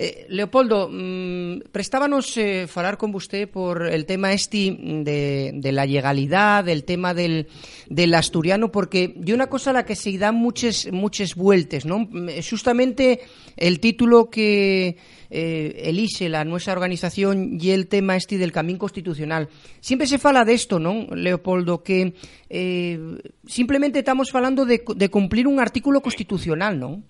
Eh, 0.00 0.26
Leopoldo, 0.28 0.88
mmm, 0.88 1.58
prestábanos 1.72 2.36
eh, 2.36 2.68
falar 2.68 2.96
con 2.96 3.12
usted 3.16 3.48
por 3.48 3.84
el 3.84 4.06
tema 4.06 4.32
este 4.32 4.70
de, 4.78 5.72
la 5.72 5.86
legalidad, 5.86 6.62
del 6.62 6.84
tema 6.84 7.14
del, 7.14 7.48
del 7.88 8.14
asturiano, 8.14 8.70
porque 8.70 9.12
yo 9.16 9.34
una 9.34 9.48
cosa 9.48 9.70
a 9.70 9.72
la 9.72 9.84
que 9.84 9.96
se 9.96 10.16
dan 10.16 10.36
muchas 10.36 10.86
muchas 10.92 11.34
vueltas, 11.34 11.84
¿no? 11.84 12.08
Justamente 12.48 13.22
el 13.56 13.80
título 13.80 14.30
que 14.30 14.98
eh, 15.30 15.82
elige 15.84 16.28
la 16.28 16.44
nuestra 16.44 16.74
organización 16.74 17.58
y 17.60 17.70
el 17.70 17.88
tema 17.88 18.14
este 18.14 18.38
del 18.38 18.52
camino 18.52 18.78
constitucional. 18.78 19.48
Siempre 19.80 20.06
se 20.06 20.18
fala 20.18 20.44
de 20.44 20.54
esto, 20.54 20.78
¿no, 20.78 21.08
Leopoldo? 21.12 21.82
Que 21.82 22.14
eh, 22.48 23.00
simplemente 23.48 23.98
estamos 23.98 24.30
falando 24.30 24.64
de, 24.64 24.84
de 24.94 25.08
cumplir 25.08 25.48
un 25.48 25.58
artículo 25.58 26.00
constitucional, 26.00 26.78
¿no? 26.78 27.02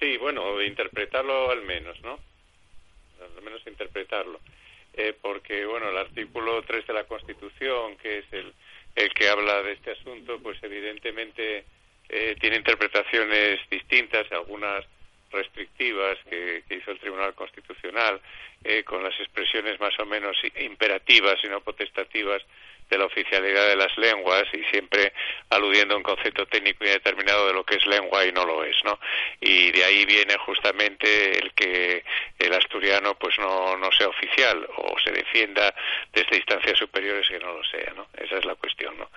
Sí, 0.00 0.16
bueno, 0.16 0.60
interpretarlo 0.62 1.50
al 1.50 1.62
menos, 1.62 2.00
¿no? 2.00 2.18
Al 3.20 3.42
menos 3.42 3.60
interpretarlo. 3.66 4.40
Eh, 4.94 5.14
porque, 5.20 5.66
bueno, 5.66 5.90
el 5.90 5.98
artículo 5.98 6.62
3 6.62 6.86
de 6.86 6.94
la 6.94 7.04
Constitución, 7.04 7.96
que 7.98 8.18
es 8.18 8.24
el, 8.32 8.52
el 8.96 9.12
que 9.12 9.28
habla 9.28 9.62
de 9.62 9.72
este 9.72 9.92
asunto, 9.92 10.40
pues 10.42 10.58
evidentemente 10.62 11.64
eh, 12.08 12.34
tiene 12.40 12.56
interpretaciones 12.56 13.60
distintas, 13.70 14.30
algunas 14.32 14.84
restrictivas 15.30 16.18
que, 16.28 16.64
hizo 16.70 16.90
el 16.90 16.98
Tribunal 16.98 17.34
Constitucional, 17.34 18.20
eh, 18.64 18.82
con 18.82 19.04
las 19.04 19.18
expresiones 19.20 19.78
más 19.78 19.96
o 20.00 20.06
menos 20.06 20.36
imperativas 20.60 21.36
y 21.44 21.48
no 21.48 21.60
potestativas 21.60 22.42
de 22.90 22.98
la 22.98 23.06
oficialidad 23.06 23.68
de 23.68 23.76
las 23.76 23.96
lenguas 23.96 24.44
y 24.52 24.62
siempre 24.64 25.12
aludiendo 25.48 25.94
a 25.94 25.98
un 25.98 26.02
concepto 26.02 26.46
técnico 26.46 26.84
indeterminado 26.84 27.46
de 27.46 27.52
lo 27.52 27.64
que 27.64 27.76
es 27.76 27.86
lengua 27.86 28.26
y 28.26 28.32
no 28.32 28.44
lo 28.44 28.64
es, 28.64 28.76
¿no? 28.84 28.98
Y 29.40 29.70
de 29.70 29.84
ahí 29.84 30.04
viene 30.04 30.36
justamente 30.38 31.38
el 31.38 31.52
que 31.52 32.04
el 32.38 32.52
asturiano 32.52 33.14
pues 33.14 33.38
no, 33.38 33.76
no 33.76 33.90
sea 33.92 34.08
oficial 34.08 34.68
o 34.76 34.98
se 35.02 35.12
defienda 35.12 35.74
desde 36.12 36.36
instancias 36.36 36.78
superiores 36.78 37.28
que 37.28 37.38
no 37.38 37.52
lo 37.52 37.64
sea, 37.64 37.92
¿no? 37.94 38.08
Esa 38.18 38.38
es 38.38 38.44
la 38.44 38.54
cuestión, 38.56 38.96
¿no? 38.98 39.10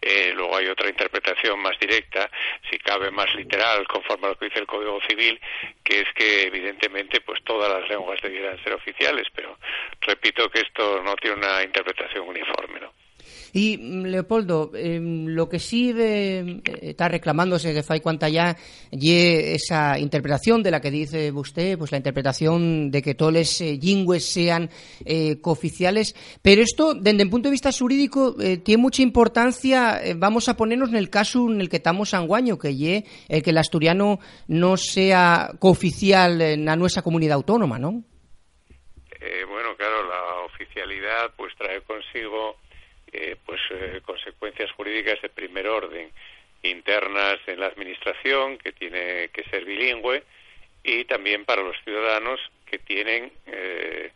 Eh, 0.00 0.32
luego 0.34 0.56
hay 0.56 0.66
otra 0.66 0.88
interpretación 0.88 1.58
más 1.60 1.78
directa, 1.78 2.30
si 2.70 2.78
cabe 2.78 3.10
más 3.10 3.34
literal, 3.34 3.86
conforme 3.86 4.26
a 4.26 4.30
lo 4.30 4.38
que 4.38 4.46
dice 4.46 4.58
el 4.60 4.66
Código 4.66 5.00
Civil, 5.08 5.40
que 5.82 6.00
es 6.00 6.12
que 6.14 6.42
evidentemente 6.42 7.20
pues 7.20 7.42
todas 7.44 7.70
las 7.70 7.88
lenguas 7.88 8.20
debieran 8.20 8.62
ser 8.62 8.74
oficiales, 8.74 9.26
pero 9.34 9.58
repito 10.00 10.50
que 10.50 10.60
esto 10.60 11.02
no 11.02 11.16
tiene 11.16 11.36
una 11.36 11.62
interpretación 11.62 12.28
uniforme, 12.28 12.80
¿no? 12.80 12.92
Y, 13.54 13.78
mm, 13.78 14.06
Leopoldo, 14.06 14.72
em, 14.74 15.26
lo 15.28 15.48
que 15.48 15.60
sí 15.60 15.94
eh, 15.96 16.60
está 16.82 17.08
reclamándose 17.08 17.72
de 17.72 17.84
fai 17.84 18.00
cuanta 18.00 18.28
ya 18.28 18.56
esa 18.90 19.96
interpretación 19.96 20.60
de 20.64 20.72
la 20.72 20.80
que 20.80 20.90
dice 20.90 21.30
usted, 21.30 21.78
pues 21.78 21.92
la 21.92 21.98
interpretación 21.98 22.90
de 22.90 23.00
que 23.00 23.14
todos 23.14 23.32
los 23.32 23.60
eh, 23.60 23.78
lingües 23.80 24.26
sean 24.28 24.68
eh, 25.04 25.40
cooficiales, 25.40 26.16
pero 26.42 26.62
esto, 26.62 26.94
desde 26.94 27.22
el 27.22 27.30
punto 27.30 27.48
de 27.48 27.52
vista 27.52 27.70
jurídico, 27.70 28.34
tiene 28.64 28.82
mucha 28.82 29.02
importancia, 29.02 30.00
vamos 30.16 30.48
a 30.48 30.56
ponernos 30.56 30.88
en 30.88 30.96
el 30.96 31.08
caso 31.08 31.48
en 31.48 31.60
el 31.60 31.68
que 31.68 31.76
estamos 31.76 32.12
anguaño, 32.12 32.58
que 32.58 32.74
ye 32.74 33.04
el 33.28 33.42
que 33.44 33.50
el 33.50 33.58
asturiano 33.58 34.18
no 34.48 34.76
sea 34.76 35.52
cooficial 35.60 36.40
en 36.40 36.64
la 36.64 36.74
nuestra 36.74 37.02
comunidad 37.02 37.36
autónoma, 37.36 37.78
¿no? 37.78 38.02
bueno, 39.48 39.76
claro, 39.76 40.02
la 40.06 40.44
oficialidad 40.44 41.32
pues 41.36 41.54
trae 41.56 41.80
consigo 41.82 42.56
eh, 43.14 43.36
pues 43.46 43.60
eh, 43.70 44.00
consecuencias 44.04 44.70
jurídicas 44.72 45.22
de 45.22 45.28
primer 45.28 45.68
orden 45.68 46.10
internas 46.62 47.38
en 47.46 47.60
la 47.60 47.66
administración 47.66 48.58
que 48.58 48.72
tiene 48.72 49.28
que 49.28 49.44
ser 49.44 49.64
bilingüe 49.64 50.22
y 50.82 51.04
también 51.04 51.44
para 51.44 51.62
los 51.62 51.76
ciudadanos 51.84 52.40
que 52.66 52.78
tienen 52.78 53.30
eh, 53.46 54.10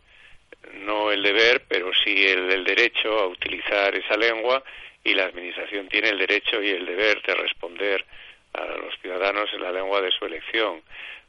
no 0.73 1.11
el 1.11 1.23
deber 1.23 1.63
pero 1.67 1.91
sí 2.03 2.25
el, 2.25 2.51
el, 2.51 2.65
derecho 2.65 3.19
a 3.19 3.27
utilizar 3.27 3.95
esa 3.95 4.17
lengua 4.17 4.61
y 5.03 5.13
la 5.13 5.25
administración 5.25 5.87
tiene 5.87 6.09
el 6.09 6.17
derecho 6.17 6.61
y 6.61 6.69
el 6.69 6.85
deber 6.85 7.21
de 7.21 7.35
responder 7.35 8.05
a 8.53 8.65
los 8.65 8.99
ciudadanos 9.01 9.49
en 9.53 9.61
la 9.61 9.71
lengua 9.71 10.01
de 10.01 10.11
su 10.11 10.25
elección. 10.25 10.81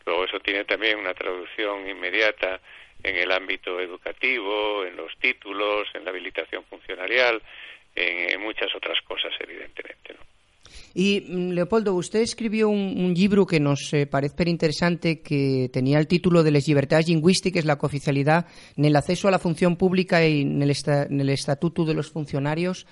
Luego 0.07 0.25
eso 0.25 0.41
tiene 0.41 0.65
también 0.65 0.99
una 0.99 1.15
traducción 1.15 1.89
inmediata 1.89 2.61
en 3.03 3.17
el 3.17 3.33
ámbito 3.33 3.81
educativo, 3.81 4.85
en 4.85 4.97
los 4.97 5.13
títulos, 5.21 5.89
en 5.95 6.05
la 6.05 6.11
habilitación 6.11 6.65
funcionarial, 6.65 7.43
en, 7.95 8.41
muchas 8.41 8.75
otras 8.75 8.99
cosas, 9.07 9.33
evidentemente. 9.41 10.15
¿no? 10.15 10.21
Y 10.95 11.21
mm, 11.21 11.51
Leopoldo, 11.51 11.95
usted 11.95 12.21
escribió 12.21 12.69
un, 12.69 13.15
libro 13.15 13.47
que 13.47 13.61
nos 13.61 13.93
eh, 13.93 14.07
parece 14.07 14.49
interesante 14.49 15.21
que 15.21 15.69
tenía 15.73 15.99
el 15.99 16.07
título 16.07 16.43
de 16.43 16.51
las 16.51 16.67
libertades 16.67 17.09
lingüísticas, 17.09 17.65
la 17.65 17.77
cooficialidad 17.77 18.47
en 18.77 18.85
el 18.85 18.97
acceso 18.97 19.29
a 19.29 19.31
la 19.31 19.39
función 19.39 19.77
pública 19.77 20.27
y 20.27 20.43
en 20.43 20.63
el 20.63 21.31
estatuto 21.31 21.85
de 21.85 21.95
los 21.95 22.11
funcionarios. 22.11 22.87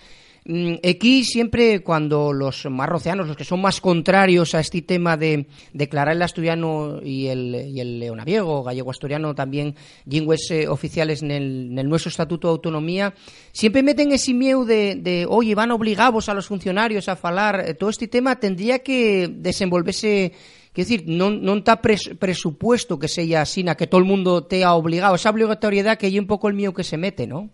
Mm, 0.45 0.75
aquí 0.89 1.25
siempre 1.25 1.83
cuando 1.83 2.33
los 2.33 2.65
más 2.67 2.89
rocianos, 2.89 3.27
los 3.27 3.37
que 3.37 3.45
son 3.45 3.61
más 3.61 3.81
contrarios 3.81 4.55
a 4.55 4.61
este 4.61 4.83
tema 4.83 5.17
de 5.17 5.47
declarar 5.73 6.15
el 6.15 6.23
asturiano 6.23 7.01
y 7.03 7.27
el, 7.27 7.55
y 7.55 7.85
leonaviego, 7.85 8.63
gallego-asturiano 8.63 9.35
también, 9.35 9.75
lingües 10.07 10.51
eh, 10.51 10.69
oficiales 10.69 11.23
en 11.23 11.31
el, 11.31 11.89
nuestro 11.89 12.09
Estatuto 12.09 12.49
de 12.49 12.53
Autonomía, 12.53 13.15
siempre 13.53 13.83
meten 13.83 14.13
ese 14.13 14.33
miedo 14.33 14.65
de, 14.65 15.27
oye, 15.29 15.55
van 15.55 15.71
obligados 15.71 16.29
a 16.29 16.35
los 16.35 16.47
funcionarios 16.47 17.09
a 17.09 17.17
falar. 17.17 17.65
Eh, 17.67 17.75
todo 17.75 17.91
este 17.91 18.09
tema 18.09 18.37
tendría 18.37 18.81
que 18.81 19.29
desenvolverse 19.31 20.33
Quiero 20.73 20.91
decir, 20.91 21.09
no 21.09 21.55
está 21.55 21.83
presupuesto 21.83 23.01
que 23.01 23.09
sea 23.09 23.43
así, 23.43 23.65
que 23.77 23.89
todo 23.89 24.01
el 24.01 24.07
mundo 24.07 24.45
te 24.45 24.63
ha 24.63 24.75
obligado. 24.75 25.17
Esa 25.17 25.31
obligatoriedad 25.31 25.99
que 25.99 26.07
hay 26.07 26.21
un 26.21 26.29
poco 26.29 26.47
el 26.47 26.55
mío 26.55 26.73
que 26.73 26.85
se 26.85 26.97
mete, 26.97 27.27
¿no? 27.27 27.51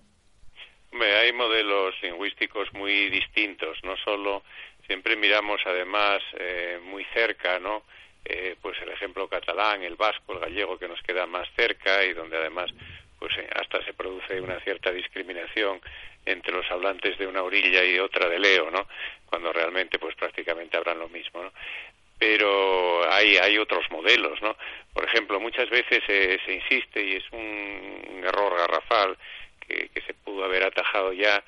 Hay 1.03 1.33
modelos 1.33 1.95
lingüísticos 2.03 2.73
muy 2.73 3.11
distintos, 3.11 3.79
no 3.83 3.97
solo 3.97 4.43
siempre 4.87 5.17
miramos 5.17 5.61
además 5.65 6.23
eh, 6.39 6.79
muy 6.83 7.05
cerca, 7.13 7.59
¿no? 7.59 7.83
Eh, 8.25 8.57
pues 8.61 8.81
el 8.81 8.89
ejemplo 8.91 9.29
catalán, 9.29 9.83
el 9.83 9.97
vasco, 9.97 10.33
el 10.33 10.39
gallego 10.39 10.79
que 10.79 10.89
nos 10.89 11.01
queda 11.03 11.27
más 11.27 11.47
cerca 11.57 12.05
y 12.05 12.15
donde 12.15 12.39
además 12.39 12.71
pues 13.19 13.37
eh, 13.37 13.49
hasta 13.55 13.85
se 13.85 13.93
produce 13.93 14.41
una 14.41 14.59
cierta 14.61 14.91
discriminación 14.93 15.81
entre 16.25 16.53
los 16.53 16.71
hablantes 16.71 17.19
de 17.19 17.27
una 17.27 17.43
orilla 17.43 17.85
y 17.85 17.99
otra 17.99 18.29
de 18.29 18.39
Leo, 18.39 18.71
¿no? 18.71 18.87
Cuando 19.27 19.53
realmente 19.53 19.99
pues 19.99 20.15
prácticamente 20.15 20.77
hablan 20.77 20.99
lo 20.99 21.09
mismo, 21.09 21.43
¿no? 21.43 21.53
Pero 22.19 23.11
hay, 23.13 23.37
hay 23.37 23.59
otros 23.59 23.85
modelos, 23.91 24.41
¿no? 24.41 24.57
Por 24.93 25.05
ejemplo, 25.05 25.41
muchas 25.41 25.69
veces 25.69 26.03
se 26.07 26.53
insiste 26.53 27.05
y 27.05 27.17
es 27.17 27.25
un 27.33 28.23
error 28.25 28.57
garrafal 28.57 29.19
que, 29.67 29.91
se 30.07 30.15
pudo 30.15 30.45
haber 30.45 30.65
atajado 30.65 31.13
ya 31.13 31.43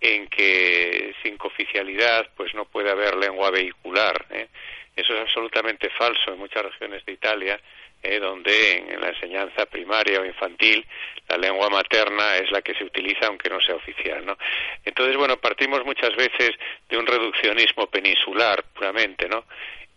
en 0.00 0.28
que 0.28 1.14
sin 1.22 1.36
cooficialidad 1.36 2.28
pues 2.36 2.54
no 2.54 2.64
puede 2.64 2.90
haber 2.90 3.16
lengua 3.16 3.50
vehicular. 3.50 4.26
¿eh? 4.30 4.48
Eso 4.96 5.14
es 5.14 5.20
absolutamente 5.20 5.90
falso 5.90 6.32
en 6.32 6.38
muchas 6.38 6.64
regiones 6.64 7.04
de 7.04 7.12
Italia, 7.12 7.60
¿eh? 8.02 8.18
donde 8.18 8.78
en, 8.78 9.00
la 9.00 9.08
enseñanza 9.08 9.66
primaria 9.66 10.20
o 10.20 10.24
infantil 10.24 10.84
la 11.28 11.36
lengua 11.36 11.68
materna 11.70 12.36
es 12.36 12.50
la 12.50 12.62
que 12.62 12.74
se 12.74 12.84
utiliza 12.84 13.26
aunque 13.26 13.48
no 13.48 13.60
sea 13.60 13.76
oficial. 13.76 14.24
¿no? 14.24 14.36
Entonces, 14.84 15.16
bueno, 15.16 15.36
partimos 15.36 15.84
muchas 15.84 16.14
veces 16.16 16.52
de 16.88 16.96
un 16.96 17.06
reduccionismo 17.06 17.86
peninsular 17.86 18.64
puramente, 18.74 19.28
¿no? 19.28 19.44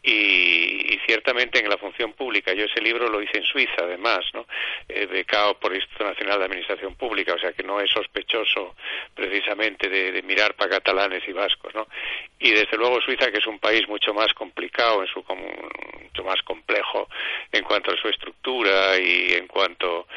Y, 0.03 0.99
ciertamente 1.05 1.59
en 1.59 1.69
la 1.69 1.77
función 1.77 2.13
pública. 2.13 2.53
Yo 2.53 2.65
ese 2.65 2.81
libro 2.81 3.09
lo 3.09 3.21
hice 3.21 3.37
en 3.37 3.43
Suiza, 3.43 3.75
además, 3.79 4.19
¿no? 4.33 4.45
Eh, 4.87 5.05
becado 5.05 5.59
por 5.59 5.71
el 5.71 5.77
Instituto 5.77 6.05
Nacional 6.05 6.39
de 6.39 6.45
Administración 6.45 6.95
Pública, 6.95 7.33
o 7.33 7.39
sea 7.39 7.53
que 7.53 7.63
no 7.63 7.79
es 7.79 7.89
sospechoso 7.89 8.75
precisamente 9.13 9.89
de, 9.89 10.21
mirar 10.23 10.55
para 10.55 10.71
catalanes 10.71 11.27
y 11.27 11.33
vascos, 11.33 11.73
¿no? 11.75 11.87
Y 12.39 12.51
desde 12.51 12.77
luego 12.77 13.01
Suiza, 13.01 13.31
que 13.31 13.39
es 13.39 13.47
un 13.47 13.59
país 13.59 13.87
mucho 13.87 14.13
más 14.13 14.33
complicado, 14.33 15.01
en 15.01 15.07
su 15.07 15.23
mucho 15.23 16.23
más 16.23 16.41
complejo 16.43 17.07
en 17.51 17.63
cuanto 17.63 17.91
a 17.91 17.97
su 17.97 18.07
estructura 18.07 18.97
y 18.99 19.33
en 19.33 19.47
cuanto 19.47 20.07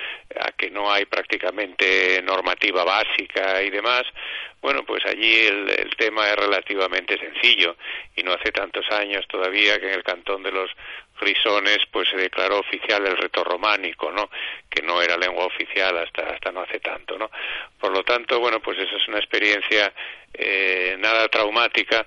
a 0.41 0.53
que 0.53 0.71
no 0.71 0.91
hay 0.91 1.05
prácticamente 1.07 2.21
normativa 2.23 2.85
básica 2.85 3.63
y 3.63 3.71
demás, 3.71 4.05
bueno, 4.67 4.83
pues 4.85 5.07
allí 5.07 5.47
el, 5.47 5.71
el 5.71 5.95
tema 5.95 6.29
es 6.29 6.35
relativamente 6.35 7.17
sencillo 7.17 7.77
y 8.17 8.25
no 8.25 8.33
hace 8.33 8.51
tantos 8.51 8.85
años 8.91 9.25
todavía 9.29 9.79
que 9.79 9.87
en 9.87 9.95
el 9.95 10.03
cantón 10.03 10.43
de 10.43 10.51
los 10.51 10.69
Frisones 11.15 11.79
pues 11.93 12.09
se 12.09 12.17
declaró 12.17 12.59
oficial 12.59 13.07
el 13.07 13.17
reto 13.17 13.45
románico, 13.45 14.11
¿no? 14.11 14.29
Que 14.69 14.83
no 14.83 15.01
era 15.01 15.17
lengua 15.17 15.47
oficial 15.47 15.97
hasta 15.99 16.31
hasta 16.31 16.51
no 16.51 16.63
hace 16.63 16.81
tanto, 16.81 17.17
¿no? 17.17 17.31
Por 17.79 17.93
lo 17.93 18.03
tanto, 18.03 18.41
bueno, 18.41 18.59
pues 18.59 18.77
esa 18.79 18.97
es 18.97 19.07
una 19.07 19.19
experiencia 19.19 19.93
eh, 20.35 20.97
nada 20.99 21.29
traumática 21.29 22.05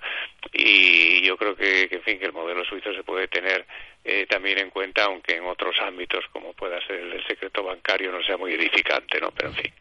y 0.51 1.21
yo 1.21 1.37
creo 1.37 1.55
que, 1.55 1.87
en 1.89 2.01
fin, 2.01 2.19
que 2.19 2.25
el 2.25 2.33
modelo 2.33 2.65
suizo 2.65 2.93
se 2.93 3.03
puede 3.03 3.29
tener 3.29 3.65
eh, 4.03 4.25
también 4.27 4.57
en 4.57 4.69
cuenta, 4.69 5.05
aunque 5.05 5.37
en 5.37 5.45
otros 5.45 5.77
ámbitos 5.79 6.25
como 6.33 6.51
pueda 6.51 6.85
ser 6.85 6.97
el 6.97 7.25
secreto 7.25 7.63
bancario 7.63 8.11
no 8.11 8.21
sea 8.21 8.35
muy 8.35 8.51
edificante, 8.51 9.21
¿no? 9.21 9.31
Pero 9.31 9.47
en 9.47 9.55
fin. 9.55 9.73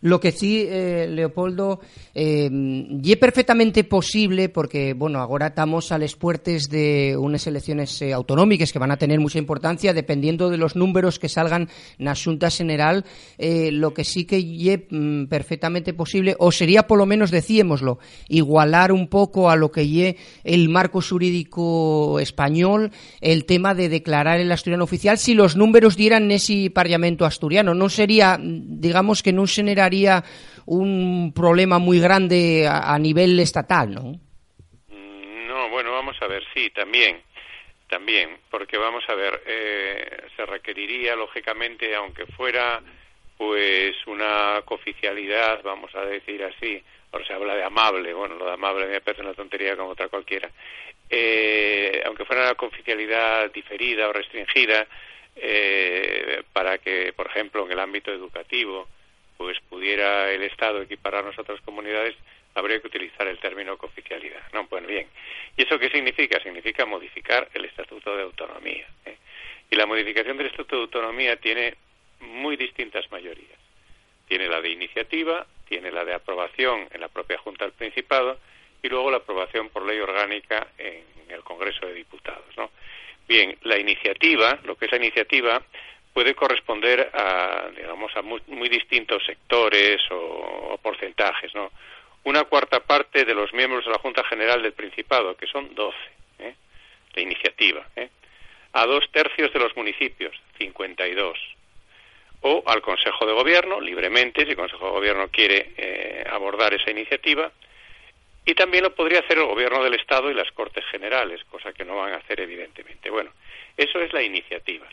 Lo 0.00 0.20
que 0.20 0.32
sí, 0.32 0.64
eh, 0.68 1.06
Leopoldo, 1.10 1.80
eh, 2.14 2.48
y 2.50 3.12
es 3.12 3.16
perfectamente 3.18 3.84
posible, 3.84 4.48
porque, 4.48 4.92
bueno, 4.92 5.20
ahora 5.20 5.48
estamos 5.48 5.92
a 5.92 5.98
las 5.98 6.14
puertas 6.14 6.68
de 6.68 7.16
unas 7.16 7.46
elecciones 7.46 8.00
eh, 8.02 8.12
autonómicas 8.12 8.72
que 8.72 8.78
van 8.78 8.90
a 8.90 8.96
tener 8.96 9.20
mucha 9.20 9.38
importancia, 9.38 9.92
dependiendo 9.92 10.50
de 10.50 10.56
los 10.56 10.76
números 10.76 11.18
que 11.18 11.28
salgan 11.28 11.68
en 11.98 12.04
la 12.04 12.14
Junta 12.14 12.50
General, 12.50 13.04
eh, 13.38 13.70
lo 13.72 13.94
que 13.94 14.04
sí 14.04 14.24
que 14.24 14.38
es 14.38 14.80
mm, 14.90 15.26
perfectamente 15.26 15.94
posible, 15.94 16.36
o 16.38 16.52
sería 16.52 16.86
por 16.86 16.98
lo 16.98 17.06
menos, 17.06 17.30
decíemoslo, 17.30 17.98
igualar 18.28 18.92
un 18.92 19.08
poco 19.08 19.50
a 19.50 19.56
lo 19.56 19.70
que 19.70 20.08
es 20.08 20.16
el 20.44 20.68
marco 20.68 21.00
jurídico 21.00 22.18
español, 22.20 22.90
el 23.20 23.44
tema 23.44 23.74
de 23.74 23.88
declarar 23.88 24.40
el 24.40 24.52
asturiano 24.52 24.84
oficial, 24.84 25.18
si 25.18 25.34
los 25.34 25.56
números 25.56 25.96
dieran 25.96 26.30
ese 26.30 26.70
parlamento 26.70 27.24
asturiano. 27.24 27.74
No 27.74 27.88
sería, 27.88 28.38
digamos 28.40 29.22
que 29.22 29.32
no 29.32 29.46
genera 29.88 30.24
un 30.66 31.32
problema 31.34 31.78
muy 31.78 31.98
grande 32.00 32.68
a, 32.68 32.98
nivel 32.98 33.38
estatal, 33.40 33.94
¿no? 33.94 34.20
No, 35.46 35.70
bueno, 35.70 35.92
vamos 35.92 36.16
a 36.20 36.26
ver, 36.26 36.44
sí, 36.54 36.70
también, 36.70 37.22
también, 37.88 38.38
porque 38.50 38.76
vamos 38.76 39.02
a 39.08 39.14
ver, 39.14 39.42
eh, 39.46 40.26
se 40.36 40.44
requeriría, 40.44 41.16
lógicamente, 41.16 41.94
aunque 41.94 42.26
fuera 42.26 42.82
pues 43.38 43.94
una 44.06 44.62
cooficialidad, 44.64 45.62
vamos 45.62 45.94
a 45.94 46.04
decir 46.04 46.42
así, 46.42 46.82
ahora 47.12 47.26
se 47.26 47.32
habla 47.32 47.54
de 47.54 47.62
amable, 47.62 48.12
bueno, 48.12 48.34
lo 48.34 48.46
de 48.46 48.52
amable 48.52 48.86
me 48.86 49.00
parece 49.00 49.22
una 49.22 49.32
tontería 49.32 49.76
como 49.76 49.90
otra 49.90 50.08
cualquiera, 50.08 50.50
eh, 51.08 52.02
aunque 52.04 52.24
fuera 52.24 52.42
una 52.42 52.54
confidencialidad 52.56 53.50
diferida 53.52 54.08
o 54.08 54.12
restringida, 54.12 54.86
eh, 55.40 56.42
para 56.52 56.78
que, 56.78 57.12
por 57.12 57.28
ejemplo, 57.28 57.64
en 57.64 57.72
el 57.72 57.78
ámbito 57.78 58.12
educativo, 58.12 58.88
pues 59.38 59.58
pudiera 59.70 60.30
el 60.32 60.42
Estado 60.42 60.82
equipararnos 60.82 61.38
a 61.38 61.42
otras 61.42 61.60
comunidades, 61.62 62.14
habría 62.54 62.80
que 62.80 62.88
utilizar 62.88 63.26
el 63.28 63.38
término 63.38 63.78
cooficialidad. 63.78 64.42
No, 64.52 64.66
pues 64.66 64.84
bien. 64.86 65.06
¿Y 65.56 65.62
eso 65.62 65.78
qué 65.78 65.88
significa? 65.88 66.42
Significa 66.42 66.84
modificar 66.84 67.48
el 67.54 67.64
Estatuto 67.64 68.14
de 68.16 68.24
Autonomía. 68.24 68.86
¿eh? 69.06 69.16
Y 69.70 69.76
la 69.76 69.86
modificación 69.86 70.36
del 70.36 70.48
Estatuto 70.48 70.76
de 70.76 70.82
Autonomía 70.82 71.36
tiene 71.36 71.76
muy 72.20 72.56
distintas 72.56 73.10
mayorías. 73.12 73.58
Tiene 74.26 74.48
la 74.48 74.60
de 74.60 74.70
iniciativa, 74.70 75.46
tiene 75.68 75.92
la 75.92 76.04
de 76.04 76.14
aprobación 76.14 76.88
en 76.92 77.00
la 77.00 77.08
propia 77.08 77.38
Junta 77.38 77.64
del 77.64 77.74
Principado 77.74 78.38
y 78.82 78.88
luego 78.88 79.10
la 79.10 79.18
aprobación 79.18 79.68
por 79.70 79.86
ley 79.86 80.00
orgánica 80.00 80.66
en 80.78 81.04
el 81.28 81.42
Congreso 81.44 81.86
de 81.86 81.94
Diputados. 81.94 82.56
¿no? 82.56 82.70
Bien, 83.28 83.56
la 83.62 83.78
iniciativa, 83.78 84.58
lo 84.64 84.76
que 84.76 84.86
es 84.86 84.90
la 84.90 84.98
iniciativa, 84.98 85.62
puede 86.18 86.34
corresponder 86.34 87.12
a, 87.14 87.68
digamos, 87.76 88.10
a 88.16 88.22
muy, 88.22 88.68
distintos 88.68 89.24
sectores 89.24 90.00
o, 90.10 90.76
porcentajes, 90.82 91.54
¿no? 91.54 91.70
Una 92.24 92.42
cuarta 92.42 92.80
parte 92.80 93.24
de 93.24 93.34
los 93.34 93.52
miembros 93.52 93.84
de 93.84 93.92
la 93.92 94.00
Junta 94.00 94.24
General 94.24 94.60
del 94.60 94.72
Principado, 94.72 95.36
que 95.36 95.46
son 95.46 95.72
12, 95.76 95.96
¿eh? 96.40 96.54
de 97.14 97.22
iniciativa, 97.22 97.86
¿eh? 97.94 98.08
a 98.72 98.84
dos 98.86 99.08
tercios 99.12 99.52
de 99.52 99.60
los 99.60 99.76
municipios, 99.76 100.34
52, 100.58 101.38
o 102.40 102.64
al 102.66 102.82
Consejo 102.82 103.24
de 103.24 103.34
Gobierno, 103.34 103.80
libremente, 103.80 104.42
si 104.42 104.50
el 104.50 104.56
Consejo 104.56 104.86
de 104.86 104.90
Gobierno 104.90 105.28
quiere 105.28 105.70
eh, 105.76 106.24
abordar 106.28 106.74
esa 106.74 106.90
iniciativa, 106.90 107.52
y 108.44 108.54
también 108.54 108.82
lo 108.82 108.92
podría 108.92 109.20
hacer 109.20 109.38
el 109.38 109.46
Gobierno 109.46 109.84
del 109.84 109.94
Estado 109.94 110.32
y 110.32 110.34
las 110.34 110.50
Cortes 110.50 110.84
Generales, 110.86 111.44
cosa 111.44 111.72
que 111.72 111.84
no 111.84 111.94
van 111.94 112.14
a 112.14 112.16
hacer 112.16 112.40
evidentemente. 112.40 113.08
Bueno, 113.08 113.30
eso 113.76 114.00
es 114.00 114.12
la 114.12 114.24
iniciativa. 114.24 114.88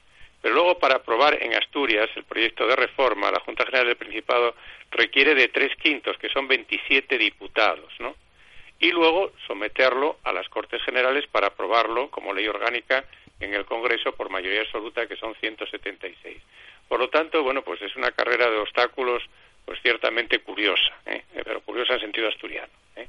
Pero 0.45 0.57
luego, 0.57 0.77
para 0.77 0.97
aprobar 0.97 1.41
en 1.41 1.55
Asturias 1.55 2.07
el 2.15 2.23
proyecto 2.23 2.67
de 2.67 2.75
reforma, 2.75 3.31
la 3.31 3.39
Junta 3.39 3.65
General 3.65 3.87
del 3.87 3.95
Principado 3.95 4.53
requiere 4.91 5.33
de 5.33 5.47
tres 5.47 5.75
quintos, 5.75 6.19
que 6.19 6.29
son 6.29 6.47
27 6.47 7.17
diputados, 7.17 7.91
¿no? 7.97 8.15
Y 8.77 8.91
luego 8.91 9.31
someterlo 9.47 10.19
a 10.23 10.31
las 10.31 10.47
Cortes 10.49 10.83
Generales 10.83 11.25
para 11.31 11.47
aprobarlo 11.47 12.11
como 12.11 12.31
ley 12.31 12.47
orgánica 12.47 13.05
en 13.39 13.55
el 13.55 13.65
Congreso 13.65 14.11
por 14.11 14.29
mayoría 14.29 14.61
absoluta, 14.61 15.07
que 15.07 15.15
son 15.15 15.33
176. 15.33 16.37
Por 16.87 16.99
lo 16.99 17.09
tanto, 17.09 17.41
bueno, 17.41 17.63
pues 17.63 17.81
es 17.81 17.95
una 17.95 18.11
carrera 18.11 18.47
de 18.47 18.57
obstáculos, 18.57 19.23
pues 19.65 19.79
ciertamente 19.81 20.37
curiosa, 20.41 20.93
¿eh? 21.07 21.23
pero 21.43 21.61
curiosa 21.61 21.95
en 21.95 22.01
sentido 22.01 22.27
asturiano. 22.27 22.71
¿eh? 22.95 23.07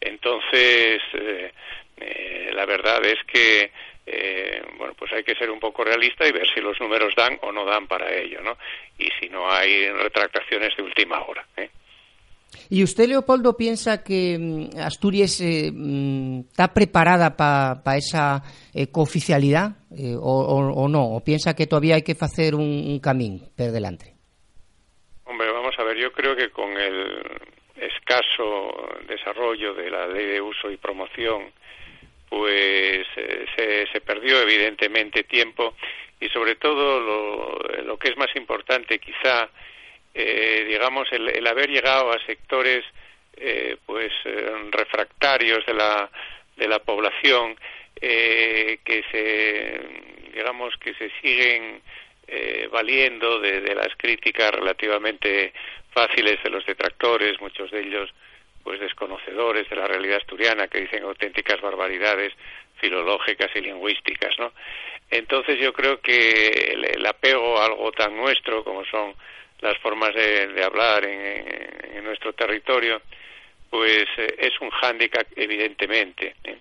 Entonces, 0.00 1.02
eh, 1.12 1.52
eh, 1.98 2.50
la 2.54 2.64
verdad 2.64 3.04
es 3.04 3.22
que 3.24 3.72
eh, 4.10 4.62
bueno, 4.76 4.94
pues 4.98 5.12
hay 5.12 5.22
que 5.22 5.34
ser 5.34 5.50
un 5.50 5.60
poco 5.60 5.84
realista 5.84 6.26
y 6.26 6.32
ver 6.32 6.46
si 6.52 6.60
los 6.60 6.80
números 6.80 7.14
dan 7.16 7.38
o 7.42 7.52
no 7.52 7.64
dan 7.64 7.86
para 7.86 8.12
ello, 8.14 8.40
¿no? 8.42 8.56
Y 8.98 9.08
si 9.20 9.28
no 9.28 9.50
hay 9.50 9.88
retractaciones 9.90 10.76
de 10.76 10.82
última 10.82 11.22
hora. 11.24 11.46
¿eh? 11.56 11.70
¿Y 12.70 12.82
usted, 12.82 13.08
Leopoldo, 13.08 13.56
piensa 13.56 14.02
que 14.02 14.36
mm, 14.38 14.78
Asturias 14.80 15.40
eh, 15.40 15.70
mm, 15.72 16.40
está 16.50 16.72
preparada 16.72 17.36
para 17.36 17.96
esa 17.96 18.42
eh, 18.74 18.90
cooficialidad 18.90 19.70
eh, 19.96 20.14
o, 20.18 20.88
no? 20.88 21.16
¿O 21.16 21.24
piensa 21.24 21.54
que 21.54 21.66
todavía 21.66 21.96
hay 21.96 22.02
que 22.02 22.16
hacer 22.18 22.54
un, 22.54 22.62
un 22.62 23.00
camino 23.00 23.40
por 23.56 23.70
delante? 23.70 24.14
Hombre, 25.24 25.50
vamos 25.52 25.74
a 25.78 25.84
ver, 25.84 25.96
yo 25.98 26.12
creo 26.12 26.34
que 26.36 26.50
con 26.50 26.76
el 26.76 27.22
escaso 27.76 28.72
desarrollo 29.06 29.74
de 29.74 29.90
la 29.90 30.06
ley 30.06 30.26
de 30.26 30.40
uso 30.40 30.70
y 30.70 30.76
promoción 30.76 31.52
pues 32.28 33.06
eh, 33.16 33.86
se, 33.92 34.00
perdió 34.00 34.40
evidentemente 34.40 35.24
tiempo 35.24 35.74
y 36.20 36.28
sobre 36.28 36.56
todo 36.56 37.00
lo, 37.82 37.98
que 37.98 38.08
es 38.08 38.16
más 38.16 38.34
importante 38.36 38.98
quizá 38.98 39.48
eh, 40.14 40.64
digamos 40.68 41.08
el, 41.12 41.46
haber 41.46 41.70
llegado 41.70 42.12
a 42.12 42.24
sectores 42.26 42.84
eh, 43.36 43.76
pues 43.86 44.12
refractarios 44.70 45.64
de 45.66 45.74
la 45.74 46.10
de 46.56 46.68
la 46.68 46.80
población 46.80 47.56
que 48.00 49.04
se 49.10 49.80
digamos 50.32 50.76
que 50.78 50.94
se 50.94 51.10
siguen 51.20 51.82
valiendo 52.70 53.40
de, 53.40 53.60
de 53.60 53.74
las 53.74 53.88
críticas 53.96 54.52
relativamente 54.52 55.52
fáciles 55.90 56.42
de 56.42 56.50
los 56.50 56.64
detractores 56.66 57.40
muchos 57.40 57.70
de 57.70 57.80
ellos 57.80 58.12
pues 58.68 58.80
desconocedores 58.80 59.66
de 59.70 59.76
la 59.76 59.86
realidad 59.86 60.18
asturiana 60.18 60.68
que 60.68 60.82
dicen 60.82 61.02
auténticas 61.02 61.58
barbaridades 61.58 62.34
filológicas 62.78 63.48
y 63.54 63.62
lingüísticas, 63.62 64.38
¿no? 64.38 64.52
Entonces 65.10 65.58
yo 65.58 65.72
creo 65.72 66.02
que 66.02 66.76
el, 66.76 67.06
apego 67.06 67.58
a 67.58 67.64
algo 67.64 67.90
tan 67.92 68.14
nuestro 68.14 68.62
como 68.64 68.84
son 68.84 69.14
las 69.62 69.78
formas 69.78 70.14
de, 70.14 70.62
hablar 70.62 71.02
en, 71.06 72.04
nuestro 72.04 72.34
territorio, 72.34 73.00
pues 73.70 74.04
eh, 74.18 74.34
es 74.36 74.60
un 74.60 74.68
hándicap 74.68 75.26
evidentemente. 75.34 76.34
¿eh? 76.44 76.58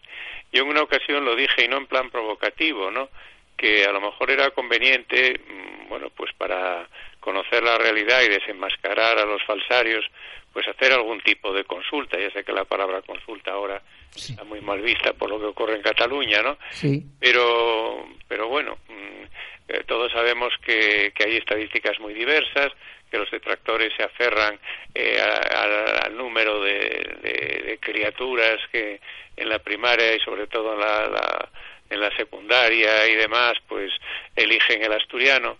Yo 0.53 0.63
en 0.63 0.69
una 0.69 0.83
ocasión 0.83 1.25
lo 1.25 1.35
dije 1.35 1.65
y 1.65 1.67
no 1.67 1.75
en 1.75 1.87
plan 1.87 2.09
provocativo, 2.09 2.89
¿no? 2.89 3.09
Que 3.57 3.83
a 3.83 3.91
lo 3.91 3.99
mejor 3.99 4.31
era 4.31 4.51
conveniente, 4.51 5.41
mm, 5.45 5.89
bueno, 5.89 6.09
pues 6.15 6.31
para 6.37 6.87
conocer 7.27 7.61
la 7.61 7.77
realidad 7.77 8.21
y 8.21 8.29
desenmascarar 8.29 9.19
a 9.19 9.25
los 9.25 9.43
falsarios, 9.43 10.05
pues 10.53 10.65
hacer 10.65 10.93
algún 10.93 11.19
tipo 11.19 11.51
de 11.51 11.65
consulta. 11.65 12.17
Ya 12.17 12.31
sé 12.31 12.45
que 12.45 12.53
la 12.53 12.63
palabra 12.63 13.01
consulta 13.01 13.51
ahora 13.51 13.81
está 14.15 14.45
muy 14.45 14.61
mal 14.61 14.81
vista 14.81 15.11
por 15.11 15.29
lo 15.29 15.37
que 15.37 15.47
ocurre 15.47 15.75
en 15.75 15.81
Cataluña, 15.81 16.41
¿no? 16.41 16.57
Sí. 16.69 17.03
Pero, 17.19 18.07
pero 18.29 18.47
bueno, 18.47 18.77
mm, 18.87 19.23
eh, 19.67 19.83
todos 19.85 20.09
sabemos 20.13 20.53
que, 20.65 21.11
que, 21.13 21.25
hay 21.25 21.35
estadísticas 21.35 21.99
muy 21.99 22.13
diversas, 22.13 22.71
que 23.11 23.17
los 23.17 23.29
detractores 23.29 23.91
se 23.97 24.03
aferran 24.03 24.57
eh, 24.95 25.19
al 25.19 26.15
número 26.15 26.61
de, 26.61 27.77
criaturas 27.81 28.57
que 28.71 29.01
en 29.35 29.49
la 29.49 29.59
primaria 29.59 30.15
y 30.15 30.19
sobre 30.21 30.47
todo 30.47 30.75
en 30.75 30.79
la, 30.79 31.49
en 31.89 31.99
la 31.99 32.15
secundaria 32.15 33.05
y 33.07 33.15
demás, 33.15 33.55
pues 33.67 33.91
eligen 34.33 34.81
el 34.81 34.93
asturiano. 34.93 35.57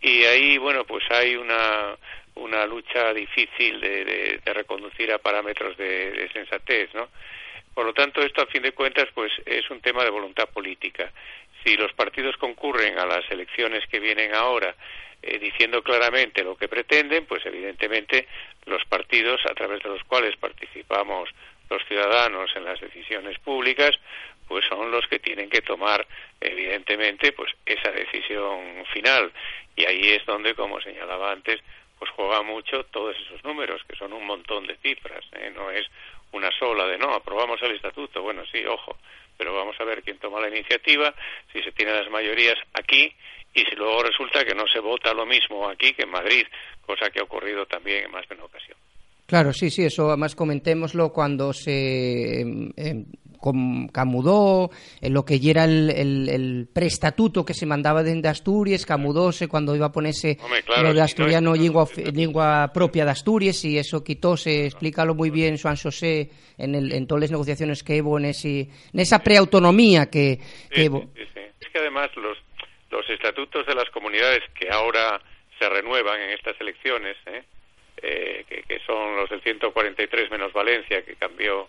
Y 0.00 0.24
ahí, 0.24 0.58
bueno, 0.58 0.84
pues 0.84 1.04
hay 1.10 1.36
una 1.36 1.96
una 2.38 2.66
lucha 2.66 3.12
difícil 3.12 3.80
de, 3.80 4.40
reconducir 4.46 5.12
a 5.12 5.18
parámetros 5.18 5.76
de, 5.76 6.28
sensatez, 6.32 6.92
¿no? 6.94 7.08
Por 7.74 7.86
lo 7.86 7.92
tanto, 7.92 8.22
esto 8.22 8.42
a 8.42 8.46
fin 8.46 8.62
de 8.62 8.72
cuentas, 8.72 9.08
pues 9.14 9.30
es 9.46 9.68
un 9.70 9.80
tema 9.80 10.02
de 10.02 10.10
voluntad 10.10 10.48
política. 10.48 11.12
Si 11.64 11.76
los 11.76 11.92
partidos 11.92 12.36
concurren 12.36 12.98
a 12.98 13.06
las 13.06 13.28
elecciones 13.30 13.86
que 13.86 14.00
vienen 14.00 14.34
ahora 14.34 14.74
eh, 15.22 15.38
diciendo 15.38 15.82
claramente 15.82 16.42
lo 16.42 16.56
que 16.56 16.68
pretenden, 16.68 17.26
pues 17.26 17.44
evidentemente 17.46 18.26
los 18.66 18.84
partidos 18.84 19.40
a 19.46 19.54
través 19.54 19.82
de 19.82 19.90
los 19.90 20.02
cuales 20.04 20.36
participamos 20.36 21.30
los 21.70 21.84
ciudadanos 21.86 22.50
en 22.56 22.64
las 22.64 22.80
decisiones 22.80 23.38
públicas, 23.38 23.90
pues 24.48 24.64
son 24.66 24.90
los 24.90 25.06
que 25.06 25.18
tienen 25.18 25.50
que 25.50 25.60
tomar 25.60 26.06
evidentemente 26.40 27.32
pues 27.32 27.52
esa 27.66 27.92
decisión 27.92 28.84
final 28.92 29.30
y 29.76 29.84
ahí 29.84 30.08
es 30.10 30.24
donde 30.26 30.54
como 30.54 30.80
señalaba 30.80 31.32
antes 31.32 31.60
pues 31.98 32.10
juega 32.12 32.42
mucho 32.42 32.84
todos 32.84 33.16
esos 33.16 33.42
números, 33.44 33.82
que 33.88 33.96
son 33.96 34.12
un 34.12 34.24
montón 34.24 34.66
de 34.66 34.76
cifras, 34.76 35.24
¿eh? 35.32 35.52
no 35.54 35.70
es 35.70 35.86
una 36.32 36.50
sola 36.58 36.86
de 36.86 36.98
no, 36.98 37.12
aprobamos 37.12 37.60
el 37.62 37.74
estatuto, 37.74 38.22
bueno, 38.22 38.44
sí, 38.52 38.64
ojo, 38.64 38.96
pero 39.36 39.54
vamos 39.54 39.76
a 39.80 39.84
ver 39.84 40.02
quién 40.02 40.18
toma 40.18 40.40
la 40.40 40.48
iniciativa, 40.48 41.14
si 41.52 41.60
se 41.62 41.72
tienen 41.72 41.96
las 41.96 42.10
mayorías 42.10 42.56
aquí 42.74 43.12
y 43.54 43.60
si 43.60 43.74
luego 43.74 44.02
resulta 44.02 44.44
que 44.44 44.54
no 44.54 44.64
se 44.72 44.78
vota 44.78 45.12
lo 45.12 45.26
mismo 45.26 45.68
aquí 45.68 45.92
que 45.92 46.02
en 46.02 46.10
Madrid, 46.10 46.46
cosa 46.86 47.10
que 47.10 47.20
ha 47.20 47.24
ocurrido 47.24 47.66
también 47.66 48.04
en 48.04 48.10
más 48.10 48.28
de 48.28 48.34
una 48.36 48.44
ocasión. 48.44 48.76
Claro, 49.26 49.52
sí, 49.52 49.70
sí, 49.70 49.84
eso 49.84 50.08
además 50.08 50.34
comentémoslo 50.34 51.10
cuando 51.12 51.52
se 51.52 52.40
em, 52.40 53.04
em, 53.44 53.88
camudó, 53.88 54.70
en 55.00 55.14
lo 55.14 55.24
que 55.24 55.40
ya 55.40 55.50
era 55.50 55.64
el, 55.64 55.90
el, 55.90 56.68
preestatuto 56.72 57.44
que 57.44 57.54
se 57.54 57.66
mandaba 57.66 58.02
desde 58.02 58.28
Asturias, 58.28 58.84
camudóse 58.86 59.48
cuando 59.48 59.74
iba 59.74 59.86
a 59.86 59.92
ponerse 59.92 60.38
lo 60.82 60.94
de 60.94 61.00
asturiano 61.00 61.54
lengua, 61.54 62.72
propia 62.72 63.04
de 63.04 63.10
Asturias 63.10 63.64
y 63.64 63.78
eso 63.78 64.02
quitóse, 64.02 64.66
explícalo 64.66 65.14
muy 65.14 65.30
bien 65.30 65.58
Juan 65.58 65.76
José 65.76 66.30
en, 66.56 66.74
el, 66.74 66.92
en 66.92 67.06
todas 67.06 67.22
las 67.22 67.30
negociaciones 67.30 67.82
que 67.82 68.00
hubo 68.02 68.18
en, 68.18 68.26
ese, 68.26 68.68
en 68.92 69.00
esa 69.00 69.20
preautonomía 69.20 70.06
que, 70.10 70.38
que 70.70 70.86
Es 70.86 71.68
que 71.72 71.78
además 71.78 72.10
los, 72.16 72.38
los 72.90 73.08
estatutos 73.10 73.66
de 73.66 73.74
las 73.74 73.88
comunidades 73.90 74.42
que 74.58 74.68
ahora 74.70 75.20
se 75.58 75.68
renuevan 75.68 76.20
en 76.20 76.30
estas 76.30 76.60
elecciones, 76.60 77.16
¿eh? 77.26 77.42
Eh, 78.00 78.44
que, 78.48 78.62
que, 78.62 78.78
son 78.86 79.16
los 79.16 79.28
del 79.28 79.42
143 79.42 80.30
menos 80.30 80.52
Valencia, 80.52 81.04
que 81.04 81.16
cambió 81.16 81.68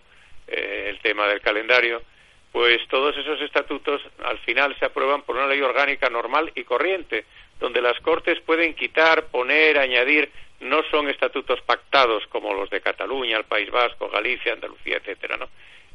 eh, 0.50 0.86
el 0.88 0.98
tema 1.00 1.26
del 1.26 1.40
calendario, 1.40 2.02
pues 2.52 2.80
todos 2.88 3.16
esos 3.16 3.40
estatutos 3.40 4.02
al 4.24 4.38
final 4.40 4.76
se 4.78 4.86
aprueban 4.86 5.22
por 5.22 5.36
una 5.36 5.46
ley 5.46 5.60
orgánica 5.60 6.10
normal 6.10 6.50
y 6.54 6.64
corriente, 6.64 7.24
donde 7.60 7.80
las 7.80 7.98
Cortes 8.00 8.40
pueden 8.40 8.74
quitar, 8.74 9.26
poner, 9.26 9.78
añadir, 9.78 10.30
no 10.60 10.82
son 10.90 11.08
estatutos 11.08 11.60
pactados 11.62 12.26
como 12.26 12.52
los 12.52 12.68
de 12.70 12.80
Cataluña, 12.80 13.36
el 13.36 13.44
País 13.44 13.70
Vasco, 13.70 14.08
Galicia, 14.08 14.52
Andalucía, 14.52 14.96
etcétera, 14.96 15.36
¿no? 15.36 15.48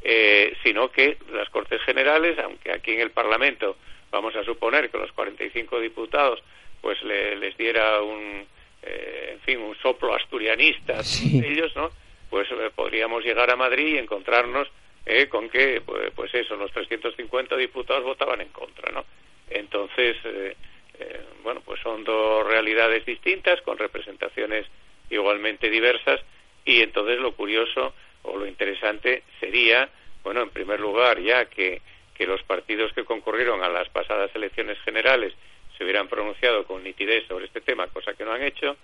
eh, 0.07 0.55
sino 0.63 0.91
que 0.91 1.17
las 1.33 1.49
Cortes 1.49 1.81
Generales, 1.81 2.37
aunque 2.37 2.71
aquí 2.71 2.91
en 2.91 3.01
el 3.01 3.09
Parlamento 3.09 3.75
vamos 4.11 4.35
a 4.35 4.43
suponer 4.43 4.89
que 4.91 4.99
los 4.99 5.11
45 5.11 5.79
diputados 5.79 6.41
pues 6.79 7.01
les 7.03 7.57
diera 7.57 8.01
un, 8.03 8.45
eh, 8.83 9.31
en 9.33 9.39
fin, 9.39 9.57
un 9.59 9.75
soplo 9.77 10.13
asturianista 10.13 10.99
ellos, 11.23 11.75
¿no? 11.75 11.89
Pues 12.29 12.49
eh, 12.51 12.71
podríamos 12.75 13.23
llegar 13.23 13.49
a 13.49 13.55
Madrid 13.55 13.95
y 13.95 13.97
encontrarnos 13.97 14.67
con 15.29 15.49
que, 15.49 15.81
pues, 15.85 16.11
pues, 16.15 16.33
eso, 16.33 16.55
los 16.55 16.71
350 16.71 17.55
diputados 17.57 18.03
votaban 18.03 18.41
en 18.41 18.49
contra, 18.49 18.91
¿no? 18.91 19.05
Entonces, 19.51 20.17
bueno, 21.43 21.61
pues 21.63 21.79
son 21.81 22.03
dos 22.03 22.43
realidades 22.47 23.05
distintas 23.05 23.61
con 23.61 23.77
representaciones 23.77 24.65
igualmente 25.11 25.69
diversas 25.69 26.21
y 26.65 26.81
entonces 26.81 27.19
lo 27.19 27.33
curioso 27.35 27.93
o 28.23 28.37
lo 28.37 28.47
interesante 28.47 29.23
sería, 29.39 29.89
bueno, 30.23 30.41
en 30.41 30.49
primer 30.49 30.79
lugar, 30.79 31.21
ya 31.21 31.45
que, 31.45 31.81
que 32.15 32.25
los 32.25 32.41
partidos 32.43 32.91
que 32.93 33.05
concurrieron 33.05 33.63
a 33.63 33.69
las 33.69 33.87
pasadas 33.89 34.31
elecciones 34.33 34.79
generales 34.79 35.33
se 35.77 35.83
hubieran 35.83 36.07
pronunciado 36.07 36.65
con 36.65 36.83
nitidez 36.83 37.27
sobre 37.27 37.45
este 37.45 37.61
tema, 37.61 37.87
cosa 37.87 38.13
que 38.13 38.25
no 38.25 38.31
han 38.31 38.41
hecho, 38.41 38.75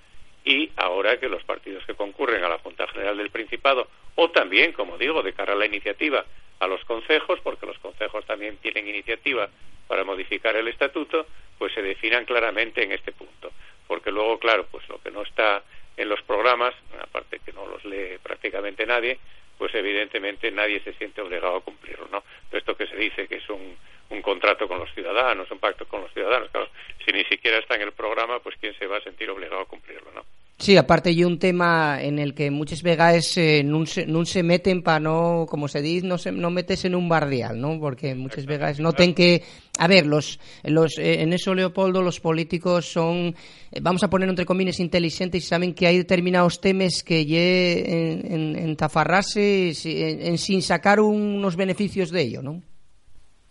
y 0.44 0.72
ahora 0.76 1.20
que 1.20 1.30
los 1.30 1.44
partidos 1.44 1.86
que 1.86 1.94
concurren 1.94 2.44
a 2.44 2.50
la 2.50 2.60
Junta 2.60 2.88
General 2.88 3.18
del 3.18 3.30
Principado, 3.30 3.88
o 4.16 4.30
también, 4.32 4.74
como 4.74 4.98
digo, 4.98 5.22
de 5.22 5.34
cara 5.34 5.54
a 5.54 5.56
la 5.56 5.66
iniciativa 5.66 6.26
a 6.60 6.68
los 6.68 6.84
concejos, 6.86 7.40
porque 7.42 7.66
los 7.66 7.78
concejos 7.80 8.26
también 8.26 8.58
tienen 8.58 8.88
iniciativa 8.88 9.50
para 9.88 10.04
modificar 10.04 10.56
el 10.56 10.68
estatuto, 10.68 11.26
pues 11.58 11.74
se 11.74 11.82
definan 11.82 12.26
claramente 12.26 12.84
en 12.84 12.92
este 12.92 13.12
punto. 13.12 13.52
Porque 13.88 14.12
luego, 14.12 14.40
claro, 14.40 14.68
pues 14.72 14.88
lo 14.88 15.02
que 15.02 15.12
no 15.12 15.24
está 15.24 15.64
en 15.98 16.08
los 16.08 16.22
programas, 16.22 16.74
aparte 17.02 17.40
que 17.40 17.52
no 17.52 17.66
los 17.66 17.84
lee 17.86 18.18
prácticamente 18.22 18.86
nadie, 18.86 19.20
pues 19.58 19.74
evidentemente 19.76 20.50
nadie 20.52 20.80
se 20.82 20.94
siente 20.94 21.22
obligado 21.22 21.58
a 21.58 21.62
cumplirlo, 21.62 22.08
¿no? 22.12 22.24
Esto 22.52 22.76
que 22.76 22.88
se 22.88 22.96
dice 22.96 23.28
que 23.28 23.36
es 23.36 23.50
un, 23.50 23.76
un 24.12 24.22
contrato 24.22 24.68
con 24.68 24.80
los 24.80 24.94
ciudadanos, 24.94 25.50
un 25.50 25.60
pacto 25.60 25.88
con 25.88 26.02
los 26.02 26.14
ciudadanos, 26.14 26.50
claro, 26.52 26.68
si 27.06 27.12
ni 27.12 27.24
siquiera 27.26 27.58
está 27.58 27.76
en 27.76 27.84
el 27.84 27.94
programa, 27.94 28.40
pues 28.40 28.56
quién 28.60 28.74
se 28.78 28.86
va 28.86 28.98
a 28.98 29.02
sentir 29.02 29.30
obligado 29.30 29.62
a 29.62 29.66
cumplirlo, 29.66 30.12
¿no? 30.14 30.24
Sí, 30.62 30.78
aparte 30.78 31.10
hay 31.10 31.24
un 31.24 31.40
tema 31.40 32.04
en 32.04 32.20
el 32.20 32.36
que 32.36 32.52
muchos 32.52 32.84
vegaes 32.84 33.36
eh, 33.36 33.64
no 33.64 33.84
se, 33.88 34.44
meten 34.44 34.84
para 34.84 35.00
no, 35.00 35.48
como 35.50 35.68
se 35.68 35.82
dice, 35.82 36.06
no, 36.06 36.20
se, 36.20 36.32
no 36.32 36.52
metes 36.52 36.86
en 36.86 36.94
un 36.94 37.10
bardial, 37.10 37.60
¿no? 37.60 37.80
Porque 37.80 38.14
muchos 38.14 38.46
vegaes 38.46 38.80
noten 38.80 39.16
que, 39.16 39.42
a 39.80 39.88
ver, 39.88 40.06
los, 40.06 40.40
los 40.64 41.00
eh, 41.00 41.24
en 41.24 41.34
eso 41.34 41.56
Leopoldo 41.56 42.04
los 42.04 42.20
políticos 42.20 42.86
son, 42.86 43.36
eh, 43.72 43.80
vamos 43.82 44.04
a 44.04 44.10
poner 44.12 44.30
entre 44.30 44.46
comillas, 44.46 44.80
inteligentes 44.80 45.44
y 45.44 45.48
saben 45.48 45.74
que 45.74 45.88
hay 45.88 45.98
determinados 45.98 46.62
temas 46.62 47.02
que 47.02 47.26
ye 47.26 48.12
en, 48.12 48.56
en, 48.56 48.76
tafarrarse 48.76 49.74
en, 49.84 50.38
sin 50.38 50.62
sacar 50.62 51.00
unos 51.00 51.56
beneficios 51.56 52.12
de 52.12 52.22
ello, 52.22 52.44
¿no? 52.44 52.62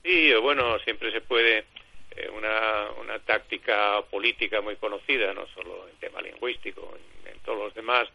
Sí, 0.02 0.32
bueno, 0.34 0.78
siempre 0.80 1.12
se 1.12 1.20
puede 1.20 1.64
eh, 2.16 2.28
una, 2.36 2.90
una 3.00 3.18
táctica 3.20 4.02
política 4.10 4.60
muy 4.60 4.76
conocida, 4.76 5.32
no 5.32 5.46
solo 5.54 5.88
en 5.88 5.96
tema 5.96 6.20
lingüístico, 6.20 6.96
en, 7.26 7.38
todos 7.40 7.58
los 7.58 7.74
demás, 7.74 8.06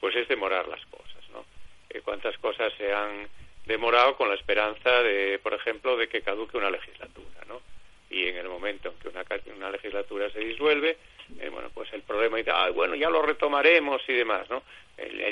pues 0.00 0.16
es 0.16 0.26
demorar 0.26 0.66
las 0.66 0.84
cosas, 0.86 1.28
¿no? 1.32 1.44
Eh, 1.90 2.00
¿Cuántas 2.02 2.36
cosas 2.38 2.72
se 2.78 2.92
han 2.92 3.28
demorado 3.66 4.16
con 4.16 4.28
la 4.30 4.34
esperanza 4.34 5.02
de, 5.02 5.38
por 5.42 5.52
ejemplo, 5.52 5.98
de 5.98 6.08
que 6.08 6.22
caduque 6.22 6.56
una 6.56 6.70
legislatura, 6.70 7.44
¿no? 7.46 7.60
Y 8.08 8.26
en 8.28 8.38
el 8.38 8.48
momento 8.48 8.88
en 8.88 8.98
que 8.98 9.08
una, 9.08 9.24
una 9.54 9.70
legislatura 9.70 10.30
se 10.30 10.40
disuelve, 10.40 10.96
eh, 11.38 11.48
bueno, 11.50 11.70
pues 11.74 11.92
el 11.92 12.02
problema 12.02 12.38
dice, 12.38 12.52
ah, 12.52 12.70
bueno, 12.70 12.94
ya 12.94 13.10
lo 13.10 13.22
retomaremos 13.22 14.00
y 14.08 14.14
demás, 14.14 14.48
¿no? 14.48 14.62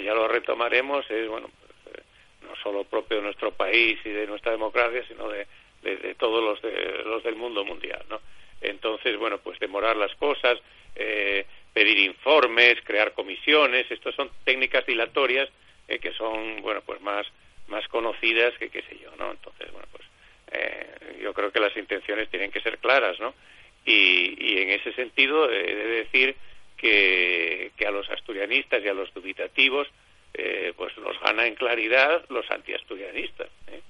ya 0.03 0.15
lo 0.15 0.29
retomaremos 0.29 1.11
es, 1.11 1.29
bueno, 1.29 1.51
pues, 1.85 1.97
no 2.43 2.57
solo 2.63 2.85
propio 2.85 3.19
de 3.19 3.25
nuestro 3.25 3.53
país 3.53 3.99
y 4.05 4.11
de 4.11 4.27
nuestra 4.27 4.53
democracia, 4.53 5.05
sino 5.07 5.29
de 5.29 5.47
de, 5.83 6.15
todos 6.15 6.43
los, 6.43 6.61
de, 6.63 7.03
los 7.05 7.23
del 7.23 7.37
mundo 7.37 7.65
mundial, 7.65 8.05
¿no? 8.09 8.21
Entonces, 8.61 9.17
bueno, 9.17 9.39
pues 9.39 9.59
demorar 9.61 9.97
las 9.97 10.15
cosas, 10.17 10.59
eh, 10.97 11.47
pedir 11.73 11.99
informes, 11.99 12.79
crear 12.85 13.13
comisiones, 13.13 13.91
estas 13.91 14.15
son 14.15 14.31
técnicas 14.45 14.85
dilatorias 14.85 15.49
eh, 15.87 15.99
que 15.99 16.13
son, 16.13 16.61
bueno, 16.63 16.83
pues 16.85 17.01
más, 17.01 17.27
más 17.69 17.87
conocidas 17.89 18.55
que 18.59 18.69
qué 18.69 18.83
sé 18.83 18.99
yo, 18.99 19.11
¿no? 19.17 19.31
Entonces, 19.31 19.71
bueno, 19.71 19.87
pues 19.93 20.05
eh, 20.53 21.19
yo 21.23 21.33
creo 21.33 21.53
que 21.53 21.61
las 21.61 21.77
intenciones 21.77 22.29
tienen 22.31 22.51
que 22.51 22.61
ser 22.61 22.79
claras, 22.79 23.19
¿no? 23.21 23.35
Y, 23.85 24.35
y 24.39 24.59
en 24.59 24.71
ese 24.71 24.93
sentido 24.93 25.51
he 25.51 25.75
de 25.75 25.87
decir 25.87 26.37
que, 26.77 27.73
que 27.77 27.87
a 27.87 27.91
los 27.91 28.09
asturianistas 28.11 28.83
y 28.85 28.89
a 28.89 28.95
los 28.95 29.13
dubitativos 29.15 29.89
eh, 30.35 30.73
pues 30.77 30.97
los 30.99 31.19
gana 31.21 31.47
en 31.47 31.55
claridad 31.55 32.25
los 32.29 32.49
antiasturianistas. 32.51 33.49
¿eh? 33.69 33.81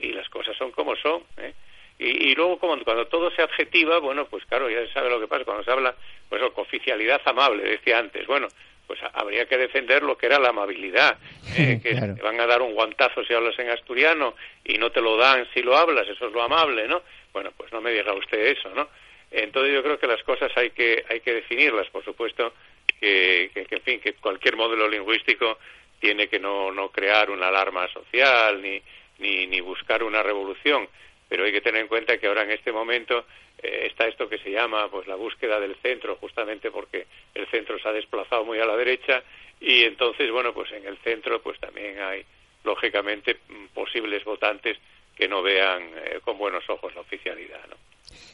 Y 0.00 0.12
las 0.12 0.28
cosas 0.28 0.56
son 0.56 0.70
como 0.72 0.96
son. 0.96 1.22
¿eh? 1.38 1.52
Y, 1.98 2.34
luego, 2.34 2.58
como, 2.58 2.78
cuando 2.84 3.06
todo 3.06 3.30
se 3.30 3.42
adjetiva, 3.42 3.98
bueno, 3.98 4.26
pues 4.26 4.44
claro, 4.44 4.68
ya 4.68 4.80
se 4.86 4.92
sabe 4.92 5.08
lo 5.08 5.18
que 5.18 5.28
pasa. 5.28 5.44
Cuando 5.44 5.64
se 5.64 5.70
habla, 5.70 5.94
pues, 6.28 6.42
con 6.52 6.64
oficialidad 6.64 7.22
amable, 7.24 7.62
decía 7.64 7.98
antes, 7.98 8.26
bueno, 8.26 8.48
pues 8.86 9.00
habría 9.14 9.46
que 9.46 9.56
defender 9.56 10.02
lo 10.02 10.16
que 10.16 10.26
era 10.26 10.38
la 10.38 10.50
amabilidad, 10.50 11.18
¿eh? 11.56 11.80
que 11.82 11.94
te 11.94 12.22
van 12.22 12.38
a 12.38 12.46
dar 12.46 12.62
un 12.62 12.74
guantazo 12.74 13.24
si 13.24 13.34
hablas 13.34 13.58
en 13.58 13.70
asturiano 13.70 14.34
y 14.64 14.78
no 14.78 14.90
te 14.90 15.00
lo 15.00 15.16
dan 15.16 15.46
si 15.52 15.62
lo 15.62 15.76
hablas, 15.76 16.06
eso 16.08 16.28
es 16.28 16.32
lo 16.32 16.42
amable, 16.42 16.86
¿no? 16.86 17.02
Bueno, 17.32 17.50
pues 17.56 17.72
no 17.72 17.80
me 17.80 17.90
diga 17.90 18.12
usted 18.12 18.38
eso, 18.38 18.70
¿no? 18.70 18.88
Entonces 19.30 19.74
yo 19.74 19.82
creo 19.82 19.98
que 19.98 20.06
las 20.06 20.22
cosas 20.22 20.52
hay 20.56 20.70
que 20.70 21.04
hay 21.08 21.20
que 21.20 21.34
definirlas, 21.34 21.88
por 21.88 22.04
supuesto, 22.04 22.52
que, 23.00 23.50
que, 23.52 23.64
que 23.64 23.74
en 23.74 23.82
fin, 23.82 24.00
que 24.00 24.12
cualquier 24.14 24.56
modelo 24.56 24.88
lingüístico 24.88 25.58
tiene 25.98 26.28
que 26.28 26.38
no, 26.38 26.70
no 26.70 26.90
crear 26.90 27.30
una 27.30 27.48
alarma 27.48 27.88
social 27.88 28.62
ni 28.62 28.80
ni, 29.18 29.46
ni 29.46 29.60
buscar 29.60 30.02
una 30.02 30.22
revolución, 30.22 30.88
pero 31.28 31.44
hay 31.44 31.52
que 31.52 31.60
tener 31.60 31.82
en 31.82 31.88
cuenta 31.88 32.18
que 32.18 32.26
ahora 32.26 32.42
en 32.42 32.50
este 32.50 32.72
momento 32.72 33.26
eh, 33.62 33.88
está 33.90 34.06
esto 34.06 34.28
que 34.28 34.38
se 34.38 34.50
llama 34.50 34.88
pues 34.90 35.06
la 35.06 35.14
búsqueda 35.14 35.58
del 35.60 35.76
centro, 35.76 36.16
justamente 36.16 36.70
porque 36.70 37.06
el 37.34 37.46
centro 37.48 37.78
se 37.78 37.88
ha 37.88 37.92
desplazado 37.92 38.44
muy 38.44 38.58
a 38.58 38.66
la 38.66 38.76
derecha 38.76 39.22
y 39.60 39.84
entonces 39.84 40.30
bueno 40.30 40.52
pues 40.52 40.70
en 40.72 40.86
el 40.86 40.98
centro 40.98 41.40
pues 41.40 41.58
también 41.58 41.98
hay 42.00 42.24
lógicamente 42.64 43.38
mm, 43.48 43.66
posibles 43.74 44.24
votantes 44.24 44.78
que 45.16 45.28
no 45.28 45.42
vean 45.42 45.90
eh, 45.96 46.20
con 46.22 46.36
buenos 46.36 46.68
ojos 46.68 46.94
la 46.94 47.00
oficialidad, 47.00 47.66
¿no? 47.68 47.76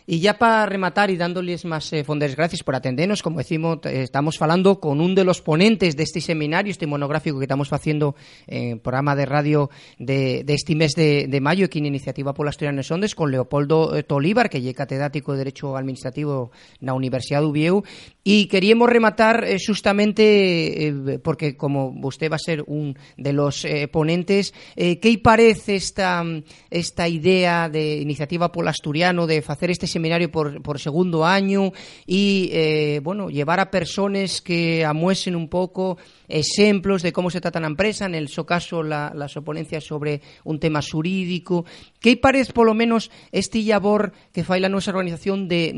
Y 0.06 0.20
ya 0.20 0.38
para 0.38 0.66
rematar 0.66 1.10
y 1.10 1.16
dándoles 1.16 1.64
más 1.64 1.92
eh, 1.92 2.04
fondes 2.04 2.34
gracias 2.36 2.62
por 2.62 2.74
atendernos, 2.74 3.22
como 3.22 3.38
decimos, 3.38 3.78
eh, 3.84 4.02
estamos 4.02 4.36
falando 4.36 4.80
con 4.80 5.00
un 5.00 5.14
de 5.14 5.24
los 5.24 5.40
ponentes 5.40 5.96
de 5.96 6.02
este 6.02 6.20
seminario, 6.20 6.70
este 6.70 6.86
monográfico 6.86 7.38
que 7.38 7.44
estamos 7.44 7.72
haciendo 7.72 8.14
en 8.46 8.80
programa 8.80 9.14
de 9.14 9.26
radio 9.26 9.70
de, 9.98 10.44
este 10.48 10.74
mes 10.74 10.94
de, 10.94 11.38
mayo, 11.40 11.66
aquí 11.66 11.78
en 11.78 11.86
Iniciativa 11.86 12.34
por 12.34 12.46
las 12.46 12.54
Asturianas 12.54 12.90
Ondes, 12.90 13.14
con 13.14 13.30
Leopoldo 13.30 13.96
eh, 13.96 14.02
Tolívar, 14.02 14.50
que 14.50 14.58
es 14.58 14.74
catedrático 14.74 15.32
de 15.32 15.38
Derecho 15.38 15.76
Administrativo 15.76 16.50
en 16.80 16.86
la 16.86 16.94
Universidad 16.94 17.40
de 17.40 17.46
Ubieu, 17.46 17.82
y 18.24 18.46
queríamos 18.46 18.88
rematar 18.88 19.46
justamente, 19.66 21.20
porque 21.24 21.56
como 21.56 21.94
usted 22.02 22.30
va 22.30 22.36
a 22.36 22.38
ser 22.38 22.62
un 22.66 22.96
de 23.16 23.32
los 23.32 23.66
ponentes, 23.90 24.54
¿qué 24.76 25.20
parece 25.22 25.74
esta, 25.74 26.24
esta 26.70 27.08
idea 27.08 27.68
de 27.68 27.96
Iniciativa 27.96 28.52
por 28.52 28.68
Asturiano 28.68 29.26
de 29.26 29.42
hacer 29.46 29.70
este 29.72 29.86
seminario 29.86 30.30
por, 30.30 30.62
por 30.62 30.78
segundo 30.78 31.24
año 31.24 31.72
y, 32.06 32.50
eh, 32.52 33.00
bueno, 33.02 33.28
llevar 33.28 33.60
a 33.60 33.70
personas 33.70 34.40
que 34.40 34.84
amuesen 34.84 35.36
un 35.36 35.48
poco 35.48 35.98
ejemplos 36.28 37.02
de 37.02 37.12
cómo 37.12 37.30
se 37.30 37.40
trata 37.40 37.60
la 37.60 37.66
empresa, 37.66 38.06
en 38.06 38.14
el 38.14 38.28
su 38.28 38.44
caso 38.46 38.82
la, 38.82 39.12
las 39.14 39.36
oponencias 39.36 39.84
sobre 39.84 40.20
un 40.44 40.58
tema 40.58 40.80
jurídico. 40.82 41.64
¿Qué 42.00 42.16
parece, 42.16 42.52
por 42.52 42.66
lo 42.66 42.74
menos, 42.74 43.10
este 43.30 43.62
labor 43.62 44.12
que 44.32 44.44
fai 44.44 44.60
la 44.60 44.68
nuestra 44.68 44.92
organización 44.92 45.48
de, 45.48 45.72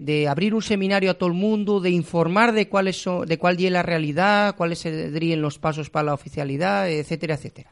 de, 0.00 0.28
abrir 0.28 0.54
un 0.54 0.62
seminario 0.62 1.10
a 1.10 1.14
todo 1.14 1.28
el 1.28 1.34
mundo, 1.34 1.80
de 1.80 1.90
informar 1.90 2.52
de 2.52 2.68
cuáles 2.68 2.96
son, 2.96 3.26
de 3.26 3.38
cuál 3.38 3.56
es 3.58 3.70
la 3.70 3.82
realidad, 3.82 4.56
cuáles 4.56 4.80
serían 4.80 5.40
los 5.40 5.58
pasos 5.58 5.90
para 5.90 6.04
la 6.04 6.14
oficialidad, 6.14 6.90
etcétera, 6.90 7.34
etcétera? 7.34 7.70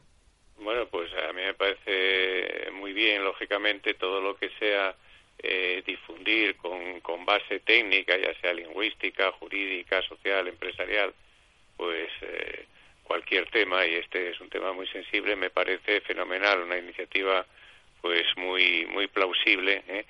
Bueno, 0.62 0.87
pues 0.91 1.11
a 1.29 1.33
mí 1.33 1.43
me 1.43 1.55
parece 1.55 2.70
muy 2.73 2.93
bien, 2.93 3.25
lógicamente, 3.25 3.95
todo 3.95 4.20
lo 4.20 4.37
que 4.37 4.49
sea 4.59 4.95
eh, 5.43 5.82
difundir 5.86 6.57
con, 6.57 7.01
con, 7.01 7.24
base 7.24 7.61
técnica, 7.61 8.16
ya 8.16 8.34
sea 8.40 8.53
lingüística, 8.55 9.32
jurídica, 9.32 10.03
social, 10.03 10.49
empresarial, 10.49 11.12
pues 11.76 12.11
eh, 12.20 12.66
cualquier 13.05 13.51
tema, 13.51 13.84
y 13.86 13.95
este 13.95 14.30
es 14.30 14.40
un 14.40 14.49
tema 14.49 14.72
muy 14.72 14.86
sensible, 14.88 15.34
me 15.36 15.51
parece 15.51 16.01
fenomenal, 16.03 16.62
una 16.62 16.78
iniciativa 16.78 17.45
pues 18.03 18.24
muy 18.36 18.84
muy 18.86 19.07
plausible 19.07 19.82
¿eh? 19.88 20.05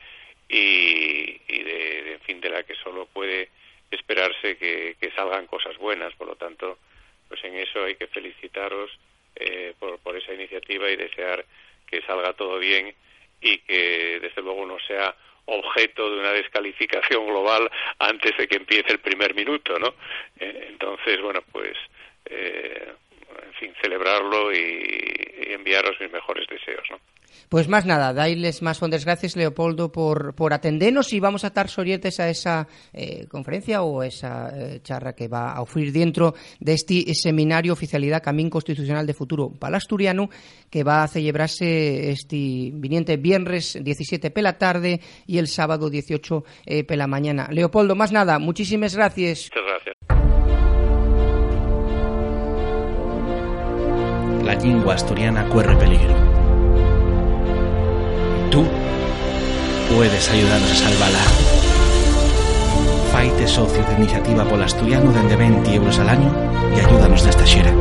y, 0.49 1.41
y 1.47 1.63
de, 1.63 2.13
en 2.15 2.21
fin 2.21 2.41
de 2.41 2.51
la 2.51 2.63
que 2.65 2.75
solo 2.75 3.07
puede 3.07 3.51
esperarse 3.91 4.57
que, 4.57 4.97
salgan 5.15 5.47
cosas 5.47 5.77
buenas 5.77 6.15
por 6.15 6.27
lo 6.27 6.37
tanto 6.37 6.79
pues 7.29 7.45
en 7.45 7.55
eso 7.57 7.85
hay 7.85 7.97
que 7.97 8.07
felicitaros 8.07 8.91
eh, 9.37 9.75
por, 9.79 9.99
por 9.99 10.17
esa 10.17 10.33
iniciativa 10.33 10.91
y 10.91 10.97
desear 10.97 11.45
que 11.87 12.01
salga 12.03 12.33
todo 12.33 12.59
bien 12.59 12.95
y 13.43 13.59
que 13.59 14.19
desde 14.21 14.41
luego 14.41 14.65
no 14.65 14.79
sea 14.81 15.15
objeto 15.47 16.11
de 16.11 16.21
una 16.21 16.33
descalificación 16.33 17.27
global 17.27 17.71
antes 17.99 18.37
de 18.37 18.47
que 18.47 18.57
empiece 18.57 18.93
el 18.93 19.01
primer 19.01 19.35
minuto, 19.35 19.79
¿no? 19.79 19.95
Eh, 20.39 20.67
entonces, 20.71 21.21
bueno, 21.21 21.43
pues 21.51 21.77
eh, 22.27 22.93
en 23.45 23.53
fin, 23.55 23.73
celebrarlo 23.81 24.53
y, 24.53 24.57
y 24.57 25.53
enviaros 25.53 25.97
mis 26.01 26.13
mejores 26.13 26.47
deseos, 26.49 26.85
¿no? 26.91 26.99
Pues 27.49 27.69
más 27.69 27.85
nada, 27.85 28.13
dailes 28.13 28.63
más 28.63 28.79
fondes 28.79 29.05
gracias, 29.05 29.37
Leopoldo, 29.37 29.93
por, 29.93 30.35
por 30.35 30.53
atendernos 30.53 31.13
y 31.13 31.21
vamos 31.21 31.45
a 31.45 31.49
estar 31.49 31.69
sorietes 31.69 32.19
a 32.21 32.31
esa 32.31 32.67
eh, 32.93 33.27
conferencia 33.29 33.83
o 33.83 34.03
esa 34.03 34.51
eh, 34.55 34.81
charra 34.83 35.15
que 35.15 35.29
va 35.29 35.53
a 35.53 35.61
ofrecer 35.61 35.93
dentro 35.93 36.35
de 36.61 36.73
este 36.73 37.13
seminario 37.15 37.73
Oficialidad 37.73 38.23
Camín 38.23 38.49
Constitucional 38.49 39.07
de 39.07 39.15
Futuro 39.15 39.51
Palasturiano 39.51 40.31
que 40.71 40.85
va 40.85 41.03
a 41.03 41.09
celebrarse 41.09 42.11
este 42.11 42.71
viniente 42.73 43.17
viernes 43.17 43.79
17 43.83 44.31
pela 44.31 44.57
tarde 44.57 45.01
y 45.27 45.39
el 45.39 45.49
sábado 45.49 45.91
18 45.91 46.45
eh, 46.65 46.85
pela 46.85 47.07
mañana. 47.07 47.49
Leopoldo, 47.51 47.95
más 47.95 48.13
nada, 48.13 48.39
muchísimas 48.39 48.97
gracias. 48.97 49.51
Muchas 49.53 49.69
gracias. 49.69 49.97
La 54.53 54.59
lengua 54.59 54.95
asturiana 54.95 55.49
corre 55.49 55.75
peligro 55.77 56.15
Tú 58.51 58.67
puedes 59.89 60.31
ayudarnos 60.31 60.71
a 60.71 60.75
salvarla. 60.75 61.19
Faite 63.11 63.49
socio 63.49 63.83
de 63.83 63.95
Iniciativa 63.95 64.45
Polasturiano 64.45 65.11
de 65.11 65.37
20 65.37 65.75
euros 65.75 65.99
al 66.01 66.11
año 66.11 66.31
y 66.77 66.81
ayúdanos 66.81 67.25
esta 67.27 67.47
xera. 67.47 67.73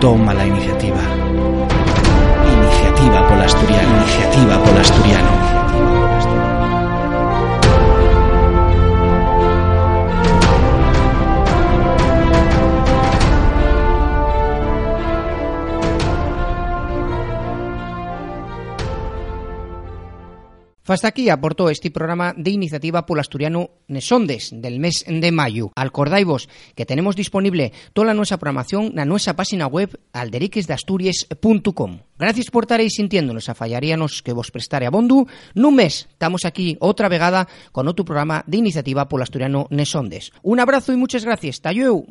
Toma 0.00 0.32
la 0.32 0.46
iniciativa. 0.46 1.02
Iniciativa 2.54 3.26
Polasturiano. 3.26 3.96
Iniciativa 3.96 4.62
Polasturiano. 4.62 6.03
Hasta 20.86 21.08
aquí 21.08 21.30
aportó 21.30 21.70
este 21.70 21.90
programa 21.90 22.34
de 22.36 22.50
iniciativa 22.50 23.06
por 23.06 23.18
asturiano 23.18 23.70
Nesondes 23.88 24.50
del 24.52 24.80
mes 24.80 25.04
de 25.08 25.32
mayo. 25.32 25.72
Alcordaivos 25.74 26.48
que 26.74 26.84
tenemos 26.84 27.16
disponible 27.16 27.72
toda 27.94 28.12
nuestra 28.12 28.36
programación 28.36 28.98
en 28.98 29.08
nuestra 29.08 29.34
página 29.34 29.66
web 29.66 29.98
alderiquesdeasturias.com. 30.12 32.00
Gracias 32.18 32.50
por 32.50 32.64
estar 32.64 32.80
ahí 32.80 32.90
sintiéndonos, 32.90 33.48
a 33.48 33.54
fallaríanos 33.54 34.22
que 34.22 34.32
vos 34.32 34.50
prestare 34.50 34.86
a 34.86 34.90
Bondu. 34.90 35.26
Nun 35.54 35.74
mes 35.74 36.06
estamos 36.10 36.44
aquí 36.44 36.76
otra 36.80 37.08
vegada 37.08 37.48
con 37.72 37.88
otro 37.88 38.04
programa 38.04 38.44
de 38.46 38.58
iniciativa 38.58 39.08
por 39.08 39.22
asturiano 39.22 39.66
Nesondes. 39.70 40.32
Un 40.42 40.60
abrazo 40.60 40.92
y 40.92 40.96
muchas 40.96 41.24
gracias. 41.24 41.60
Tayeu. 41.60 42.04